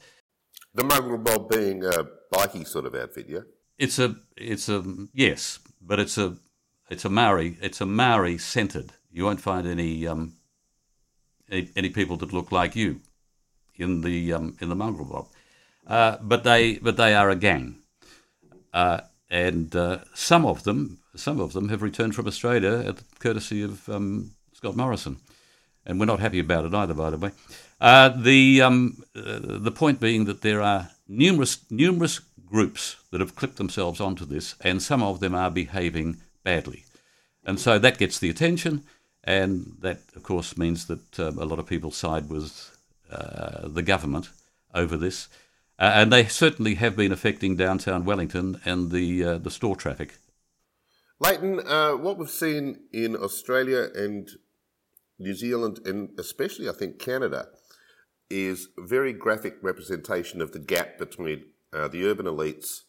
The 0.77 0.83
mongrel 0.83 1.17
mob 1.17 1.49
being 1.49 1.83
a 1.83 2.05
bikie 2.31 2.67
sort 2.67 2.85
of 2.85 2.93
outfit, 2.93 3.25
yeah. 3.27 3.39
It's 3.79 3.97
a 3.97 4.15
it's 4.35 4.69
a 4.69 4.83
yes, 5.11 5.57
but 5.81 5.99
it's 5.99 6.19
a 6.19 6.37
it's 6.87 7.03
a 7.03 7.09
Maori 7.09 7.57
it's 7.59 7.81
a 7.81 7.85
Maori 7.87 8.37
centred. 8.37 8.91
You 9.11 9.25
won't 9.25 9.41
find 9.41 9.65
any 9.65 10.05
um, 10.05 10.33
any, 11.49 11.71
any 11.75 11.89
people 11.89 12.15
that 12.17 12.31
look 12.31 12.51
like 12.51 12.75
you 12.75 13.01
in 13.75 14.01
the 14.01 14.31
um, 14.33 14.55
in 14.61 14.69
the 14.69 14.75
mongrel 14.75 15.07
mob. 15.07 15.27
Uh, 15.87 16.17
but 16.21 16.43
they 16.43 16.77
but 16.77 16.95
they 16.95 17.15
are 17.15 17.31
a 17.31 17.35
gang, 17.35 17.79
uh, 18.71 19.01
and 19.31 19.75
uh, 19.75 20.01
some 20.13 20.45
of 20.45 20.61
them 20.61 20.99
some 21.15 21.39
of 21.39 21.53
them 21.53 21.69
have 21.69 21.81
returned 21.81 22.13
from 22.13 22.27
Australia 22.27 22.83
at 22.87 22.97
the 22.97 23.03
courtesy 23.17 23.63
of 23.63 23.89
um, 23.89 24.29
Scott 24.53 24.75
Morrison, 24.75 25.17
and 25.87 25.99
we're 25.99 26.05
not 26.05 26.19
happy 26.19 26.37
about 26.37 26.65
it 26.65 26.73
either. 26.75 26.93
By 26.93 27.09
the 27.09 27.17
way, 27.17 27.31
uh, 27.79 28.09
the 28.09 28.61
um, 28.61 29.03
uh, 29.15 29.39
the 29.41 29.71
point 29.71 29.99
being 29.99 30.25
that 30.25 30.41
there 30.41 30.61
are 30.61 30.89
numerous 31.07 31.59
numerous 31.69 32.19
groups 32.45 32.95
that 33.11 33.21
have 33.21 33.35
clipped 33.35 33.57
themselves 33.57 33.99
onto 33.99 34.25
this, 34.25 34.55
and 34.61 34.81
some 34.81 35.03
of 35.03 35.19
them 35.19 35.35
are 35.35 35.51
behaving 35.51 36.17
badly, 36.43 36.85
and 37.45 37.59
so 37.59 37.77
that 37.77 37.97
gets 37.97 38.19
the 38.19 38.29
attention. 38.29 38.83
And 39.23 39.75
that, 39.81 39.99
of 40.15 40.23
course, 40.23 40.57
means 40.57 40.85
that 40.85 41.19
um, 41.19 41.37
a 41.37 41.43
lot 41.43 41.59
of 41.59 41.67
people 41.67 41.91
side 41.91 42.29
with 42.29 42.71
uh, 43.11 43.67
the 43.67 43.83
government 43.83 44.29
over 44.73 44.95
this. 44.95 45.27
Uh, 45.77 45.91
and 45.95 46.13
they 46.13 46.23
certainly 46.25 46.75
have 46.75 46.95
been 46.95 47.11
affecting 47.11 47.57
downtown 47.57 48.05
Wellington 48.05 48.61
and 48.63 48.89
the, 48.89 49.23
uh, 49.23 49.37
the 49.37 49.51
store 49.51 49.75
traffic. 49.75 50.15
Leighton, 51.19 51.57
what 52.01 52.17
we've 52.17 52.29
seen 52.29 52.79
in 52.93 53.17
Australia 53.17 53.87
and 53.93 54.29
New 55.19 55.33
Zealand, 55.33 55.81
and 55.85 56.17
especially 56.17 56.69
I 56.69 56.73
think 56.73 56.97
Canada, 56.97 57.49
is 58.29 58.69
a 58.77 58.85
very 58.85 59.13
graphic 59.13 59.57
representation 59.61 60.41
of 60.41 60.51
the 60.51 60.59
gap 60.59 60.97
between 60.97 61.45
uh, 61.73 61.87
the 61.87 62.05
urban 62.05 62.25
elites 62.25 62.81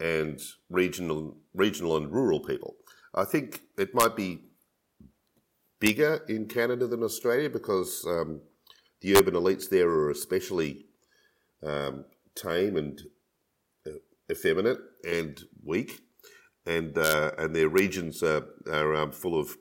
and 0.00 0.40
regional, 0.68 1.36
regional 1.54 1.96
and 1.96 2.12
rural 2.12 2.40
people. 2.40 2.76
I 3.14 3.24
think 3.24 3.62
it 3.76 3.94
might 3.94 4.16
be 4.16 4.42
bigger 5.80 6.24
in 6.28 6.46
Canada 6.46 6.86
than 6.86 7.02
Australia 7.02 7.50
because 7.50 8.04
um, 8.06 8.40
the 9.00 9.16
urban 9.16 9.34
elites 9.34 9.68
there 9.68 9.88
are 9.88 10.10
especially 10.10 10.86
um, 11.64 12.04
tame 12.34 12.76
and 12.76 13.00
uh, 13.86 13.90
effeminate 14.30 14.78
and 15.04 15.44
weak, 15.64 16.00
and 16.66 16.96
uh, 16.96 17.32
and 17.38 17.54
their 17.54 17.68
regions 17.68 18.22
are, 18.22 18.44
are 18.70 18.94
um, 18.94 19.12
full 19.12 19.38
of 19.38 19.56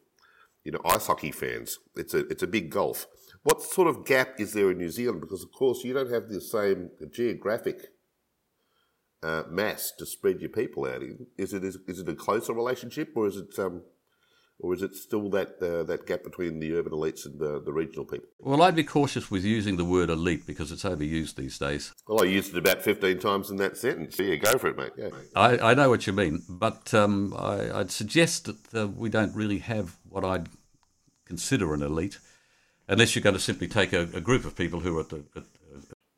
you 0.63 0.71
know 0.71 0.81
ice 0.85 1.07
hockey 1.07 1.31
fans. 1.31 1.79
It's 1.95 2.13
a 2.13 2.19
it's 2.27 2.43
a 2.43 2.47
big 2.47 2.69
gulf. 2.69 3.07
What 3.47 3.61
sort 3.61 3.87
of 3.87 4.05
gap 4.05 4.41
is 4.41 4.51
there 4.51 4.71
in 4.71 4.77
New 4.77 4.89
Zealand? 4.89 5.21
Because 5.21 5.41
of 5.41 5.53
course 5.53 5.85
you 5.85 5.93
don't 5.93 6.11
have 6.11 6.27
the 6.27 6.41
same 6.41 6.89
geographic 7.09 7.93
uh, 9.23 9.43
mass 9.49 9.93
to 9.99 10.05
spread 10.05 10.41
your 10.41 10.49
people 10.49 10.85
out 10.85 11.01
in. 11.01 11.27
Is 11.37 11.53
it 11.53 11.63
is, 11.63 11.77
is 11.87 11.99
it 11.99 12.09
a 12.09 12.13
closer 12.13 12.51
relationship 12.51 13.13
or 13.15 13.25
is 13.25 13.37
it 13.37 13.57
um, 13.57 13.83
or 14.59 14.73
is 14.73 14.81
it 14.81 14.95
still 14.95 15.29
that 15.29 15.55
uh, 15.61 15.83
that 15.83 16.05
gap 16.05 16.25
between 16.25 16.59
the 16.59 16.73
urban 16.73 16.91
elites 16.91 17.25
and 17.25 17.39
the, 17.39 17.61
the 17.63 17.71
regional 17.71 18.03
people? 18.03 18.27
Well, 18.39 18.61
I'd 18.61 18.75
be 18.75 18.83
cautious 18.83 19.31
with 19.31 19.45
using 19.45 19.77
the 19.77 19.85
word 19.85 20.09
elite 20.09 20.45
because 20.45 20.69
it's 20.73 20.83
overused 20.83 21.35
these 21.35 21.57
days. 21.57 21.93
Well, 22.05 22.21
I 22.21 22.25
used 22.25 22.53
it 22.53 22.57
about 22.57 22.81
15 22.81 23.17
times 23.19 23.49
in 23.49 23.55
that 23.57 23.77
sentence. 23.77 24.19
Yeah, 24.19 24.35
go 24.35 24.57
for 24.57 24.67
it, 24.67 24.77
mate. 24.77 24.91
Yeah. 24.97 25.11
I, 25.37 25.71
I 25.71 25.73
know 25.73 25.89
what 25.89 26.05
you 26.05 26.11
mean, 26.11 26.43
but 26.49 26.93
um, 26.93 27.33
I, 27.33 27.77
would 27.77 27.91
suggest 27.91 28.43
that 28.71 28.77
uh, 28.77 28.87
we 28.89 29.07
don't 29.07 29.33
really 29.33 29.59
have 29.59 29.95
what 30.09 30.25
I'd 30.25 30.49
consider 31.23 31.73
an 31.73 31.81
elite, 31.81 32.19
unless 32.87 33.15
you're 33.15 33.23
going 33.23 33.35
to 33.35 33.41
simply 33.41 33.67
take 33.67 33.93
a, 33.93 34.01
a 34.13 34.21
group 34.21 34.45
of 34.45 34.55
people 34.55 34.79
who 34.79 34.97
are 34.97 35.01
at 35.01 35.09
the. 35.09 35.23
At, 35.35 35.43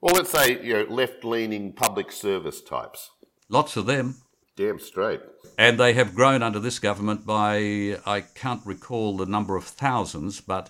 well, 0.01 0.15
let's 0.15 0.29
say 0.29 0.63
you 0.63 0.73
know 0.73 0.85
left-leaning 0.89 1.73
public 1.73 2.11
service 2.11 2.61
types. 2.61 3.11
Lots 3.49 3.75
of 3.75 3.85
them. 3.85 4.15
Damn 4.55 4.79
straight. 4.79 5.21
And 5.57 5.79
they 5.79 5.93
have 5.93 6.15
grown 6.15 6.43
under 6.43 6.59
this 6.59 6.79
government 6.79 7.25
by 7.25 7.97
I 8.05 8.21
can't 8.35 8.65
recall 8.65 9.17
the 9.17 9.25
number 9.25 9.55
of 9.55 9.63
thousands, 9.63 10.41
but 10.41 10.69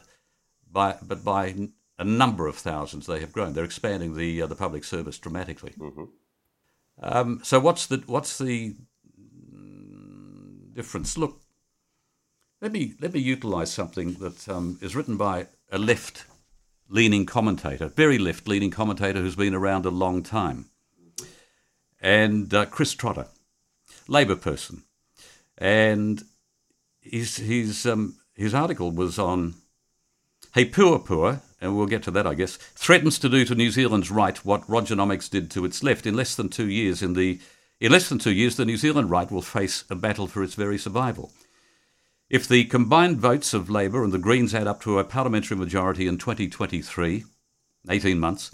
by 0.71 0.97
but 1.01 1.23
by 1.23 1.55
a 1.97 2.03
number 2.03 2.47
of 2.47 2.55
thousands 2.55 3.05
they 3.05 3.19
have 3.19 3.33
grown. 3.33 3.53
They're 3.53 3.63
expanding 3.63 4.15
the 4.15 4.43
uh, 4.43 4.47
the 4.47 4.55
public 4.55 4.83
service 4.83 5.17
dramatically. 5.17 5.73
Mm-hmm. 5.77 6.03
Um, 7.01 7.41
so 7.43 7.59
what's 7.59 7.87
the 7.87 8.03
what's 8.05 8.37
the 8.37 8.75
difference? 10.73 11.17
Look, 11.17 11.41
let 12.61 12.71
me 12.71 12.93
let 13.01 13.13
me 13.13 13.19
utilise 13.19 13.71
something 13.71 14.13
that 14.15 14.47
um, 14.47 14.79
is 14.81 14.95
written 14.95 15.17
by 15.17 15.47
a 15.71 15.77
left 15.77 16.25
leaning 16.89 17.25
commentator, 17.25 17.87
very 17.87 18.17
left 18.17 18.47
leaning 18.47 18.71
commentator 18.71 19.21
who's 19.21 19.35
been 19.35 19.53
around 19.53 19.85
a 19.85 19.91
long 19.91 20.23
time, 20.23 20.65
and 22.01 22.53
uh, 22.53 22.65
Chris 22.65 22.93
Trotter, 22.93 23.27
Labor 24.07 24.35
person, 24.35 24.83
and 25.57 26.23
his 26.99 27.37
his 27.37 27.85
um, 27.85 28.17
his 28.35 28.53
article 28.53 28.91
was 28.91 29.19
on 29.19 29.55
He 30.55 30.65
Puapua, 30.65 31.41
and 31.61 31.77
we'll 31.77 31.87
get 31.87 32.03
to 32.03 32.11
that, 32.11 32.25
I 32.25 32.33
guess, 32.33 32.57
threatens 32.57 33.19
to 33.19 33.29
do 33.29 33.45
to 33.45 33.55
New 33.55 33.71
Zealand's 33.71 34.09
right 34.11 34.37
what 34.45 34.67
Rogernomics 34.67 35.29
did 35.29 35.51
to 35.51 35.65
its 35.65 35.83
left. 35.83 36.05
In 36.05 36.15
less 36.15 36.35
than 36.35 36.49
two 36.49 36.69
years, 36.69 37.01
in 37.01 37.13
the 37.13 37.39
in 37.79 37.91
less 37.91 38.09
than 38.09 38.19
two 38.19 38.33
years, 38.33 38.55
the 38.55 38.65
New 38.65 38.77
Zealand 38.77 39.09
right 39.09 39.31
will 39.31 39.41
face 39.41 39.85
a 39.89 39.95
battle 39.95 40.27
for 40.27 40.43
its 40.43 40.55
very 40.55 40.77
survival. 40.77 41.31
If 42.29 42.47
the 42.47 42.65
combined 42.65 43.17
votes 43.17 43.55
of 43.55 43.71
Labor 43.71 44.03
and 44.03 44.13
the 44.13 44.19
Greens 44.19 44.53
add 44.53 44.67
up 44.67 44.83
to 44.83 44.99
a 44.99 45.03
parliamentary 45.03 45.57
majority 45.57 46.05
in 46.05 46.19
2023, 46.19 47.23
18 47.89 48.19
months, 48.19 48.53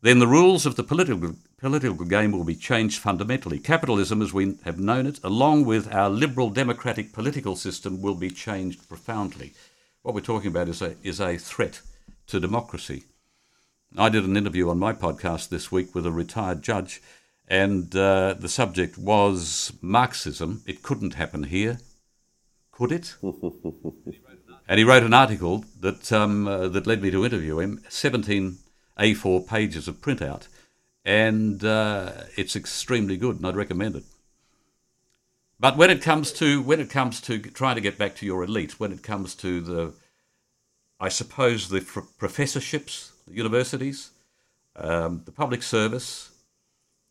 then 0.00 0.18
the 0.18 0.26
rules 0.26 0.66
of 0.66 0.74
the 0.74 0.82
political, 0.82 1.36
political 1.56 2.04
game 2.04 2.32
will 2.32 2.42
be 2.42 2.56
changed 2.56 2.98
fundamentally. 2.98 3.60
Capitalism, 3.60 4.22
as 4.22 4.32
we 4.32 4.56
have 4.64 4.80
known 4.80 5.06
it, 5.06 5.20
along 5.22 5.66
with 5.66 5.94
our 5.94 6.10
liberal 6.10 6.50
democratic 6.50 7.12
political 7.12 7.54
system, 7.54 8.02
will 8.02 8.16
be 8.16 8.28
changed 8.28 8.88
profoundly. 8.88 9.52
What 10.02 10.16
we're 10.16 10.20
talking 10.20 10.48
about 10.48 10.68
is 10.68 10.82
a, 10.82 10.96
is 11.04 11.20
a 11.20 11.38
threat 11.38 11.80
to 12.26 12.40
democracy. 12.40 13.04
I 13.96 14.08
did 14.08 14.24
an 14.24 14.36
interview 14.36 14.68
on 14.68 14.80
my 14.80 14.92
podcast 14.94 15.48
this 15.48 15.70
week 15.70 15.94
with 15.94 16.06
a 16.06 16.10
retired 16.10 16.62
judge, 16.62 17.00
and 17.46 17.94
uh, 17.94 18.34
the 18.36 18.48
subject 18.48 18.98
was 18.98 19.72
Marxism. 19.80 20.62
It 20.66 20.82
couldn't 20.82 21.14
happen 21.14 21.44
here, 21.44 21.78
could 22.82 22.90
it? 22.90 23.14
and 24.66 24.78
he 24.78 24.82
wrote 24.82 25.04
an 25.04 25.14
article 25.14 25.64
that 25.78 26.12
um, 26.12 26.48
uh, 26.48 26.66
that 26.66 26.84
led 26.84 27.00
me 27.00 27.12
to 27.12 27.24
interview 27.24 27.60
him. 27.60 27.80
Seventeen 27.88 28.58
A4 28.98 29.46
pages 29.46 29.86
of 29.86 30.00
printout, 30.00 30.48
and 31.04 31.64
uh, 31.64 32.12
it's 32.36 32.56
extremely 32.56 33.16
good, 33.16 33.36
and 33.36 33.46
I'd 33.46 33.54
recommend 33.54 33.94
it. 33.94 34.02
But 35.60 35.76
when 35.76 35.90
it 35.90 36.02
comes 36.02 36.32
to 36.32 36.60
when 36.60 36.80
it 36.80 36.90
comes 36.90 37.20
to 37.20 37.38
trying 37.38 37.76
to 37.76 37.80
get 37.80 37.98
back 37.98 38.16
to 38.16 38.26
your 38.26 38.42
elite, 38.42 38.80
when 38.80 38.90
it 38.90 39.04
comes 39.04 39.36
to 39.36 39.60
the, 39.60 39.94
I 40.98 41.08
suppose 41.08 41.68
the 41.68 41.82
fr- 41.82 42.00
professorships, 42.18 43.12
the 43.28 43.34
universities, 43.34 44.10
um, 44.74 45.22
the 45.24 45.30
public 45.30 45.62
service, 45.62 46.30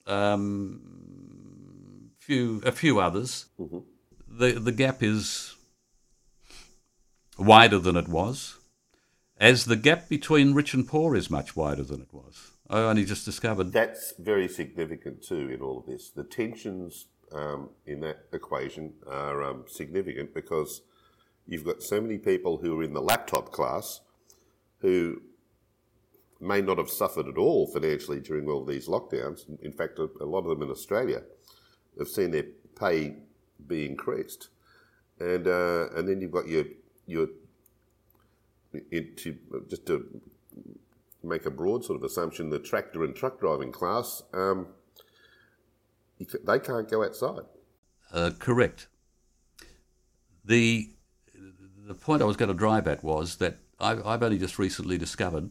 um, 0.06 0.82
few 2.20 2.62
a 2.66 2.74
few 2.74 3.00
others, 3.00 3.46
the 4.28 4.52
the 4.52 4.74
gap 4.74 5.02
is 5.02 5.51
wider 7.42 7.80
than 7.80 7.96
it 7.96 8.08
was, 8.08 8.58
as 9.38 9.66
the 9.66 9.76
gap 9.76 10.08
between 10.08 10.54
rich 10.54 10.74
and 10.74 10.88
poor 10.88 11.16
is 11.16 11.30
much 11.30 11.56
wider 11.56 11.84
than 11.84 12.02
it 12.02 12.14
was. 12.14 12.52
I 12.70 12.80
only 12.80 13.04
just 13.04 13.26
discovered 13.26 13.74
That's 13.74 14.14
very 14.18 14.48
significant 14.48 15.24
too 15.24 15.50
in 15.50 15.62
all 15.62 15.80
of 15.80 15.86
this. 15.86 16.10
The 16.10 16.24
tensions 16.24 17.08
um, 17.34 17.70
in 17.86 18.00
that 18.02 18.26
equation 18.32 18.94
are 19.08 19.44
um, 19.44 19.66
significant 19.68 20.34
because 20.34 20.82
you've 21.48 21.66
got 21.66 21.84
so 21.84 22.00
many 22.00 22.18
people 22.18 22.58
who 22.58 22.80
are 22.80 22.84
in 22.84 22.94
the 22.94 23.02
laptop 23.02 23.52
class 23.52 24.02
who 24.80 25.22
may 26.40 26.62
not 26.62 26.78
have 26.78 26.90
suffered 26.90 27.28
at 27.28 27.38
all 27.38 27.68
financially 27.68 28.20
during 28.20 28.48
all 28.48 28.66
these 28.66 28.88
lockdowns. 28.88 29.42
In 29.62 29.72
fact, 29.72 30.00
a, 30.00 30.26
lot 30.26 30.40
of 30.40 30.50
them 30.50 30.64
in 30.64 30.72
Australia 30.72 31.22
have 32.00 32.08
seen 32.08 32.32
their 32.32 32.46
pay 32.80 33.16
be 33.68 33.86
increased, 33.86 34.50
and 35.20 35.48
uh, 35.48 35.90
and 35.96 36.08
then 36.08 36.20
you've 36.20 36.32
got 36.32 36.48
your 36.48 36.66
your 37.12 37.28
into 38.92 39.38
just 39.70 39.86
to 39.86 40.22
make 41.24 41.46
a 41.46 41.52
broad 41.52 41.84
sort 41.86 41.98
of 41.98 42.04
assumption, 42.04 42.50
the 42.50 42.60
tractor 42.60 43.04
and 43.04 43.16
truck 43.16 43.40
driving 43.40 43.72
class, 43.72 44.24
um, 44.34 44.68
they 46.44 46.60
can't 46.60 46.90
go 46.90 47.04
outside. 47.04 47.44
Uh, 48.12 48.32
correct. 48.40 48.88
The 50.44 50.90
the 51.88 51.94
point 51.94 52.22
I 52.22 52.26
was 52.26 52.38
going 52.38 52.50
to 52.50 52.58
drive 52.58 52.88
at 52.88 53.04
was 53.04 53.38
that 53.38 53.58
I've, 53.80 54.06
I've 54.06 54.24
only 54.24 54.38
just 54.38 54.58
recently 54.60 54.98
discovered, 54.98 55.50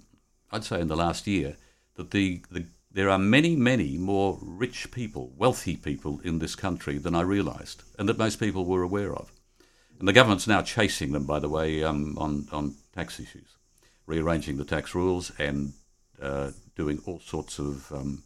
I'd 0.50 0.64
say 0.64 0.80
in 0.80 0.88
the 0.88 0.96
last 0.96 1.26
year, 1.26 1.56
that 1.96 2.12
the, 2.12 2.42
the 2.50 2.66
there 2.92 3.10
are 3.10 3.18
many, 3.18 3.54
many 3.54 3.96
more 3.98 4.38
rich 4.42 4.90
people, 4.90 5.32
wealthy 5.36 5.76
people 5.76 6.20
in 6.24 6.38
this 6.38 6.56
country 6.56 6.98
than 6.98 7.14
I 7.14 7.20
realised, 7.20 7.82
and 7.98 8.08
that 8.08 8.18
most 8.18 8.40
people 8.40 8.64
were 8.64 8.82
aware 8.82 9.14
of. 9.14 9.30
And 10.00 10.08
the 10.08 10.14
government's 10.14 10.46
now 10.46 10.62
chasing 10.62 11.12
them, 11.12 11.24
by 11.24 11.38
the 11.38 11.48
way, 11.48 11.84
um, 11.84 12.16
on 12.18 12.48
on 12.50 12.74
tax 12.94 13.20
issues, 13.20 13.56
rearranging 14.06 14.56
the 14.56 14.64
tax 14.64 14.94
rules 14.94 15.30
and 15.38 15.74
uh, 16.20 16.52
doing 16.74 17.00
all 17.04 17.20
sorts 17.20 17.58
of 17.58 17.92
um, 17.92 18.24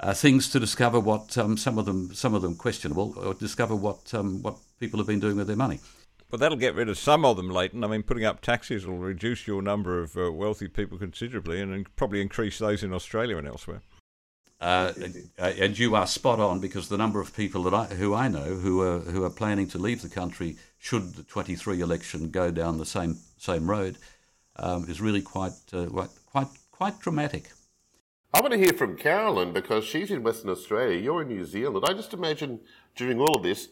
uh, 0.00 0.12
things 0.12 0.50
to 0.50 0.58
discover 0.58 0.98
what 0.98 1.38
um, 1.38 1.56
some 1.56 1.78
of 1.78 1.86
them 1.86 2.12
some 2.12 2.34
of 2.34 2.42
them 2.42 2.56
questionable, 2.56 3.14
or 3.16 3.32
discover 3.32 3.76
what 3.76 4.12
um, 4.12 4.42
what 4.42 4.56
people 4.80 4.98
have 4.98 5.06
been 5.06 5.20
doing 5.20 5.36
with 5.36 5.46
their 5.46 5.56
money. 5.56 5.78
But 6.28 6.40
that'll 6.40 6.58
get 6.58 6.74
rid 6.74 6.88
of 6.88 6.98
some 6.98 7.24
of 7.24 7.36
them, 7.36 7.48
Leighton. 7.48 7.84
I 7.84 7.86
mean, 7.86 8.02
putting 8.02 8.24
up 8.24 8.40
taxes 8.40 8.84
will 8.84 8.98
reduce 8.98 9.46
your 9.46 9.62
number 9.62 10.02
of 10.02 10.16
uh, 10.16 10.32
wealthy 10.32 10.66
people 10.66 10.98
considerably 10.98 11.60
and 11.60 11.94
probably 11.94 12.20
increase 12.20 12.58
those 12.58 12.82
in 12.82 12.92
Australia 12.92 13.36
and 13.36 13.46
elsewhere. 13.46 13.82
Uh, 14.60 14.92
and 15.38 15.76
you 15.78 15.94
are 15.96 16.06
spot 16.06 16.38
on 16.38 16.60
because 16.60 16.88
the 16.88 16.96
number 16.96 17.20
of 17.20 17.36
people 17.36 17.64
that 17.64 17.74
I, 17.74 17.84
who 17.86 18.14
I 18.14 18.28
know 18.28 18.54
who 18.54 18.80
are 18.80 19.00
who 19.00 19.24
are 19.24 19.30
planning 19.30 19.68
to 19.68 19.78
leave 19.78 20.02
the 20.02 20.08
country 20.08 20.56
should 20.82 21.14
the 21.14 21.22
23 21.22 21.80
election 21.80 22.28
go 22.28 22.50
down 22.50 22.76
the 22.76 22.84
same 22.84 23.16
same 23.38 23.70
road 23.70 23.96
um, 24.56 24.84
is 24.90 25.00
really 25.00 25.22
quite 25.22 25.52
uh, 25.72 25.86
quite 26.26 26.48
quite 26.72 26.98
dramatic. 26.98 27.52
I 28.34 28.40
want 28.40 28.52
to 28.52 28.58
hear 28.58 28.72
from 28.72 28.96
Carolyn 28.96 29.52
because 29.52 29.84
she's 29.84 30.10
in 30.10 30.24
Western 30.24 30.50
Australia. 30.50 30.98
You're 30.98 31.22
in 31.22 31.28
New 31.28 31.44
Zealand. 31.44 31.84
I 31.88 31.92
just 31.92 32.12
imagine 32.12 32.60
during 32.96 33.20
all 33.20 33.36
of 33.36 33.44
this, 33.44 33.68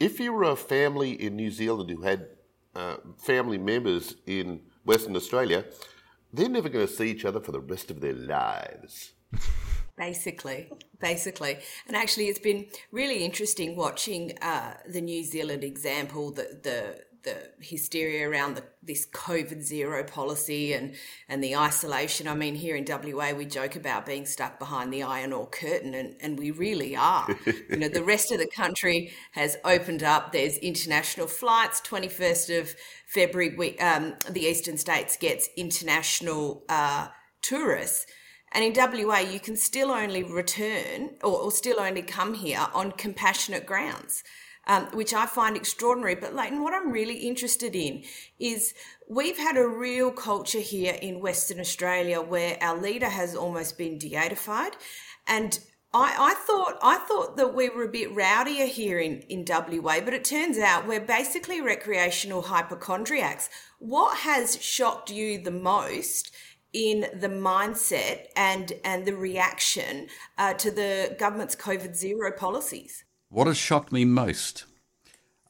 if 0.00 0.18
you 0.18 0.32
were 0.32 0.44
a 0.44 0.56
family 0.56 1.12
in 1.12 1.36
New 1.36 1.52
Zealand 1.52 1.90
who 1.90 2.02
had 2.02 2.26
uh, 2.74 2.96
family 3.18 3.58
members 3.58 4.16
in 4.26 4.62
Western 4.84 5.14
Australia, 5.14 5.64
they're 6.32 6.48
never 6.48 6.68
going 6.68 6.86
to 6.86 6.92
see 6.92 7.08
each 7.08 7.24
other 7.24 7.38
for 7.38 7.52
the 7.52 7.60
rest 7.60 7.88
of 7.88 8.00
their 8.00 8.14
lives. 8.14 9.12
Basically, 9.98 10.70
basically, 11.00 11.58
and 11.88 11.96
actually, 11.96 12.26
it's 12.28 12.38
been 12.38 12.66
really 12.92 13.24
interesting 13.24 13.76
watching 13.76 14.38
uh, 14.40 14.74
the 14.88 15.00
New 15.00 15.24
Zealand 15.24 15.64
example, 15.64 16.30
the 16.30 16.60
the 16.62 17.00
the 17.24 17.50
hysteria 17.60 18.28
around 18.28 18.54
the, 18.54 18.64
this 18.82 19.06
COVID 19.06 19.62
zero 19.62 20.04
policy 20.04 20.72
and 20.72 20.94
and 21.28 21.42
the 21.42 21.56
isolation. 21.56 22.28
I 22.28 22.34
mean, 22.34 22.54
here 22.54 22.76
in 22.76 22.86
WA, 22.88 23.32
we 23.32 23.44
joke 23.44 23.76
about 23.76 24.06
being 24.06 24.24
stuck 24.24 24.58
behind 24.58 24.92
the 24.92 25.02
iron 25.02 25.32
ore 25.32 25.48
curtain, 25.48 25.94
and 25.94 26.14
and 26.20 26.38
we 26.38 26.50
really 26.50 26.96
are. 26.96 27.28
you 27.68 27.76
know, 27.76 27.88
the 27.88 28.04
rest 28.04 28.30
of 28.32 28.38
the 28.38 28.46
country 28.46 29.12
has 29.32 29.56
opened 29.64 30.02
up. 30.02 30.32
There's 30.32 30.56
international 30.58 31.26
flights. 31.26 31.80
Twenty 31.80 32.08
first 32.08 32.50
of 32.50 32.74
February, 33.06 33.56
we, 33.56 33.78
um, 33.78 34.14
the 34.30 34.42
eastern 34.42 34.78
states 34.78 35.16
gets 35.16 35.48
international 35.56 36.64
uh, 36.68 37.08
tourists. 37.42 38.06
And 38.52 38.64
in 38.64 39.06
WA, 39.06 39.18
you 39.18 39.40
can 39.40 39.56
still 39.56 39.90
only 39.90 40.22
return 40.22 41.10
or, 41.22 41.40
or 41.40 41.52
still 41.52 41.80
only 41.80 42.02
come 42.02 42.34
here 42.34 42.66
on 42.72 42.92
compassionate 42.92 43.66
grounds, 43.66 44.24
um, 44.66 44.86
which 44.92 45.12
I 45.12 45.26
find 45.26 45.56
extraordinary. 45.56 46.14
But, 46.14 46.34
Leighton, 46.34 46.62
what 46.62 46.74
I'm 46.74 46.90
really 46.90 47.16
interested 47.16 47.76
in 47.76 48.04
is 48.38 48.74
we've 49.08 49.38
had 49.38 49.56
a 49.56 49.66
real 49.66 50.10
culture 50.10 50.60
here 50.60 50.96
in 51.00 51.20
Western 51.20 51.60
Australia 51.60 52.20
where 52.20 52.56
our 52.62 52.80
leader 52.80 53.08
has 53.08 53.34
almost 53.36 53.76
been 53.76 53.98
deatified. 53.98 54.72
And 55.26 55.58
I, 55.92 56.14
I 56.18 56.34
thought 56.34 56.78
I 56.82 56.98
thought 56.98 57.38
that 57.38 57.54
we 57.54 57.70
were 57.70 57.84
a 57.84 57.88
bit 57.88 58.14
rowdier 58.14 58.66
here 58.66 58.98
in, 58.98 59.20
in 59.22 59.44
WA, 59.48 60.00
but 60.00 60.12
it 60.12 60.24
turns 60.24 60.58
out 60.58 60.86
we're 60.86 61.00
basically 61.00 61.62
recreational 61.62 62.42
hypochondriacs. 62.42 63.48
What 63.78 64.18
has 64.18 64.62
shocked 64.62 65.10
you 65.10 65.42
the 65.42 65.50
most 65.50 66.30
in 66.72 67.06
the 67.14 67.28
mindset 67.28 68.26
and 68.36 68.72
and 68.84 69.04
the 69.04 69.16
reaction 69.16 70.08
uh, 70.36 70.54
to 70.54 70.70
the 70.70 71.16
government's 71.18 71.56
COVID 71.56 71.94
zero 71.94 72.32
policies? 72.32 73.04
What 73.28 73.46
has 73.46 73.56
shocked 73.56 73.92
me 73.92 74.04
most? 74.04 74.64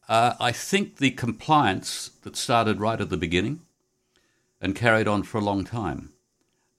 Uh, 0.08 0.34
I 0.40 0.52
think 0.52 0.96
the 0.96 1.10
compliance 1.10 2.10
that 2.22 2.34
started 2.34 2.80
right 2.80 3.00
at 3.00 3.10
the 3.10 3.16
beginning 3.16 3.60
and 4.60 4.74
carried 4.74 5.06
on 5.06 5.22
for 5.22 5.38
a 5.38 5.44
long 5.44 5.64
time. 5.64 6.12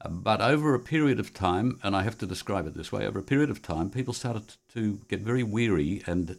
But 0.09 0.41
over 0.41 0.73
a 0.73 0.79
period 0.79 1.19
of 1.19 1.33
time, 1.33 1.79
and 1.83 1.95
I 1.95 2.03
have 2.03 2.17
to 2.19 2.25
describe 2.25 2.65
it 2.65 2.73
this 2.73 2.91
way 2.91 3.05
over 3.05 3.19
a 3.19 3.23
period 3.23 3.49
of 3.49 3.61
time, 3.61 3.89
people 3.89 4.13
started 4.13 4.55
to 4.73 5.01
get 5.09 5.19
very 5.19 5.43
weary 5.43 6.01
and 6.07 6.37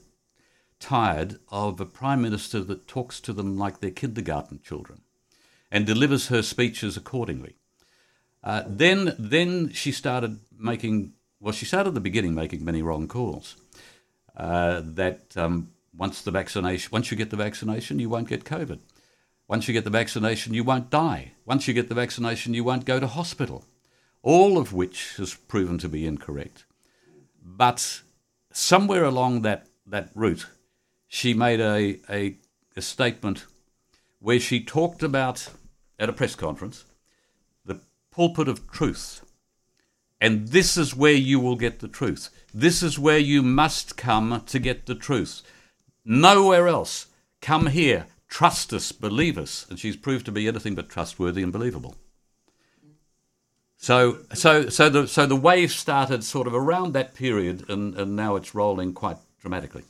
tired 0.81 1.39
of 1.51 1.79
a 1.79 1.87
prime 1.87 2.23
minister 2.23 2.61
that 2.65 2.89
talks 2.89 3.21
to 3.21 3.33
them 3.35 3.59
like 3.59 3.81
they're 3.81 3.91
kindergarten 3.91 4.61
children 4.65 5.03
and 5.71 5.87
delivers 5.87 6.29
her 6.29 6.43
speeches 6.43 6.97
accordingly. 6.97 7.57
Uh, 8.43 8.63
then, 8.67 9.15
then 9.19 9.71
she 9.73 9.93
started 9.93 10.39
making. 10.57 11.13
Well, 11.41 11.53
she 11.53 11.65
started 11.65 11.89
at 11.89 11.95
the 11.95 12.01
beginning 12.01 12.35
making 12.35 12.65
many 12.65 12.83
wrong 12.83 13.09
calls. 13.09 13.57
Uh, 14.37 14.83
that 14.85 15.37
um, 15.37 15.71
once 15.97 16.23
the 16.23 16.31
vaccination, 16.31 16.89
once 16.93 17.11
you 17.11 17.17
get 17.17 17.31
the 17.31 17.37
vaccination, 17.37 17.99
you 17.99 18.09
won't 18.09 18.29
get 18.29 18.45
COVID. 18.45 18.81
Once 19.49 19.67
you 19.67 19.75
get 19.75 19.85
the 19.85 19.91
vaccination, 19.91 20.55
you 20.55 20.63
won't 20.63 20.91
die. 20.91 21.33
Once 21.45 21.67
you 21.67 21.75
get 21.75 21.89
the 21.89 21.95
vaccination, 21.95 22.55
you 22.55 22.63
won't 22.63 22.85
go 22.85 23.01
to 23.01 23.07
hospital. 23.07 23.65
All 24.23 24.57
of 24.57 24.73
which 24.73 25.17
has 25.17 25.35
proven 25.35 25.79
to 25.79 25.89
be 25.89 26.07
incorrect. 26.07 26.65
But 27.43 28.03
somewhere 28.53 29.05
along 29.05 29.43
that, 29.43 29.67
that 29.87 30.11
route, 30.15 30.47
she 31.09 31.35
made 31.35 31.61
a, 31.61 31.99
a, 32.09 32.37
a 32.77 32.83
statement 32.83 33.47
where 34.21 34.39
she 34.39 34.63
talked 34.63 35.03
about, 35.03 35.49
at 35.99 36.09
a 36.09 36.13
press 36.13 36.35
conference, 36.35 36.85
pulpit 38.11 38.49
of 38.49 38.71
truth. 38.71 39.25
And 40.21 40.49
this 40.49 40.77
is 40.77 40.95
where 40.95 41.13
you 41.13 41.41
will 41.41 41.57
get 41.57 41.81
the 41.81 41.89
truth. 41.89 42.29
This 42.53 42.83
is 42.83 42.99
where 42.99 43.19
you 43.19 43.43
must 43.43 43.97
come 43.97 44.43
to 44.47 44.59
get 44.59 44.87
the 44.87 44.95
truth. 44.95 45.43
Nowhere 46.05 46.69
else. 46.69 47.07
Come 47.41 47.69
here. 47.69 48.07
Trust 48.29 48.73
us. 48.73 48.93
Believe 48.93 49.39
us. 49.39 49.67
And 49.71 49.79
she's 49.79 49.97
proved 49.97 50.27
to 50.27 50.33
be 50.33 50.47
anything 50.47 50.75
but 50.75 50.89
trustworthy 50.89 51.43
and 51.43 51.53
believable. 51.53 51.97
So, 53.83 54.19
so, 54.35 54.69
so 54.69 54.91
the 54.91 55.09
so 55.09 55.25
the 55.25 55.35
wave 55.35 55.73
started 55.73 56.23
sort 56.23 56.47
of 56.47 56.55
around 56.55 56.93
that 56.93 57.15
period, 57.15 57.65
and, 57.71 57.95
and 57.95 58.15
now 58.15 58.37
it's 58.37 58.55
rolling 58.55 58.93
quite 58.93 59.17
dramatically. 59.41 59.85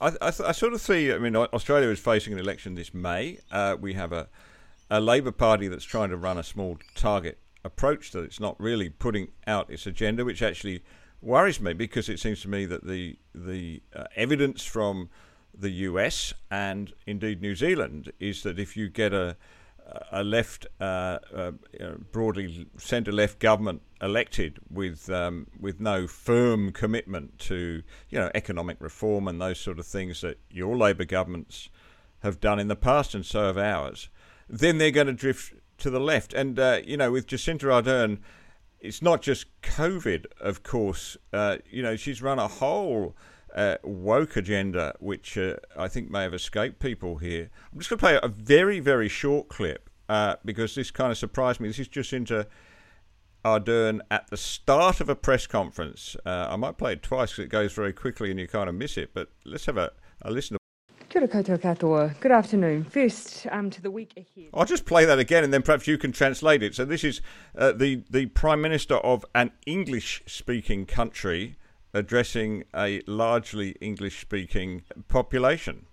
I, 0.00 0.10
I, 0.22 0.28
I, 0.28 0.52
sort 0.52 0.72
of 0.72 0.80
see. 0.80 1.12
I 1.12 1.18
mean, 1.18 1.34
Australia 1.34 1.88
is 1.88 1.98
facing 1.98 2.32
an 2.32 2.38
election 2.38 2.76
this 2.76 2.94
May. 2.94 3.38
Uh, 3.50 3.76
we 3.80 3.94
have 3.94 4.12
a 4.12 4.28
a 4.90 5.00
Labor 5.00 5.32
Party 5.32 5.68
that's 5.68 5.84
trying 5.84 6.10
to 6.10 6.16
run 6.16 6.38
a 6.38 6.42
small 6.42 6.78
target 6.94 7.38
approach 7.64 8.12
that 8.12 8.24
it's 8.24 8.40
not 8.40 8.58
really 8.60 8.88
putting 8.88 9.28
out 9.46 9.70
its 9.70 9.86
agenda, 9.86 10.24
which 10.24 10.42
actually 10.42 10.82
worries 11.20 11.60
me 11.60 11.72
because 11.72 12.08
it 12.08 12.20
seems 12.20 12.40
to 12.42 12.48
me 12.48 12.64
that 12.66 12.86
the 12.86 13.18
the 13.34 13.82
uh, 13.94 14.04
evidence 14.16 14.64
from 14.64 15.10
the 15.52 15.70
US 15.70 16.32
and 16.50 16.92
indeed 17.06 17.42
New 17.42 17.54
Zealand 17.54 18.12
is 18.20 18.42
that 18.44 18.58
if 18.58 18.76
you 18.76 18.88
get 18.88 19.12
a 19.12 19.36
a 20.12 20.22
left, 20.22 20.66
uh, 20.80 21.18
uh, 21.34 21.52
broadly 22.12 22.66
centre-left 22.76 23.38
government 23.38 23.82
elected 24.00 24.58
with 24.70 25.08
um, 25.10 25.46
with 25.58 25.80
no 25.80 26.06
firm 26.06 26.72
commitment 26.72 27.38
to 27.38 27.82
you 28.10 28.18
know 28.18 28.30
economic 28.34 28.76
reform 28.80 29.28
and 29.28 29.40
those 29.40 29.58
sort 29.58 29.78
of 29.78 29.86
things 29.86 30.20
that 30.20 30.38
your 30.50 30.76
Labor 30.76 31.04
governments 31.04 31.68
have 32.20 32.40
done 32.40 32.58
in 32.58 32.68
the 32.68 32.76
past 32.76 33.14
and 33.14 33.24
so 33.24 33.46
have 33.46 33.58
ours, 33.58 34.08
then 34.48 34.78
they're 34.78 34.90
going 34.90 35.06
to 35.06 35.12
drift 35.12 35.54
to 35.78 35.90
the 35.90 36.00
left. 36.00 36.32
And 36.32 36.58
uh, 36.58 36.80
you 36.84 36.96
know, 36.96 37.12
with 37.12 37.26
Jacinda 37.26 37.82
Ardern, 37.82 38.18
it's 38.80 39.02
not 39.02 39.22
just 39.22 39.46
COVID, 39.62 40.26
of 40.40 40.62
course. 40.62 41.16
Uh, 41.32 41.58
you 41.70 41.82
know, 41.82 41.96
she's 41.96 42.22
run 42.22 42.38
a 42.38 42.48
whole 42.48 43.16
uh, 43.54 43.76
woke 43.82 44.36
agenda, 44.36 44.94
which 45.00 45.36
uh, 45.36 45.56
I 45.76 45.88
think 45.88 46.10
may 46.10 46.22
have 46.22 46.34
escaped 46.34 46.78
people 46.78 47.18
here. 47.18 47.50
I'm 47.72 47.78
just 47.78 47.90
going 47.90 47.98
to 47.98 48.02
play 48.02 48.18
a 48.22 48.28
very, 48.28 48.80
very 48.80 49.08
short 49.08 49.48
clip 49.48 49.90
uh, 50.08 50.36
because 50.44 50.74
this 50.74 50.90
kind 50.90 51.10
of 51.10 51.18
surprised 51.18 51.60
me. 51.60 51.68
This 51.68 51.78
is 51.78 51.88
Jacinda 51.88 52.46
Ardern 53.44 54.00
at 54.10 54.28
the 54.28 54.36
start 54.36 55.00
of 55.00 55.08
a 55.08 55.16
press 55.16 55.46
conference. 55.46 56.16
Uh, 56.24 56.48
I 56.50 56.56
might 56.56 56.76
play 56.76 56.92
it 56.92 57.02
twice 57.02 57.32
because 57.32 57.44
it 57.44 57.48
goes 57.48 57.72
very 57.72 57.92
quickly 57.92 58.30
and 58.30 58.38
you 58.38 58.46
kind 58.46 58.68
of 58.68 58.74
miss 58.74 58.96
it, 58.96 59.10
but 59.14 59.30
let's 59.44 59.66
have 59.66 59.76
a, 59.76 59.92
a 60.22 60.30
listen 60.30 60.56
Kia. 61.26 62.14
Good 62.20 62.30
afternoon. 62.30 62.84
First, 62.84 63.46
um, 63.50 63.70
to 63.70 63.82
the 63.82 63.90
week 63.90 64.12
ahead. 64.16 64.50
I'll 64.54 64.64
just 64.64 64.84
play 64.84 65.04
that 65.04 65.18
again, 65.18 65.42
and 65.42 65.52
then 65.52 65.62
perhaps 65.62 65.88
you 65.88 65.98
can 65.98 66.12
translate 66.12 66.62
it. 66.62 66.76
So 66.76 66.84
this 66.84 67.02
is 67.02 67.20
uh, 67.56 67.72
the 67.72 68.04
the 68.08 68.26
prime 68.26 68.60
minister 68.60 68.96
of 68.98 69.24
an 69.34 69.50
English-speaking 69.66 70.86
country 70.86 71.56
addressing 71.92 72.64
a 72.74 73.02
largely 73.06 73.70
English-speaking 73.80 74.82
population. 75.08 75.86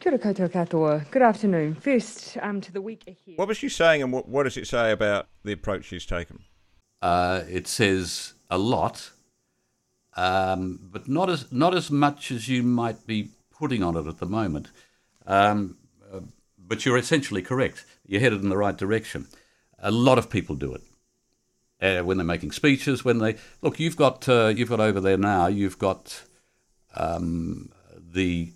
Kia. 0.00 0.18
Good 0.18 1.22
afternoon. 1.22 1.76
First, 1.76 2.36
um, 2.42 2.60
to 2.60 2.72
the 2.72 2.82
week 2.82 3.04
ahead. 3.06 3.36
What 3.36 3.46
was 3.46 3.58
she 3.58 3.68
saying, 3.68 4.02
and 4.02 4.12
what, 4.12 4.28
what 4.28 4.42
does 4.42 4.56
it 4.56 4.66
say 4.66 4.90
about 4.90 5.28
the 5.44 5.52
approach 5.52 5.84
she's 5.84 6.04
taken? 6.04 6.40
Uh, 7.00 7.42
it 7.48 7.68
says 7.68 8.34
a 8.50 8.58
lot, 8.58 9.12
um, 10.16 10.80
but 10.82 11.06
not 11.06 11.30
as 11.30 11.52
not 11.52 11.74
as 11.74 11.90
much 11.92 12.32
as 12.32 12.48
you 12.48 12.62
might 12.64 13.06
be 13.06 13.30
putting 13.64 13.82
on 13.82 13.96
it 13.96 14.06
at 14.06 14.18
the 14.18 14.26
moment. 14.26 14.68
Um, 15.26 15.78
uh, 16.12 16.20
but 16.58 16.84
you're 16.84 16.98
essentially 16.98 17.40
correct. 17.40 17.86
You're 18.06 18.20
headed 18.20 18.42
in 18.42 18.50
the 18.50 18.58
right 18.58 18.76
direction. 18.76 19.26
A 19.78 19.90
lot 19.90 20.18
of 20.18 20.28
people 20.28 20.54
do 20.54 20.74
it 20.74 20.82
uh, 21.80 22.04
when 22.04 22.18
they're 22.18 22.26
making 22.26 22.52
speeches. 22.52 23.06
When 23.06 23.20
they 23.20 23.36
look, 23.62 23.80
you've 23.80 23.96
got 23.96 24.28
uh, 24.28 24.52
you've 24.54 24.68
got 24.68 24.80
over 24.80 25.00
there 25.00 25.16
now. 25.16 25.46
You've 25.46 25.78
got 25.78 26.24
um, 26.94 27.72
the 27.96 28.50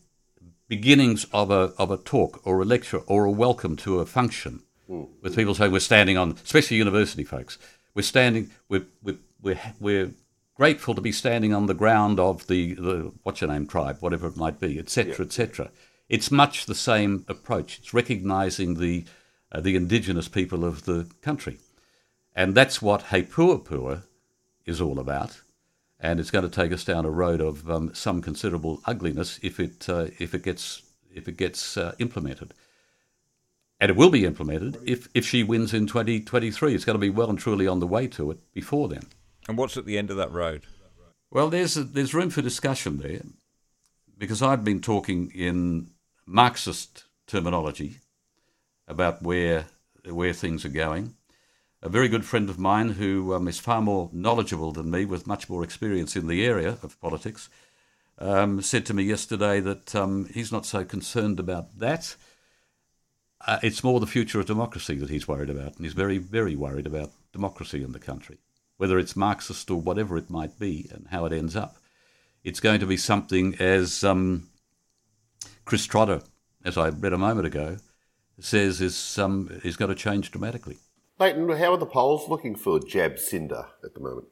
beginnings 0.68 1.24
of 1.32 1.50
a 1.50 1.72
of 1.78 1.90
a 1.90 1.96
talk 1.96 2.46
or 2.46 2.60
a 2.60 2.66
lecture 2.66 2.98
or 3.06 3.24
a 3.24 3.30
welcome 3.30 3.76
to 3.76 4.00
a 4.00 4.04
function, 4.04 4.60
mm. 4.90 5.08
with 5.22 5.34
people 5.34 5.54
saying 5.54 5.72
we're 5.72 5.80
standing 5.80 6.18
on, 6.18 6.32
especially 6.44 6.76
university 6.76 7.24
folks. 7.24 7.56
We're 7.94 8.02
standing. 8.02 8.50
We're 8.68 8.84
we're 9.02 9.16
we're, 9.40 9.60
we're 9.80 10.10
grateful 10.58 10.94
to 10.94 11.00
be 11.00 11.12
standing 11.12 11.54
on 11.54 11.66
the 11.66 11.74
ground 11.74 12.18
of 12.18 12.46
the, 12.48 12.74
the 12.74 13.12
what's 13.22 13.40
your 13.40 13.48
name 13.48 13.66
tribe, 13.66 13.96
whatever 14.00 14.26
it 14.26 14.36
might 14.36 14.60
be, 14.60 14.78
etc., 14.78 15.14
yeah. 15.14 15.24
etc. 15.24 15.70
It's 16.08 16.30
much 16.30 16.66
the 16.66 16.74
same 16.74 17.24
approach. 17.28 17.78
It's 17.78 17.94
recognising 17.94 18.74
the 18.74 19.04
uh, 19.50 19.60
the 19.62 19.76
indigenous 19.76 20.28
people 20.28 20.64
of 20.64 20.84
the 20.84 21.06
country, 21.22 21.58
and 22.34 22.54
that's 22.54 22.82
what 22.82 23.04
He 23.04 23.22
Puapua 23.22 24.02
is 24.66 24.80
all 24.80 24.98
about. 24.98 25.40
And 26.00 26.20
it's 26.20 26.30
going 26.30 26.48
to 26.48 26.60
take 26.60 26.72
us 26.72 26.84
down 26.84 27.04
a 27.04 27.10
road 27.10 27.40
of 27.40 27.68
um, 27.68 27.94
some 27.94 28.20
considerable 28.20 28.80
ugliness 28.84 29.40
if 29.42 29.58
it 29.58 29.88
uh, 29.88 30.08
if 30.18 30.34
it 30.34 30.42
gets 30.42 30.82
if 31.14 31.28
it 31.28 31.36
gets 31.36 31.76
uh, 31.76 31.94
implemented. 31.98 32.52
And 33.80 33.90
it 33.90 33.96
will 33.96 34.10
be 34.10 34.24
implemented 34.24 34.76
if, 34.84 35.08
if 35.14 35.24
she 35.24 35.44
wins 35.44 35.72
in 35.72 35.86
2023. 35.86 36.74
It's 36.74 36.84
going 36.84 36.94
to 36.94 37.00
be 37.00 37.10
well 37.10 37.30
and 37.30 37.38
truly 37.38 37.68
on 37.68 37.78
the 37.78 37.86
way 37.86 38.08
to 38.08 38.32
it 38.32 38.52
before 38.52 38.88
then. 38.88 39.04
And 39.48 39.56
what's 39.56 39.78
at 39.78 39.86
the 39.86 39.96
end 39.96 40.10
of 40.10 40.18
that 40.18 40.30
road? 40.30 40.66
Well, 41.30 41.48
there's 41.48 41.76
a, 41.76 41.84
there's 41.84 42.14
room 42.14 42.28
for 42.28 42.42
discussion 42.42 42.98
there, 42.98 43.22
because 44.16 44.42
I've 44.42 44.64
been 44.64 44.80
talking 44.80 45.32
in 45.34 45.90
Marxist 46.26 47.04
terminology 47.26 47.98
about 48.86 49.22
where 49.22 49.66
where 50.04 50.32
things 50.32 50.64
are 50.64 50.70
going. 50.70 51.14
A 51.82 51.88
very 51.88 52.08
good 52.08 52.24
friend 52.24 52.48
of 52.50 52.58
mine 52.58 52.90
who 52.90 53.34
um, 53.34 53.46
is 53.48 53.58
far 53.58 53.80
more 53.80 54.10
knowledgeable 54.12 54.72
than 54.72 54.90
me, 54.90 55.04
with 55.04 55.26
much 55.26 55.48
more 55.48 55.62
experience 55.64 56.16
in 56.16 56.26
the 56.26 56.44
area 56.44 56.78
of 56.82 57.00
politics, 57.00 57.48
um, 58.18 58.60
said 58.62 58.84
to 58.86 58.94
me 58.94 59.02
yesterday 59.02 59.60
that 59.60 59.94
um, 59.94 60.28
he's 60.32 60.52
not 60.52 60.66
so 60.66 60.84
concerned 60.84 61.38
about 61.38 61.78
that. 61.78 62.16
Uh, 63.46 63.58
it's 63.62 63.84
more 63.84 64.00
the 64.00 64.06
future 64.06 64.40
of 64.40 64.46
democracy 64.46 64.96
that 64.96 65.10
he's 65.10 65.28
worried 65.28 65.50
about, 65.50 65.76
and 65.76 65.84
he's 65.84 65.92
very, 65.92 66.18
very 66.18 66.56
worried 66.56 66.86
about 66.86 67.12
democracy 67.32 67.82
in 67.82 67.92
the 67.92 68.00
country 68.00 68.38
whether 68.78 68.98
it's 68.98 69.14
Marxist 69.14 69.70
or 69.70 69.80
whatever 69.80 70.16
it 70.16 70.30
might 70.30 70.58
be, 70.58 70.88
and 70.92 71.06
how 71.10 71.26
it 71.26 71.32
ends 71.32 71.54
up. 71.54 71.76
It's 72.42 72.60
going 72.60 72.80
to 72.80 72.86
be 72.86 72.96
something 72.96 73.54
as 73.56 74.02
um, 74.02 74.48
Chris 75.64 75.84
Trotter, 75.84 76.22
as 76.64 76.78
I 76.78 76.88
read 76.88 77.12
a 77.12 77.18
moment 77.18 77.46
ago, 77.46 77.76
says 78.40 78.80
is 78.80 79.18
um, 79.18 79.60
is 79.64 79.76
going 79.76 79.90
to 79.90 79.94
change 79.94 80.30
dramatically. 80.30 80.78
Leighton, 81.18 81.48
how 81.48 81.72
are 81.72 81.78
the 81.78 81.86
polls 81.86 82.28
looking 82.28 82.54
for 82.54 82.78
Jab 82.78 83.18
Cinder 83.18 83.66
at 83.84 83.94
the 83.94 84.00
moment? 84.00 84.28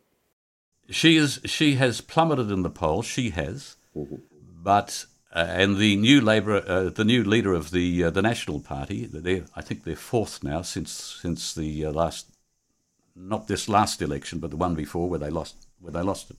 She 0.88 1.16
is 1.16 1.40
she 1.44 1.74
has 1.74 2.00
plummeted 2.00 2.50
in 2.50 2.62
the 2.62 2.70
polls. 2.70 3.06
She 3.06 3.30
has, 3.30 3.76
mm-hmm. 3.94 4.16
but 4.62 5.06
uh, 5.34 5.46
and 5.48 5.76
the 5.76 5.96
new 5.96 6.20
Labor, 6.20 6.64
uh, 6.66 6.90
the 6.90 7.04
new 7.04 7.24
leader 7.24 7.52
of 7.52 7.72
the 7.72 8.04
uh, 8.04 8.10
the 8.10 8.22
National 8.22 8.60
Party, 8.60 9.10
I 9.56 9.62
think 9.62 9.82
they're 9.82 9.96
fourth 9.96 10.44
now 10.44 10.62
since 10.62 10.92
since 10.92 11.52
the 11.52 11.86
uh, 11.86 11.92
last 11.92 12.35
not 13.16 13.48
this 13.48 13.68
last 13.68 14.02
election, 14.02 14.38
but 14.38 14.50
the 14.50 14.56
one 14.56 14.74
before 14.74 15.08
where 15.08 15.18
they 15.18 15.30
lost 15.30 15.66
where 15.80 15.92
they 15.92 16.02
lost 16.02 16.30
it, 16.30 16.36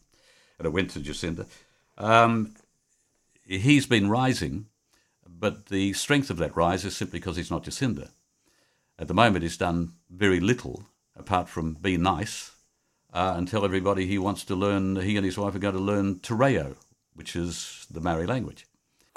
and 0.58 0.66
it 0.66 0.74
went 0.74 0.92
to 0.92 1.00
Jacinda. 1.00 1.46
Um, 1.98 2.54
he's 3.44 3.86
been 3.86 4.10
rising, 4.10 4.68
but 5.28 5.68
the 5.68 5.94
strength 5.94 6.30
of 6.30 6.38
that 6.38 6.56
rise 6.56 6.86
is 6.86 6.96
simply 6.96 7.20
because 7.20 7.38
he's 7.38 7.52
not 7.52 7.64
Jacinda. 7.64 8.10
At 9.00 9.08
the 9.08 9.14
moment, 9.14 9.44
he's 9.44 9.58
done 9.58 9.94
very 10.10 10.40
little 10.40 10.84
apart 11.16 11.50
from 11.50 11.74
be 11.74 11.98
nice 11.98 12.52
uh, 13.14 13.34
and 13.36 13.48
tell 13.48 13.66
everybody 13.66 14.06
he 14.06 14.18
wants 14.18 14.44
to 14.46 14.56
learn. 14.56 14.96
He 14.98 15.18
and 15.18 15.26
his 15.26 15.38
wife 15.38 15.56
are 15.56 15.60
going 15.60 15.76
to 15.76 15.80
learn 15.80 16.20
Te 16.20 16.34
Reo, 16.34 16.76
which 17.14 17.36
is 17.36 17.86
the 17.90 18.02
Maori 18.02 18.28
language. 18.28 18.66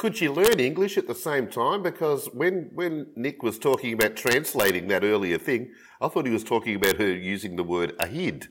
Could 0.00 0.16
she 0.16 0.30
learn 0.30 0.60
English 0.60 0.96
at 0.96 1.06
the 1.06 1.14
same 1.14 1.46
time? 1.46 1.82
Because 1.82 2.24
when, 2.32 2.70
when 2.72 3.08
Nick 3.16 3.42
was 3.42 3.58
talking 3.58 3.92
about 3.92 4.16
translating 4.16 4.88
that 4.88 5.04
earlier 5.04 5.36
thing, 5.36 5.72
I 6.00 6.08
thought 6.08 6.24
he 6.24 6.32
was 6.32 6.42
talking 6.42 6.74
about 6.74 6.96
her 6.96 7.12
using 7.12 7.56
the 7.56 7.64
word 7.64 7.92
ahid. 7.98 8.48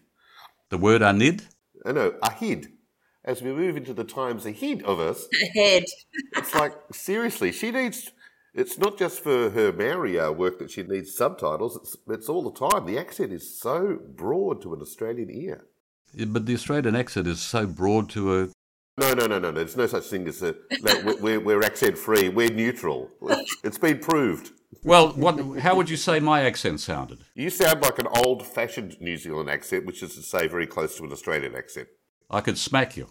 The 0.70 0.78
word 0.78 1.02
anid? 1.02 1.48
Uh, 1.84 1.94
no, 1.94 2.12
ahid. 2.22 2.68
As 3.26 3.42
we 3.42 3.52
move 3.52 3.78
into 3.78 3.96
the 3.96 4.04
times 4.04 4.46
ahead 4.46 4.84
of 4.84 5.00
us. 5.00 5.28
Ahead. 5.56 5.86
it's 6.38 6.54
like, 6.54 6.74
seriously, 6.92 7.52
she 7.52 7.72
needs. 7.72 8.12
It's 8.54 8.78
not 8.78 9.00
just 9.00 9.20
for 9.20 9.50
her 9.50 9.74
Maori 9.74 10.20
uh, 10.20 10.32
work 10.32 10.60
that 10.60 10.70
she 10.70 10.84
needs 10.84 11.16
subtitles. 11.16 11.78
It's 11.78 11.98
it's 12.10 12.30
all 12.30 12.44
the 12.44 12.70
time. 12.70 12.86
The 12.86 13.00
accent 13.00 13.34
is 13.34 13.60
so 13.60 13.98
broad 14.08 14.62
to 14.62 14.76
an 14.76 14.82
Australian 14.82 15.32
ear. 15.32 15.66
Yeah, 16.14 16.26
but 16.26 16.46
the 16.46 16.54
Australian 16.54 16.96
accent 16.96 17.26
is 17.26 17.42
so 17.42 17.66
broad 17.66 18.08
to 18.12 18.40
a. 18.40 18.50
No, 19.00 19.14
no, 19.14 19.28
no, 19.28 19.40
no, 19.40 19.40
no. 19.40 19.52
There's 19.52 19.78
no 19.78 19.88
such 19.88 20.04
thing 20.06 20.28
as 20.28 20.44
a. 20.44 20.56
No, 20.82 21.16
we're, 21.22 21.40
we're 21.40 21.64
accent 21.64 21.98
free. 21.98 22.28
We're 22.28 22.50
neutral. 22.50 23.10
It's 23.64 23.78
been 23.78 24.00
proved. 24.00 24.52
Well, 24.84 25.10
what? 25.14 25.60
How 25.60 25.76
would 25.76 25.90
you 25.90 25.96
say 25.96 26.20
my 26.20 26.42
accent 26.42 26.82
sounded? 26.82 27.20
You 27.34 27.50
sound 27.50 27.82
like 27.82 27.98
an 28.00 28.08
old-fashioned 28.08 29.00
New 29.00 29.16
Zealand 29.16 29.50
accent, 29.50 29.86
which 29.86 30.04
is 30.04 30.16
to 30.16 30.22
say, 30.22 30.48
very 30.48 30.68
close 30.68 30.98
to 30.98 31.06
an 31.06 31.14
Australian 31.14 31.56
accent. 31.56 31.88
I 32.30 32.42
could 32.42 32.58
smack 32.58 32.98
you. 32.98 33.08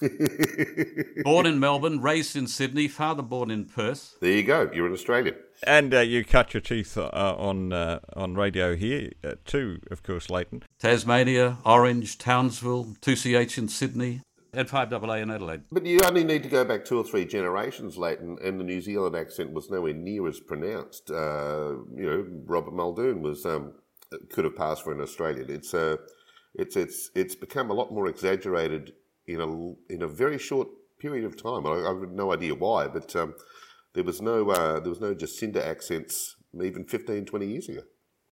born 1.24 1.46
in 1.46 1.58
Melbourne, 1.58 2.00
raised 2.00 2.36
in 2.36 2.46
Sydney, 2.46 2.88
father 2.88 3.22
born 3.22 3.50
in 3.50 3.64
Perth. 3.64 4.16
There 4.20 4.32
you 4.32 4.42
go. 4.42 4.70
You're 4.72 4.86
an 4.86 4.92
Australian. 4.92 5.36
And 5.62 5.94
uh, 5.94 6.00
you 6.00 6.24
cut 6.24 6.52
your 6.52 6.60
teeth 6.60 6.98
uh, 6.98 7.08
on 7.38 7.72
uh, 7.72 8.00
on 8.14 8.34
radio 8.34 8.76
here 8.76 9.12
uh, 9.24 9.34
too, 9.44 9.80
of 9.90 10.02
course, 10.02 10.30
Leighton. 10.30 10.62
Tasmania, 10.78 11.58
Orange, 11.64 12.18
Townsville, 12.18 12.96
2CH 13.00 13.56
in 13.56 13.68
Sydney, 13.68 14.20
and 14.52 14.68
5AA 14.68 15.22
in 15.22 15.30
Adelaide. 15.30 15.62
But 15.70 15.86
you 15.86 15.98
only 16.04 16.24
need 16.24 16.42
to 16.42 16.48
go 16.48 16.64
back 16.64 16.84
two 16.84 16.98
or 16.98 17.04
three 17.04 17.24
generations, 17.24 17.96
Leighton, 17.96 18.38
and 18.42 18.58
the 18.58 18.64
New 18.64 18.80
Zealand 18.80 19.16
accent 19.16 19.52
was 19.52 19.70
nowhere 19.70 19.94
near 19.94 20.26
as 20.26 20.40
pronounced. 20.40 21.10
Uh, 21.10 21.76
you 21.94 22.06
know, 22.06 22.26
Robert 22.46 22.74
Muldoon 22.74 23.22
was 23.22 23.44
um, 23.44 23.72
could 24.30 24.44
have 24.44 24.56
passed 24.56 24.82
for 24.82 24.92
an 24.92 25.00
Australian. 25.00 25.50
It's 25.50 25.74
uh, 25.74 25.96
it's 26.54 26.76
it's 26.76 27.10
it's 27.14 27.34
become 27.34 27.70
a 27.70 27.74
lot 27.74 27.92
more 27.92 28.06
exaggerated 28.06 28.92
in 29.26 29.40
a 29.40 29.92
in 29.92 30.02
a 30.02 30.08
very 30.08 30.38
short 30.38 30.68
period 30.98 31.24
of 31.24 31.40
time. 31.40 31.66
I, 31.66 31.84
I 31.84 31.88
have 31.88 32.10
no 32.10 32.32
idea 32.32 32.54
why, 32.54 32.88
but 32.88 33.14
um, 33.16 33.34
there 33.94 34.04
was 34.04 34.22
no 34.22 34.50
uh, 34.50 34.80
there 34.80 34.90
was 34.90 35.00
no 35.00 35.14
Jacinda 35.14 35.64
accents 35.64 36.36
even 36.62 36.84
15, 36.84 37.26
20 37.26 37.46
years 37.46 37.68
ago. 37.68 37.82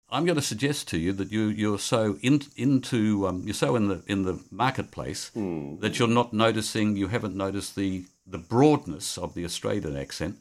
I'm 0.09 0.25
going 0.25 0.37
to 0.37 0.43
suggest 0.43 0.89
to 0.89 0.99
you 0.99 1.13
that 1.15 1.33
you 1.33 1.49
you're 1.49 1.79
so 1.81 2.17
in, 2.23 2.43
into 2.57 3.27
um, 3.27 3.43
you're 3.45 3.55
so 3.55 3.75
in 3.77 3.89
the 3.89 4.03
in 4.07 4.23
the 4.23 4.41
marketplace 4.51 5.31
Hmm. 5.35 5.79
that 5.81 5.99
you're 5.99 6.09
not 6.09 6.33
noticing 6.33 6.97
you 6.97 7.09
haven't 7.09 7.35
noticed 7.35 7.75
the 7.77 8.05
the 8.27 8.39
broadness 8.39 9.19
of 9.19 9.35
the 9.35 9.45
Australian 9.45 9.97
accent. 9.97 10.37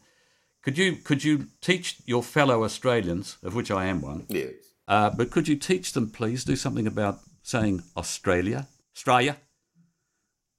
Could 0.61 0.77
you 0.77 0.95
could 0.97 1.23
you 1.23 1.47
teach 1.61 1.97
your 2.05 2.23
fellow 2.23 2.63
Australians, 2.63 3.37
of 3.43 3.55
which 3.55 3.71
I 3.71 3.85
am 3.85 4.01
one? 4.01 4.25
Yes. 4.29 4.53
Uh, 4.87 5.09
but 5.09 5.31
could 5.31 5.47
you 5.47 5.55
teach 5.55 5.93
them, 5.93 6.09
please, 6.11 6.43
do 6.43 6.55
something 6.55 6.85
about 6.87 7.19
saying 7.41 7.81
Australia, 7.97 8.67
Australia, 8.95 9.37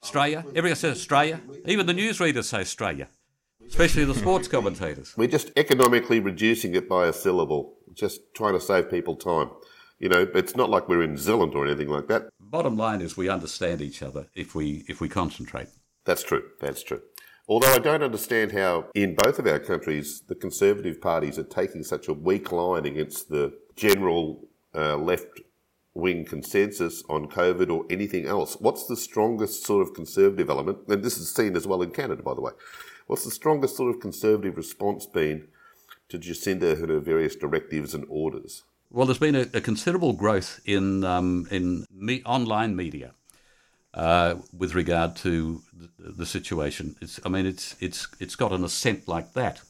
Australia? 0.03 0.45
Everyone 0.55 0.77
says 0.77 0.97
Australia. 0.97 1.41
Even 1.65 1.87
the 1.87 1.95
newsreaders 1.95 2.45
say 2.45 2.61
Australia, 2.61 3.07
especially 3.69 4.05
the 4.05 4.15
sports 4.15 4.49
commentators. 4.49 5.15
We're 5.17 5.29
just 5.29 5.51
economically 5.57 6.21
reducing 6.21 6.75
it 6.75 6.89
by 6.89 7.07
a 7.07 7.13
syllable, 7.13 7.75
just 7.95 8.21
trying 8.35 8.55
to 8.55 8.61
save 8.61 8.91
people 8.91 9.17
time. 9.17 9.51
You 9.99 10.09
know, 10.09 10.27
it's 10.35 10.57
not 10.57 10.69
like 10.69 10.89
we're 10.89 11.03
in 11.03 11.17
Zealand 11.17 11.55
or 11.55 11.67
anything 11.67 11.89
like 11.89 12.09
that. 12.09 12.29
Bottom 12.41 12.77
line 12.77 13.01
is 13.01 13.17
we 13.17 13.29
understand 13.29 13.81
each 13.81 14.03
other 14.03 14.27
if 14.35 14.55
we 14.55 14.85
if 14.89 15.01
we 15.01 15.09
concentrate. 15.09 15.69
That's 16.05 16.23
true. 16.23 16.45
That's 16.61 16.83
true. 16.83 17.03
Although 17.49 17.73
I 17.73 17.79
don't 17.79 18.03
understand 18.03 18.53
how, 18.53 18.87
in 18.95 19.15
both 19.15 19.39
of 19.39 19.47
our 19.47 19.61
countries, 19.61 20.23
the 20.27 20.35
Conservative 20.35 21.01
parties 21.01 21.39
are 21.39 21.45
taking 21.45 21.85
such 21.85 22.09
a 22.09 22.13
weak 22.13 22.51
line 22.51 22.87
against 22.87 23.29
the 23.29 23.57
general 23.77 24.49
uh, 24.75 24.97
left 24.97 25.41
wing 25.95 26.25
consensus 26.25 27.05
on 27.09 27.29
COVID 27.29 27.71
or 27.71 27.85
anything 27.89 28.27
else. 28.27 28.57
What's 28.61 28.87
the 28.87 28.97
strongest 28.97 29.65
sort 29.65 29.87
of 29.87 29.95
Conservative 29.95 30.51
element? 30.51 30.79
And 30.89 31.03
this 31.05 31.19
is 31.19 31.33
seen 31.33 31.57
as 31.57 31.67
well 31.67 31.83
in 31.83 31.91
Canada, 31.91 32.23
by 32.23 32.35
the 32.35 32.41
way. 32.41 32.53
What's 33.07 33.25
the 33.25 33.31
strongest 33.31 33.77
sort 33.77 33.95
of 33.95 34.01
Conservative 34.01 34.57
response 34.57 35.07
been 35.07 35.49
to 36.09 36.19
Jacinda 36.19 36.73
and 36.73 36.91
her 36.91 37.01
various 37.01 37.37
directives 37.37 37.95
and 37.95 38.05
orders? 38.09 38.65
Well, 38.91 39.07
there's 39.07 39.19
been 39.19 39.35
a, 39.35 39.47
a 39.55 39.61
considerable 39.61 40.13
growth 40.13 40.61
in 40.65 41.05
um, 41.05 41.47
in 41.51 41.87
me, 41.93 42.23
online 42.25 42.77
media 42.77 43.13
uh, 43.95 44.37
with 44.57 44.75
regard 44.75 45.17
to 45.17 45.63
the, 45.73 46.13
the 46.13 46.27
situation. 46.27 46.97
It's, 47.01 47.19
I 47.25 47.29
mean, 47.29 47.47
it's 47.47 47.77
it's 47.81 48.09
it's 48.21 48.37
got 48.37 48.53
an 48.53 48.65
ascent 48.65 49.09
like 49.09 49.33
that, 49.35 49.61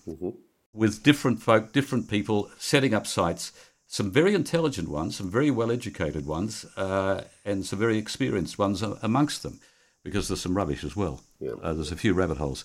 with 0.72 1.02
different 1.02 1.42
folk, 1.42 1.72
different 1.72 2.08
people 2.08 2.50
setting 2.58 2.94
up 2.94 3.06
sites. 3.06 3.52
Some 3.88 4.10
very 4.10 4.34
intelligent 4.34 4.88
ones, 4.88 5.16
some 5.16 5.30
very 5.30 5.50
well 5.50 5.70
educated 5.70 6.26
ones, 6.26 6.66
uh, 6.76 7.22
and 7.44 7.64
some 7.64 7.78
very 7.78 7.98
experienced 7.98 8.58
ones 8.58 8.82
amongst 8.82 9.42
them, 9.42 9.60
because 10.02 10.28
there's 10.28 10.40
some 10.40 10.56
rubbish 10.56 10.84
as 10.84 10.96
well. 10.96 11.22
Uh, 11.40 11.72
there's 11.72 11.92
a 11.92 11.96
few 11.96 12.12
rabbit 12.12 12.38
holes, 12.38 12.64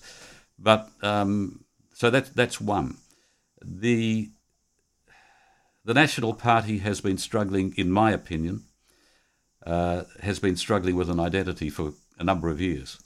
but 0.62 0.90
um, 1.02 1.64
so 1.92 2.10
that's 2.10 2.30
that's 2.30 2.60
one. 2.60 2.96
The 3.60 4.30
the 5.84 5.94
National 5.94 6.34
Party 6.34 6.78
has 6.78 7.00
been 7.00 7.18
struggling, 7.18 7.74
in 7.76 7.90
my 7.90 8.12
opinion, 8.12 8.62
uh, 9.66 10.04
has 10.20 10.38
been 10.38 10.56
struggling 10.56 10.94
with 10.94 11.10
an 11.10 11.18
identity 11.18 11.68
for 11.68 11.94
a 12.18 12.24
number 12.24 12.48
of 12.48 12.60
years. 12.60 12.98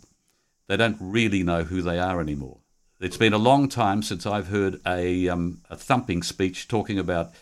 They 0.67 0.77
don't 0.77 0.99
really 1.01 1.43
know 1.43 1.65
who 1.65 1.81
they 1.81 1.99
are 1.99 2.21
anymore. 2.21 2.59
It's 3.01 3.17
been 3.17 3.33
a 3.33 3.39
long 3.39 3.69
time 3.69 4.03
since 4.03 4.27
I've 4.27 4.49
heard 4.49 4.81
a, 4.87 5.29
um, 5.29 5.63
a 5.71 5.77
thumping 5.77 6.23
speech 6.23 6.67
talking 6.67 6.99
about 6.99 7.33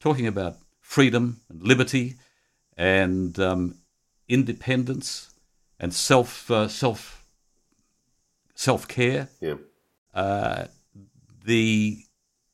talking 0.00 0.26
about 0.26 0.56
freedom 0.80 1.40
and 1.48 1.62
liberty 1.62 2.16
and 2.76 3.38
um, 3.38 3.76
independence 4.28 5.32
and 5.78 5.94
self 5.94 6.50
uh, 6.50 6.68
self 6.68 7.23
self 8.54 8.88
care. 8.88 9.28
Yeah. 9.40 9.54
Uh, 10.12 10.66
the 11.44 11.98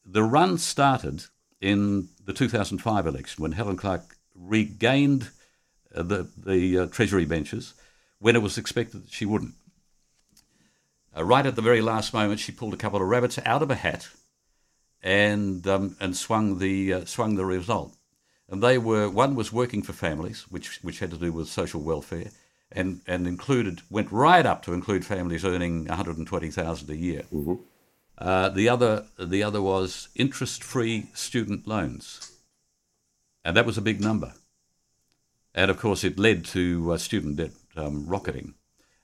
the 0.05 0.22
run 0.22 0.59
started 0.59 1.24
in 1.61 2.09
the 2.24 2.32
2005 2.32 3.07
election 3.07 3.42
when 3.42 3.53
Helen 3.53 3.76
Clark 3.76 4.16
regained 4.34 5.30
uh, 5.94 6.03
the 6.03 6.28
the 6.36 6.78
uh, 6.78 6.86
Treasury 6.86 7.24
benches 7.24 7.74
when 8.18 8.36
it 8.36 8.42
was 8.42 8.59
expected 8.59 9.05
that 9.05 9.12
she 9.12 9.26
wouldn't. 9.26 9.55
Uh, 11.16 11.24
right 11.24 11.46
at 11.46 11.57
the 11.57 11.62
very 11.62 11.80
last 11.80 12.14
moment, 12.14 12.40
she 12.40 12.53
pulled 12.53 12.74
a 12.74 12.78
couple 12.78 13.01
of 13.01 13.09
rabbits 13.09 13.38
out 13.44 13.62
of 13.62 13.70
a 13.70 13.74
hat 13.74 14.09
and 15.03 15.66
um, 15.66 15.96
and 16.01 16.16
swung 16.16 16.59
the 16.59 16.92
uh, 16.92 17.05
swung 17.05 17.36
the 17.36 17.44
result. 17.44 17.96
And 18.48 18.62
they 18.62 18.78
were 18.78 19.09
one 19.09 19.34
was 19.34 19.53
working 19.53 19.82
for 19.82 19.92
families, 19.92 20.46
which 20.48 20.82
which 20.82 20.98
had 20.98 21.11
to 21.11 21.18
do 21.18 21.32
with 21.32 21.48
social 21.48 21.80
welfare, 21.80 22.30
and 22.73 23.01
and 23.07 23.27
included 23.27 23.83
went 23.91 24.11
right 24.12 24.47
up 24.47 24.62
to 24.62 24.73
include 24.73 25.05
families 25.05 25.45
earning 25.45 25.87
one 25.87 25.97
hundred 25.97 26.18
and 26.18 26.27
twenty 26.27 26.51
thousand 26.51 26.91
a 26.91 26.97
year. 26.97 27.23
Uh, 28.18 28.49
the 28.49 28.68
other 28.68 29.07
the 29.18 29.43
other 29.43 29.62
was 29.62 30.09
interest 30.14 30.62
free 30.62 31.07
student 31.14 31.66
loans, 31.66 32.33
and 33.45 33.57
that 33.57 33.66
was 33.66 33.79
a 33.79 33.83
big 33.83 34.01
number. 34.01 34.35
And 35.55 35.71
of 35.71 35.79
course, 35.79 36.05
it 36.05 36.18
led 36.18 36.45
to 36.47 36.93
uh, 36.93 36.99
student 36.99 37.37
debt 37.37 37.51
um, 37.77 38.07
rocketing, 38.07 38.55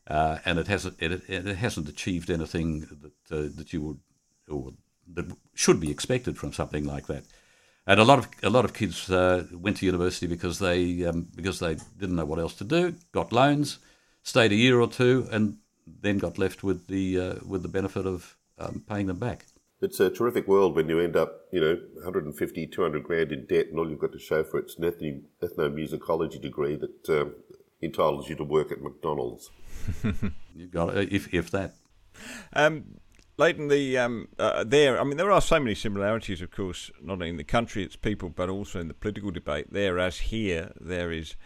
uh, 0.06 0.38
and 0.44 0.58
it 0.58 0.68
hasn't 0.68 0.96
it, 1.00 1.28
it 1.28 1.56
hasn't 1.56 1.88
achieved 1.88 2.30
anything 2.30 2.80
that 3.02 3.36
uh, 3.36 3.48
that 3.56 3.72
you 3.72 3.82
would 3.82 4.00
or 4.48 4.74
that 5.14 5.26
should 5.54 5.80
be 5.80 5.90
expected 5.90 6.38
from 6.38 6.52
something 6.52 6.84
like 6.84 7.06
that. 7.06 7.24
And 7.86 8.00
a 8.00 8.04
lot 8.04 8.18
of 8.18 8.28
a 8.42 8.50
lot 8.50 8.64
of 8.64 8.72
kids 8.72 9.08
uh, 9.10 9.44
went 9.52 9.76
to 9.78 9.86
university 9.86 10.26
because 10.26 10.58
they 10.58 11.04
um, 11.04 11.28
because 11.34 11.60
they 11.60 11.76
didn't 11.98 12.16
know 12.16 12.24
what 12.24 12.40
else 12.40 12.54
to 12.54 12.64
do, 12.64 12.94
got 13.12 13.32
loans, 13.32 13.78
stayed 14.22 14.52
a 14.52 14.56
year 14.56 14.80
or 14.80 14.88
two, 14.88 15.28
and 15.30 15.58
then 15.86 16.18
got 16.18 16.36
left 16.38 16.64
with 16.64 16.88
the 16.88 17.20
uh, 17.20 17.34
with 17.46 17.62
the 17.62 17.68
benefit 17.68 18.06
of 18.06 18.36
um, 18.58 18.82
paying 18.88 19.06
them 19.06 19.18
back. 19.18 19.46
It's 19.80 20.00
a 20.00 20.10
terrific 20.10 20.48
world 20.48 20.74
when 20.74 20.88
you 20.88 21.00
end 21.00 21.16
up, 21.16 21.42
you 21.52 21.60
know, 21.60 21.78
150, 21.96 22.66
200 22.66 23.04
grand 23.04 23.30
in 23.30 23.44
debt, 23.44 23.66
and 23.66 23.78
all 23.78 23.88
you've 23.88 24.00
got 24.00 24.12
to 24.12 24.18
show 24.18 24.42
for 24.42 24.58
it's 24.58 24.76
an 24.78 24.84
ethno- 24.84 25.22
ethnomusicology 25.42 26.40
degree 26.40 26.76
that 26.76 27.08
um, 27.10 27.34
entitles 27.82 28.28
you 28.28 28.36
to 28.36 28.44
work 28.44 28.72
at 28.72 28.82
McDonald's. 28.82 29.50
You 30.56 30.68
got 30.68 30.96
it, 30.96 31.12
if 31.12 31.34
if 31.34 31.50
that. 31.50 31.74
Um, 32.54 32.96
Leighton, 33.38 33.68
the 33.68 33.98
um, 33.98 34.28
uh, 34.38 34.64
there. 34.64 34.98
I 34.98 35.04
mean, 35.04 35.18
there 35.18 35.30
are 35.30 35.42
so 35.42 35.60
many 35.60 35.74
similarities, 35.74 36.40
of 36.40 36.50
course, 36.50 36.90
not 37.02 37.14
only 37.14 37.28
in 37.28 37.36
the 37.36 37.44
country, 37.44 37.82
its 37.82 37.96
people, 37.96 38.30
but 38.30 38.48
also 38.48 38.80
in 38.80 38.88
the 38.88 38.94
political 38.94 39.30
debate. 39.30 39.72
There, 39.72 39.98
as 39.98 40.18
here, 40.18 40.72
there 40.80 41.12
is 41.12 41.36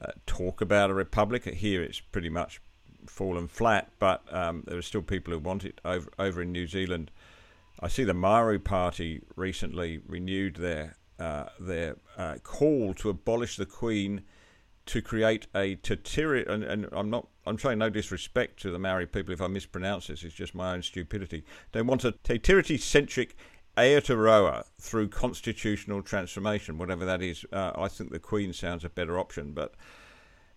uh, 0.00 0.12
talk 0.24 0.60
about 0.60 0.90
a 0.90 0.94
republic. 0.94 1.44
Here, 1.44 1.82
it's 1.82 1.98
pretty 1.98 2.28
much 2.28 2.60
fallen 3.06 3.48
flat, 3.48 3.90
but 3.98 4.22
um, 4.32 4.62
there 4.68 4.78
are 4.78 4.82
still 4.82 5.02
people 5.02 5.32
who 5.32 5.40
want 5.40 5.64
it 5.64 5.80
over 5.84 6.10
over 6.16 6.42
in 6.42 6.52
New 6.52 6.68
Zealand. 6.68 7.10
I 7.80 7.88
see 7.88 8.04
the 8.04 8.14
Maori 8.14 8.60
Party 8.60 9.22
recently 9.34 10.00
renewed 10.06 10.56
their 10.56 10.96
uh, 11.18 11.46
their 11.58 11.96
uh, 12.16 12.36
call 12.44 12.94
to 12.94 13.10
abolish 13.10 13.56
the 13.56 13.66
Queen 13.66 14.22
to 14.86 15.00
create 15.00 15.46
a 15.54 15.76
Tatiri, 15.76 16.48
and, 16.48 16.64
and 16.64 16.88
I'm 16.92 17.10
not, 17.10 17.28
I'm 17.46 17.56
showing 17.56 17.78
no 17.78 17.90
disrespect 17.90 18.60
to 18.62 18.70
the 18.70 18.78
Maori 18.78 19.06
people 19.06 19.32
if 19.32 19.40
I 19.40 19.46
mispronounce 19.46 20.08
this, 20.08 20.24
it's 20.24 20.34
just 20.34 20.54
my 20.54 20.74
own 20.74 20.82
stupidity. 20.82 21.44
They 21.72 21.82
want 21.82 22.04
a 22.04 22.12
Te 22.12 22.38
Tiriti 22.38 22.80
centric 22.80 23.36
Aotearoa 23.76 24.64
through 24.78 25.08
constitutional 25.08 26.02
transformation, 26.02 26.78
whatever 26.78 27.04
that 27.04 27.22
is. 27.22 27.44
Uh, 27.52 27.72
I 27.74 27.88
think 27.88 28.10
the 28.10 28.18
Queen 28.18 28.52
sounds 28.52 28.84
a 28.84 28.90
better 28.90 29.18
option, 29.18 29.52
but 29.52 29.74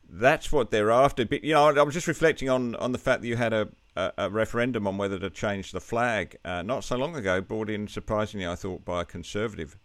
that's 0.09 0.51
what 0.51 0.71
they're 0.71 0.91
after. 0.91 1.26
But, 1.26 1.43
you 1.43 1.53
know, 1.53 1.69
I 1.69 1.84
was 1.84 1.93
just 1.93 2.07
reflecting 2.07 2.49
on, 2.49 2.76
on 2.76 2.91
the 2.91 2.97
fact 2.97 3.21
that 3.21 3.28
you 3.28 3.38
had 3.38 3.53
a, 3.53 3.69
a, 3.95 4.11
a 4.17 4.30
referendum 4.30 4.86
on 4.88 4.97
whether 4.97 5.17
to 5.19 5.30
change 5.30 5.71
the 5.71 5.80
flag 5.80 6.38
uh, 6.43 6.61
not 6.61 6.84
so 6.84 6.97
long 6.97 7.15
ago, 7.15 7.41
brought 7.41 7.69
in 7.69 7.88
surprisingly, 7.88 8.45
I 8.45 8.55
thought, 8.55 8.84
by 8.84 9.01
a 9.01 9.05
Conservative 9.05 9.78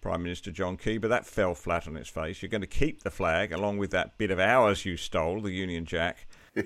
Prime 0.00 0.22
Minister 0.22 0.50
John 0.50 0.76
Key, 0.76 0.98
but 0.98 1.08
that 1.08 1.26
fell 1.26 1.54
flat 1.54 1.88
on 1.88 1.96
its 1.96 2.08
face. 2.08 2.42
You're 2.42 2.48
going 2.48 2.60
to 2.60 2.66
keep 2.66 3.02
the 3.02 3.10
flag 3.10 3.52
along 3.52 3.78
with 3.78 3.90
that 3.90 4.18
bit 4.18 4.30
of 4.30 4.38
ours 4.38 4.84
you 4.84 4.96
stole, 4.96 5.40
the 5.40 5.50
Union 5.50 5.84
Jack. 5.84 6.26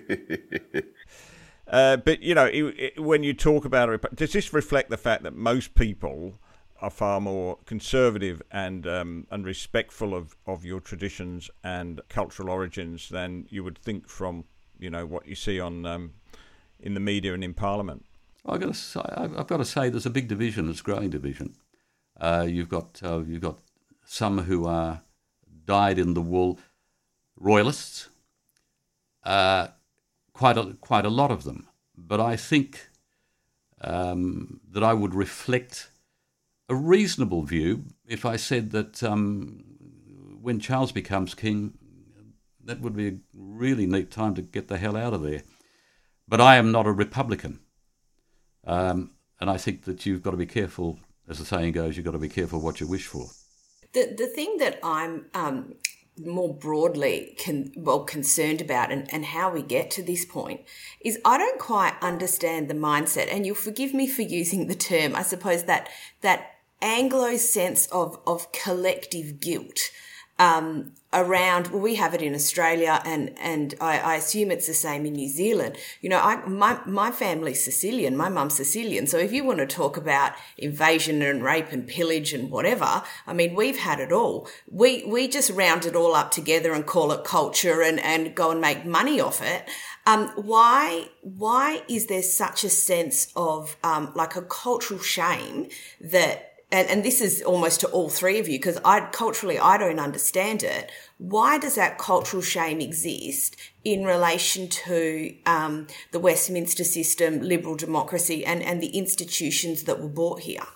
uh, 1.67 1.97
but, 1.97 2.23
you 2.23 2.35
know, 2.35 2.47
it, 2.47 2.63
it, 2.79 3.01
when 3.01 3.23
you 3.23 3.33
talk 3.35 3.65
about 3.65 3.89
it, 3.89 4.15
does 4.15 4.33
this 4.33 4.53
reflect 4.53 4.91
the 4.91 4.97
fact 4.97 5.23
that 5.23 5.35
most 5.35 5.75
people 5.75 6.39
are 6.81 6.91
far 6.91 7.21
more 7.21 7.59
conservative 7.65 8.43
and 8.51 8.89
um, 8.89 9.25
and 9.31 9.47
respectful 9.47 10.15
of, 10.15 10.37
of 10.47 10.65
your 10.65 10.81
traditions 10.81 11.49
and 11.63 12.01
cultural 12.09 12.51
origins 12.51 13.09
than 13.09 13.47
you 13.51 13.63
would 13.63 13.79
think 13.79 14.09
from 14.09 14.45
you 14.81 14.91
know 14.91 15.07
what 15.07 15.29
you 15.29 15.37
see 15.37 15.61
on 15.61 15.87
um, 15.87 16.13
in 16.81 16.95
the 16.95 17.01
media 17.01 17.33
and 17.33 17.45
in 17.45 17.55
Parliament. 17.55 18.05
I've 18.45 18.61
got 18.61 18.67
to 18.67 18.75
say, 18.75 19.01
I've 19.01 19.47
got 19.47 19.59
to 19.59 19.65
say, 19.65 19.89
there's 19.89 20.07
a 20.07 20.11
big 20.11 20.27
division. 20.27 20.69
It's 20.69 20.81
a 20.81 20.83
growing 20.83 21.11
division. 21.11 21.55
Uh, 22.19 22.47
you've 22.49 22.69
got 22.69 23.01
uh, 23.03 23.23
you've 23.27 23.43
got 23.43 23.59
some 24.05 24.39
who 24.41 24.67
are 24.67 25.03
dyed 25.65 25.99
in 25.99 26.15
the 26.15 26.21
wool 26.21 26.59
royalists. 27.37 28.09
Uh, 29.25 29.69
quite 30.33 30.59
a 30.59 30.77
quite 30.81 31.05
a 31.05 31.11
lot 31.11 31.31
of 31.31 31.45
them, 31.45 31.69
but 31.97 32.21
I 32.21 32.37
think 32.37 32.89
um, 33.81 34.61
that 34.71 34.83
I 34.83 34.93
would 34.93 35.15
reflect 35.15 35.91
a 36.69 36.75
reasonable 36.75 37.43
view 37.43 37.85
if 38.07 38.25
I 38.25 38.37
said 38.37 38.71
that 38.71 39.03
um, 39.03 39.65
when 40.41 40.61
Charles 40.61 40.93
becomes 40.93 41.35
king, 41.35 41.79
that 42.65 42.81
would 42.81 42.97
be 42.97 43.09
a 43.09 43.19
really 43.35 43.87
neat 43.87 44.11
time 44.11 44.35
to 44.35 44.43
get 44.43 44.69
the 44.69 44.79
hell 44.79 44.97
out 44.97 45.13
of 45.13 45.23
there. 45.23 45.43
But 46.27 46.41
I 46.41 46.57
am 46.57 46.73
not 46.73 46.87
a 46.87 46.93
Republican. 46.93 47.61
Um, 48.65 49.11
and 49.41 49.51
I 49.51 49.57
think 49.57 49.85
that 49.85 50.07
you've 50.07 50.23
got 50.23 50.31
to 50.31 50.37
be 50.37 50.47
careful, 50.47 50.99
as 51.29 51.39
the 51.39 51.45
saying 51.45 51.73
goes, 51.73 51.97
you've 51.97 52.05
got 52.05 52.13
to 52.13 52.19
be 52.19 52.29
careful 52.29 52.61
what 52.61 52.81
you 52.81 52.87
wish 52.87 53.07
for. 53.07 53.29
The, 53.93 54.15
the 54.17 54.27
thing 54.27 54.57
that 54.59 54.79
I'm 54.83 55.27
um, 55.35 55.75
more 56.19 56.55
broadly 56.55 57.37
con- 57.45 57.73
well 57.77 58.05
concerned 58.05 58.61
about 58.61 58.93
and, 58.93 59.13
and 59.13 59.25
how 59.25 59.51
we 59.51 59.63
get 59.63 59.91
to 59.93 60.03
this 60.03 60.25
point 60.25 60.61
is 61.01 61.19
I 61.25 61.39
don't 61.39 61.59
quite 61.59 61.95
understand 62.03 62.69
the 62.69 62.75
mindset 62.75 63.29
and 63.33 63.47
you'll 63.47 63.55
forgive 63.55 63.95
me 63.95 64.07
for 64.07 64.23
using 64.23 64.67
the 64.67 64.75
term 64.75 65.15
I 65.17 65.23
suppose 65.23 65.65
that 65.65 65.89
that 66.21 66.51
Anglo 66.83 67.37
sense 67.37 67.87
of, 67.87 68.19
of 68.27 68.51
collective 68.53 69.41
guilt 69.41 69.79
um, 70.39 70.93
around, 71.13 71.69
well, 71.69 71.81
we 71.81 71.97
have 71.97 72.15
it 72.15 72.23
in 72.23 72.35
Australia 72.35 73.01
and, 73.05 73.37
and 73.39 73.75
I, 73.81 73.99
I, 73.99 74.15
assume 74.17 74.51
it's 74.51 74.67
the 74.67 74.75
same 74.75 75.05
in 75.05 75.13
New 75.13 75.29
Zealand. 75.29 75.77
You 76.01 76.09
know, 76.09 76.19
I, 76.19 76.37
my, 76.47 76.81
my 76.87 77.11
family's 77.11 77.63
Sicilian, 77.63 78.17
my 78.17 78.29
mum's 78.29 78.55
Sicilian. 78.55 79.07
So 79.07 79.19
if 79.19 79.33
you 79.33 79.45
want 79.45 79.59
to 79.59 79.67
talk 79.67 79.97
about 79.97 80.33
invasion 80.57 81.21
and 81.21 81.43
rape 81.43 81.71
and 81.71 81.87
pillage 81.87 82.33
and 82.33 82.51
whatever, 82.51 83.03
I 83.27 83.33
mean, 83.35 83.55
we've 83.55 83.79
had 83.79 84.01
it 84.01 84.11
all. 84.11 84.49
We, 84.71 85.05
we 85.05 85.29
just 85.29 85.51
round 85.51 85.85
it 85.85 85.95
all 85.95 86.15
up 86.15 86.31
together 86.31 86.73
and 86.73 86.87
call 86.87 87.13
it 87.13 87.25
culture 87.25 87.83
and, 87.83 88.01
and 88.01 88.35
go 88.35 88.51
and 88.51 88.61
make 88.61 88.87
money 88.87 89.21
off 89.21 89.43
it. 89.43 89.69
Um, 90.07 90.29
why, 90.35 91.09
why 91.21 91.83
is 91.89 92.07
there 92.07 92.23
such 92.23 92.65
a 92.65 92.71
sense 92.71 93.33
of, 93.37 93.77
um, 93.85 94.13
like 94.15 94.35
a 94.35 94.43
cultural 94.43 94.99
shame 95.01 95.69
that 96.01 96.52
and, 96.73 96.89
and 96.89 97.05
this 97.05 97.21
is 97.21 97.43
almost 97.43 97.81
to 97.81 97.89
all 97.89 98.09
three 98.09 98.39
of 98.39 98.49
you 98.49 98.59
because 98.59 98.79
I 98.85 99.01
culturally 99.13 99.59
I 99.59 99.77
don't 99.77 100.01
understand 100.01 100.63
it. 100.63 100.91
Why 101.19 101.59
does 101.59 101.75
that 101.75 101.99
cultural 101.99 102.43
shame 102.43 102.81
exist 102.81 103.57
in 103.85 104.05
relation 104.05 104.69
to 104.69 105.35
um, 105.45 105.87
the 106.11 106.19
Westminster 106.19 106.83
system, 106.83 107.41
liberal 107.41 107.77
democracy, 107.77 108.45
and, 108.45 108.63
and 108.63 108.83
the 108.83 108.97
institutions 108.97 109.85
that 109.85 110.01
were 110.01 110.09
brought 110.09 110.41
here? 110.41 110.67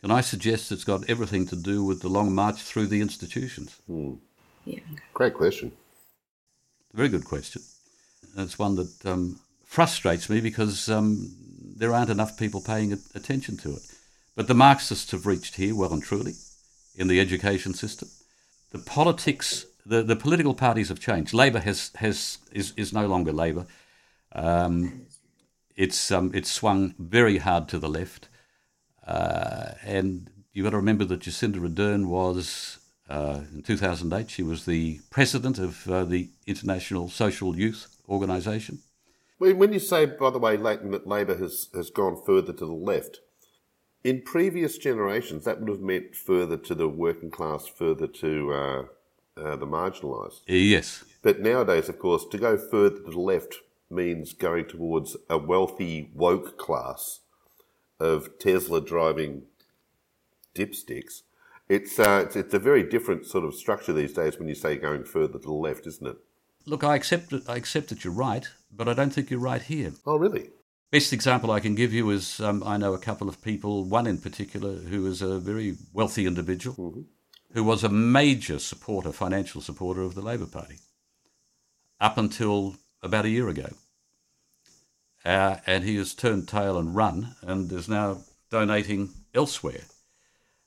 Can 0.00 0.10
I 0.10 0.20
suggest 0.20 0.72
it's 0.72 0.84
got 0.84 1.08
everything 1.08 1.46
to 1.46 1.56
do 1.56 1.84
with 1.84 2.02
the 2.02 2.08
long 2.08 2.34
march 2.34 2.60
through 2.62 2.88
the 2.88 3.00
institutions? 3.00 3.76
Hmm. 3.86 4.14
Yeah. 4.64 4.80
Great 5.14 5.34
question. 5.34 5.72
Very 6.92 7.08
good 7.08 7.24
question. 7.24 7.62
it's 8.36 8.58
one 8.58 8.74
that 8.76 9.06
um, 9.06 9.38
frustrates 9.64 10.28
me 10.28 10.40
because 10.40 10.88
um, 10.88 11.32
there 11.76 11.94
aren't 11.94 12.10
enough 12.10 12.36
people 12.36 12.60
paying 12.60 12.92
attention 13.14 13.56
to 13.58 13.70
it. 13.70 13.82
But 14.40 14.48
the 14.48 14.54
Marxists 14.54 15.10
have 15.10 15.26
reached 15.26 15.56
here 15.56 15.74
well 15.74 15.92
and 15.92 16.02
truly 16.02 16.32
in 16.96 17.08
the 17.08 17.20
education 17.20 17.74
system. 17.74 18.08
The 18.70 18.78
politics, 18.78 19.66
the, 19.84 20.02
the 20.02 20.16
political 20.16 20.54
parties 20.54 20.88
have 20.88 20.98
changed. 20.98 21.34
Labor 21.34 21.58
has, 21.58 21.90
has 21.96 22.38
is, 22.50 22.72
is 22.74 22.90
no 22.90 23.06
longer 23.06 23.34
Labor. 23.34 23.66
Um, 24.32 25.02
it's 25.76 26.10
um, 26.10 26.30
it's 26.32 26.50
swung 26.50 26.94
very 26.98 27.36
hard 27.36 27.68
to 27.68 27.78
the 27.78 27.90
left, 27.90 28.30
uh, 29.06 29.72
and 29.84 30.30
you've 30.54 30.64
got 30.64 30.70
to 30.70 30.78
remember 30.78 31.04
that 31.04 31.20
Jacinda 31.20 31.58
Ardern 31.58 32.06
was 32.06 32.78
uh, 33.10 33.40
in 33.52 33.60
2008. 33.60 34.30
She 34.30 34.42
was 34.42 34.64
the 34.64 35.00
president 35.10 35.58
of 35.58 35.86
uh, 35.86 36.04
the 36.04 36.30
International 36.46 37.10
Social 37.10 37.54
Youth 37.58 37.94
Organisation. 38.08 38.78
When 39.36 39.74
you 39.74 39.80
say, 39.80 40.06
by 40.06 40.30
the 40.30 40.38
way, 40.38 40.56
that 40.56 41.06
Labor 41.06 41.36
has, 41.36 41.68
has 41.74 41.90
gone 41.90 42.22
further 42.24 42.54
to 42.54 42.64
the 42.64 42.72
left, 42.72 43.20
in 44.02 44.22
previous 44.22 44.78
generations, 44.78 45.44
that 45.44 45.60
would 45.60 45.68
have 45.68 45.80
meant 45.80 46.14
further 46.14 46.56
to 46.56 46.74
the 46.74 46.88
working 46.88 47.30
class, 47.30 47.66
further 47.66 48.06
to 48.06 48.52
uh, 48.52 48.82
uh, 49.36 49.56
the 49.56 49.66
marginalised. 49.66 50.40
Yes. 50.46 51.04
But 51.22 51.40
nowadays, 51.40 51.88
of 51.88 51.98
course, 51.98 52.24
to 52.30 52.38
go 52.38 52.56
further 52.56 53.00
to 53.00 53.10
the 53.10 53.20
left 53.20 53.56
means 53.90 54.32
going 54.32 54.66
towards 54.66 55.16
a 55.28 55.36
wealthy, 55.36 56.10
woke 56.14 56.56
class 56.56 57.20
of 57.98 58.38
Tesla 58.38 58.80
driving 58.80 59.42
dipsticks. 60.54 61.22
It's, 61.68 61.98
uh, 61.98 62.24
it's, 62.24 62.36
it's 62.36 62.54
a 62.54 62.58
very 62.58 62.82
different 62.82 63.26
sort 63.26 63.44
of 63.44 63.54
structure 63.54 63.92
these 63.92 64.12
days 64.12 64.38
when 64.38 64.48
you 64.48 64.54
say 64.54 64.76
going 64.76 65.04
further 65.04 65.38
to 65.38 65.46
the 65.46 65.52
left, 65.52 65.86
isn't 65.86 66.06
it? 66.06 66.16
Look, 66.66 66.82
I 66.84 66.96
accept 66.96 67.32
it. 67.32 67.42
I 67.48 67.56
accept 67.56 67.88
that 67.88 68.04
you're 68.04 68.12
right, 68.12 68.46
but 68.74 68.88
I 68.88 68.94
don't 68.94 69.10
think 69.10 69.30
you're 69.30 69.40
right 69.40 69.62
here. 69.62 69.92
Oh, 70.06 70.16
really? 70.16 70.50
Best 70.90 71.12
example 71.12 71.52
I 71.52 71.60
can 71.60 71.76
give 71.76 71.92
you 71.92 72.10
is 72.10 72.40
um, 72.40 72.64
I 72.66 72.76
know 72.76 72.94
a 72.94 72.98
couple 72.98 73.28
of 73.28 73.40
people, 73.42 73.84
one 73.84 74.08
in 74.08 74.18
particular, 74.18 74.72
who 74.72 75.06
is 75.06 75.22
a 75.22 75.38
very 75.38 75.76
wealthy 75.92 76.26
individual, 76.26 76.90
mm-hmm. 76.90 77.02
who 77.52 77.62
was 77.62 77.84
a 77.84 77.88
major 77.88 78.58
supporter, 78.58 79.12
financial 79.12 79.60
supporter 79.60 80.02
of 80.02 80.16
the 80.16 80.20
Labor 80.20 80.46
Party, 80.46 80.78
up 82.00 82.18
until 82.18 82.74
about 83.04 83.24
a 83.24 83.30
year 83.30 83.48
ago. 83.48 83.68
Uh, 85.24 85.58
and 85.64 85.84
he 85.84 85.94
has 85.96 86.12
turned 86.12 86.48
tail 86.48 86.76
and 86.76 86.96
run 86.96 87.36
and 87.42 87.70
is 87.70 87.88
now 87.88 88.22
donating 88.50 89.10
elsewhere. 89.32 89.82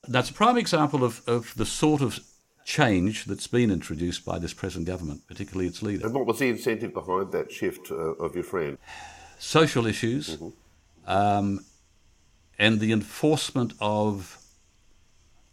That's 0.08 0.30
a 0.30 0.34
prime 0.34 0.58
example 0.58 1.04
of, 1.04 1.22
of 1.28 1.54
the 1.56 1.66
sort 1.66 2.02
of 2.02 2.20
change 2.64 3.26
that's 3.26 3.48
been 3.48 3.70
introduced 3.70 4.24
by 4.24 4.40
this 4.40 4.54
present 4.54 4.86
government, 4.86 5.28
particularly 5.28 5.68
its 5.68 5.82
leader. 5.82 6.06
And 6.06 6.16
what 6.16 6.26
was 6.26 6.40
the 6.40 6.48
incentive 6.48 6.94
behind 6.94 7.34
that 7.34 7.52
shift 7.52 7.92
uh, 7.92 7.96
of 7.96 8.36
your 8.36 8.46
friend? 8.46 8.78
Social 9.44 9.86
issues, 9.86 10.38
mm-hmm. 10.38 10.50
um, 11.06 11.66
and 12.58 12.80
the 12.80 12.92
enforcement 12.92 13.74
of 13.82 14.38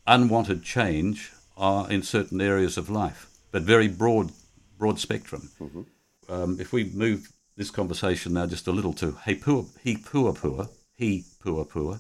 unwanted 0.07 0.63
change 0.63 1.33
are 1.57 1.91
in 1.91 2.03
certain 2.03 2.41
areas 2.41 2.79
of 2.79 2.89
life, 2.89 3.27
but 3.51 3.63
very 3.63 3.89
broad, 3.89 4.31
broad 4.79 4.99
spectrum. 4.99 5.51
Mm-hmm. 5.61 5.83
Um, 6.29 6.61
if 6.61 6.73
we 6.73 6.85
move 6.85 7.33
this 7.57 7.71
conversation 7.71 8.33
now 8.33 8.47
just 8.47 8.69
a 8.69 8.73
little 8.73 8.93
to 8.95 9.19
he 9.27 9.35
pua 9.35 9.67
he 9.83 9.97
pua 9.97 10.33
pua 10.39 10.69
he 10.95 11.25
pua 11.45 11.69
pua, 11.69 11.99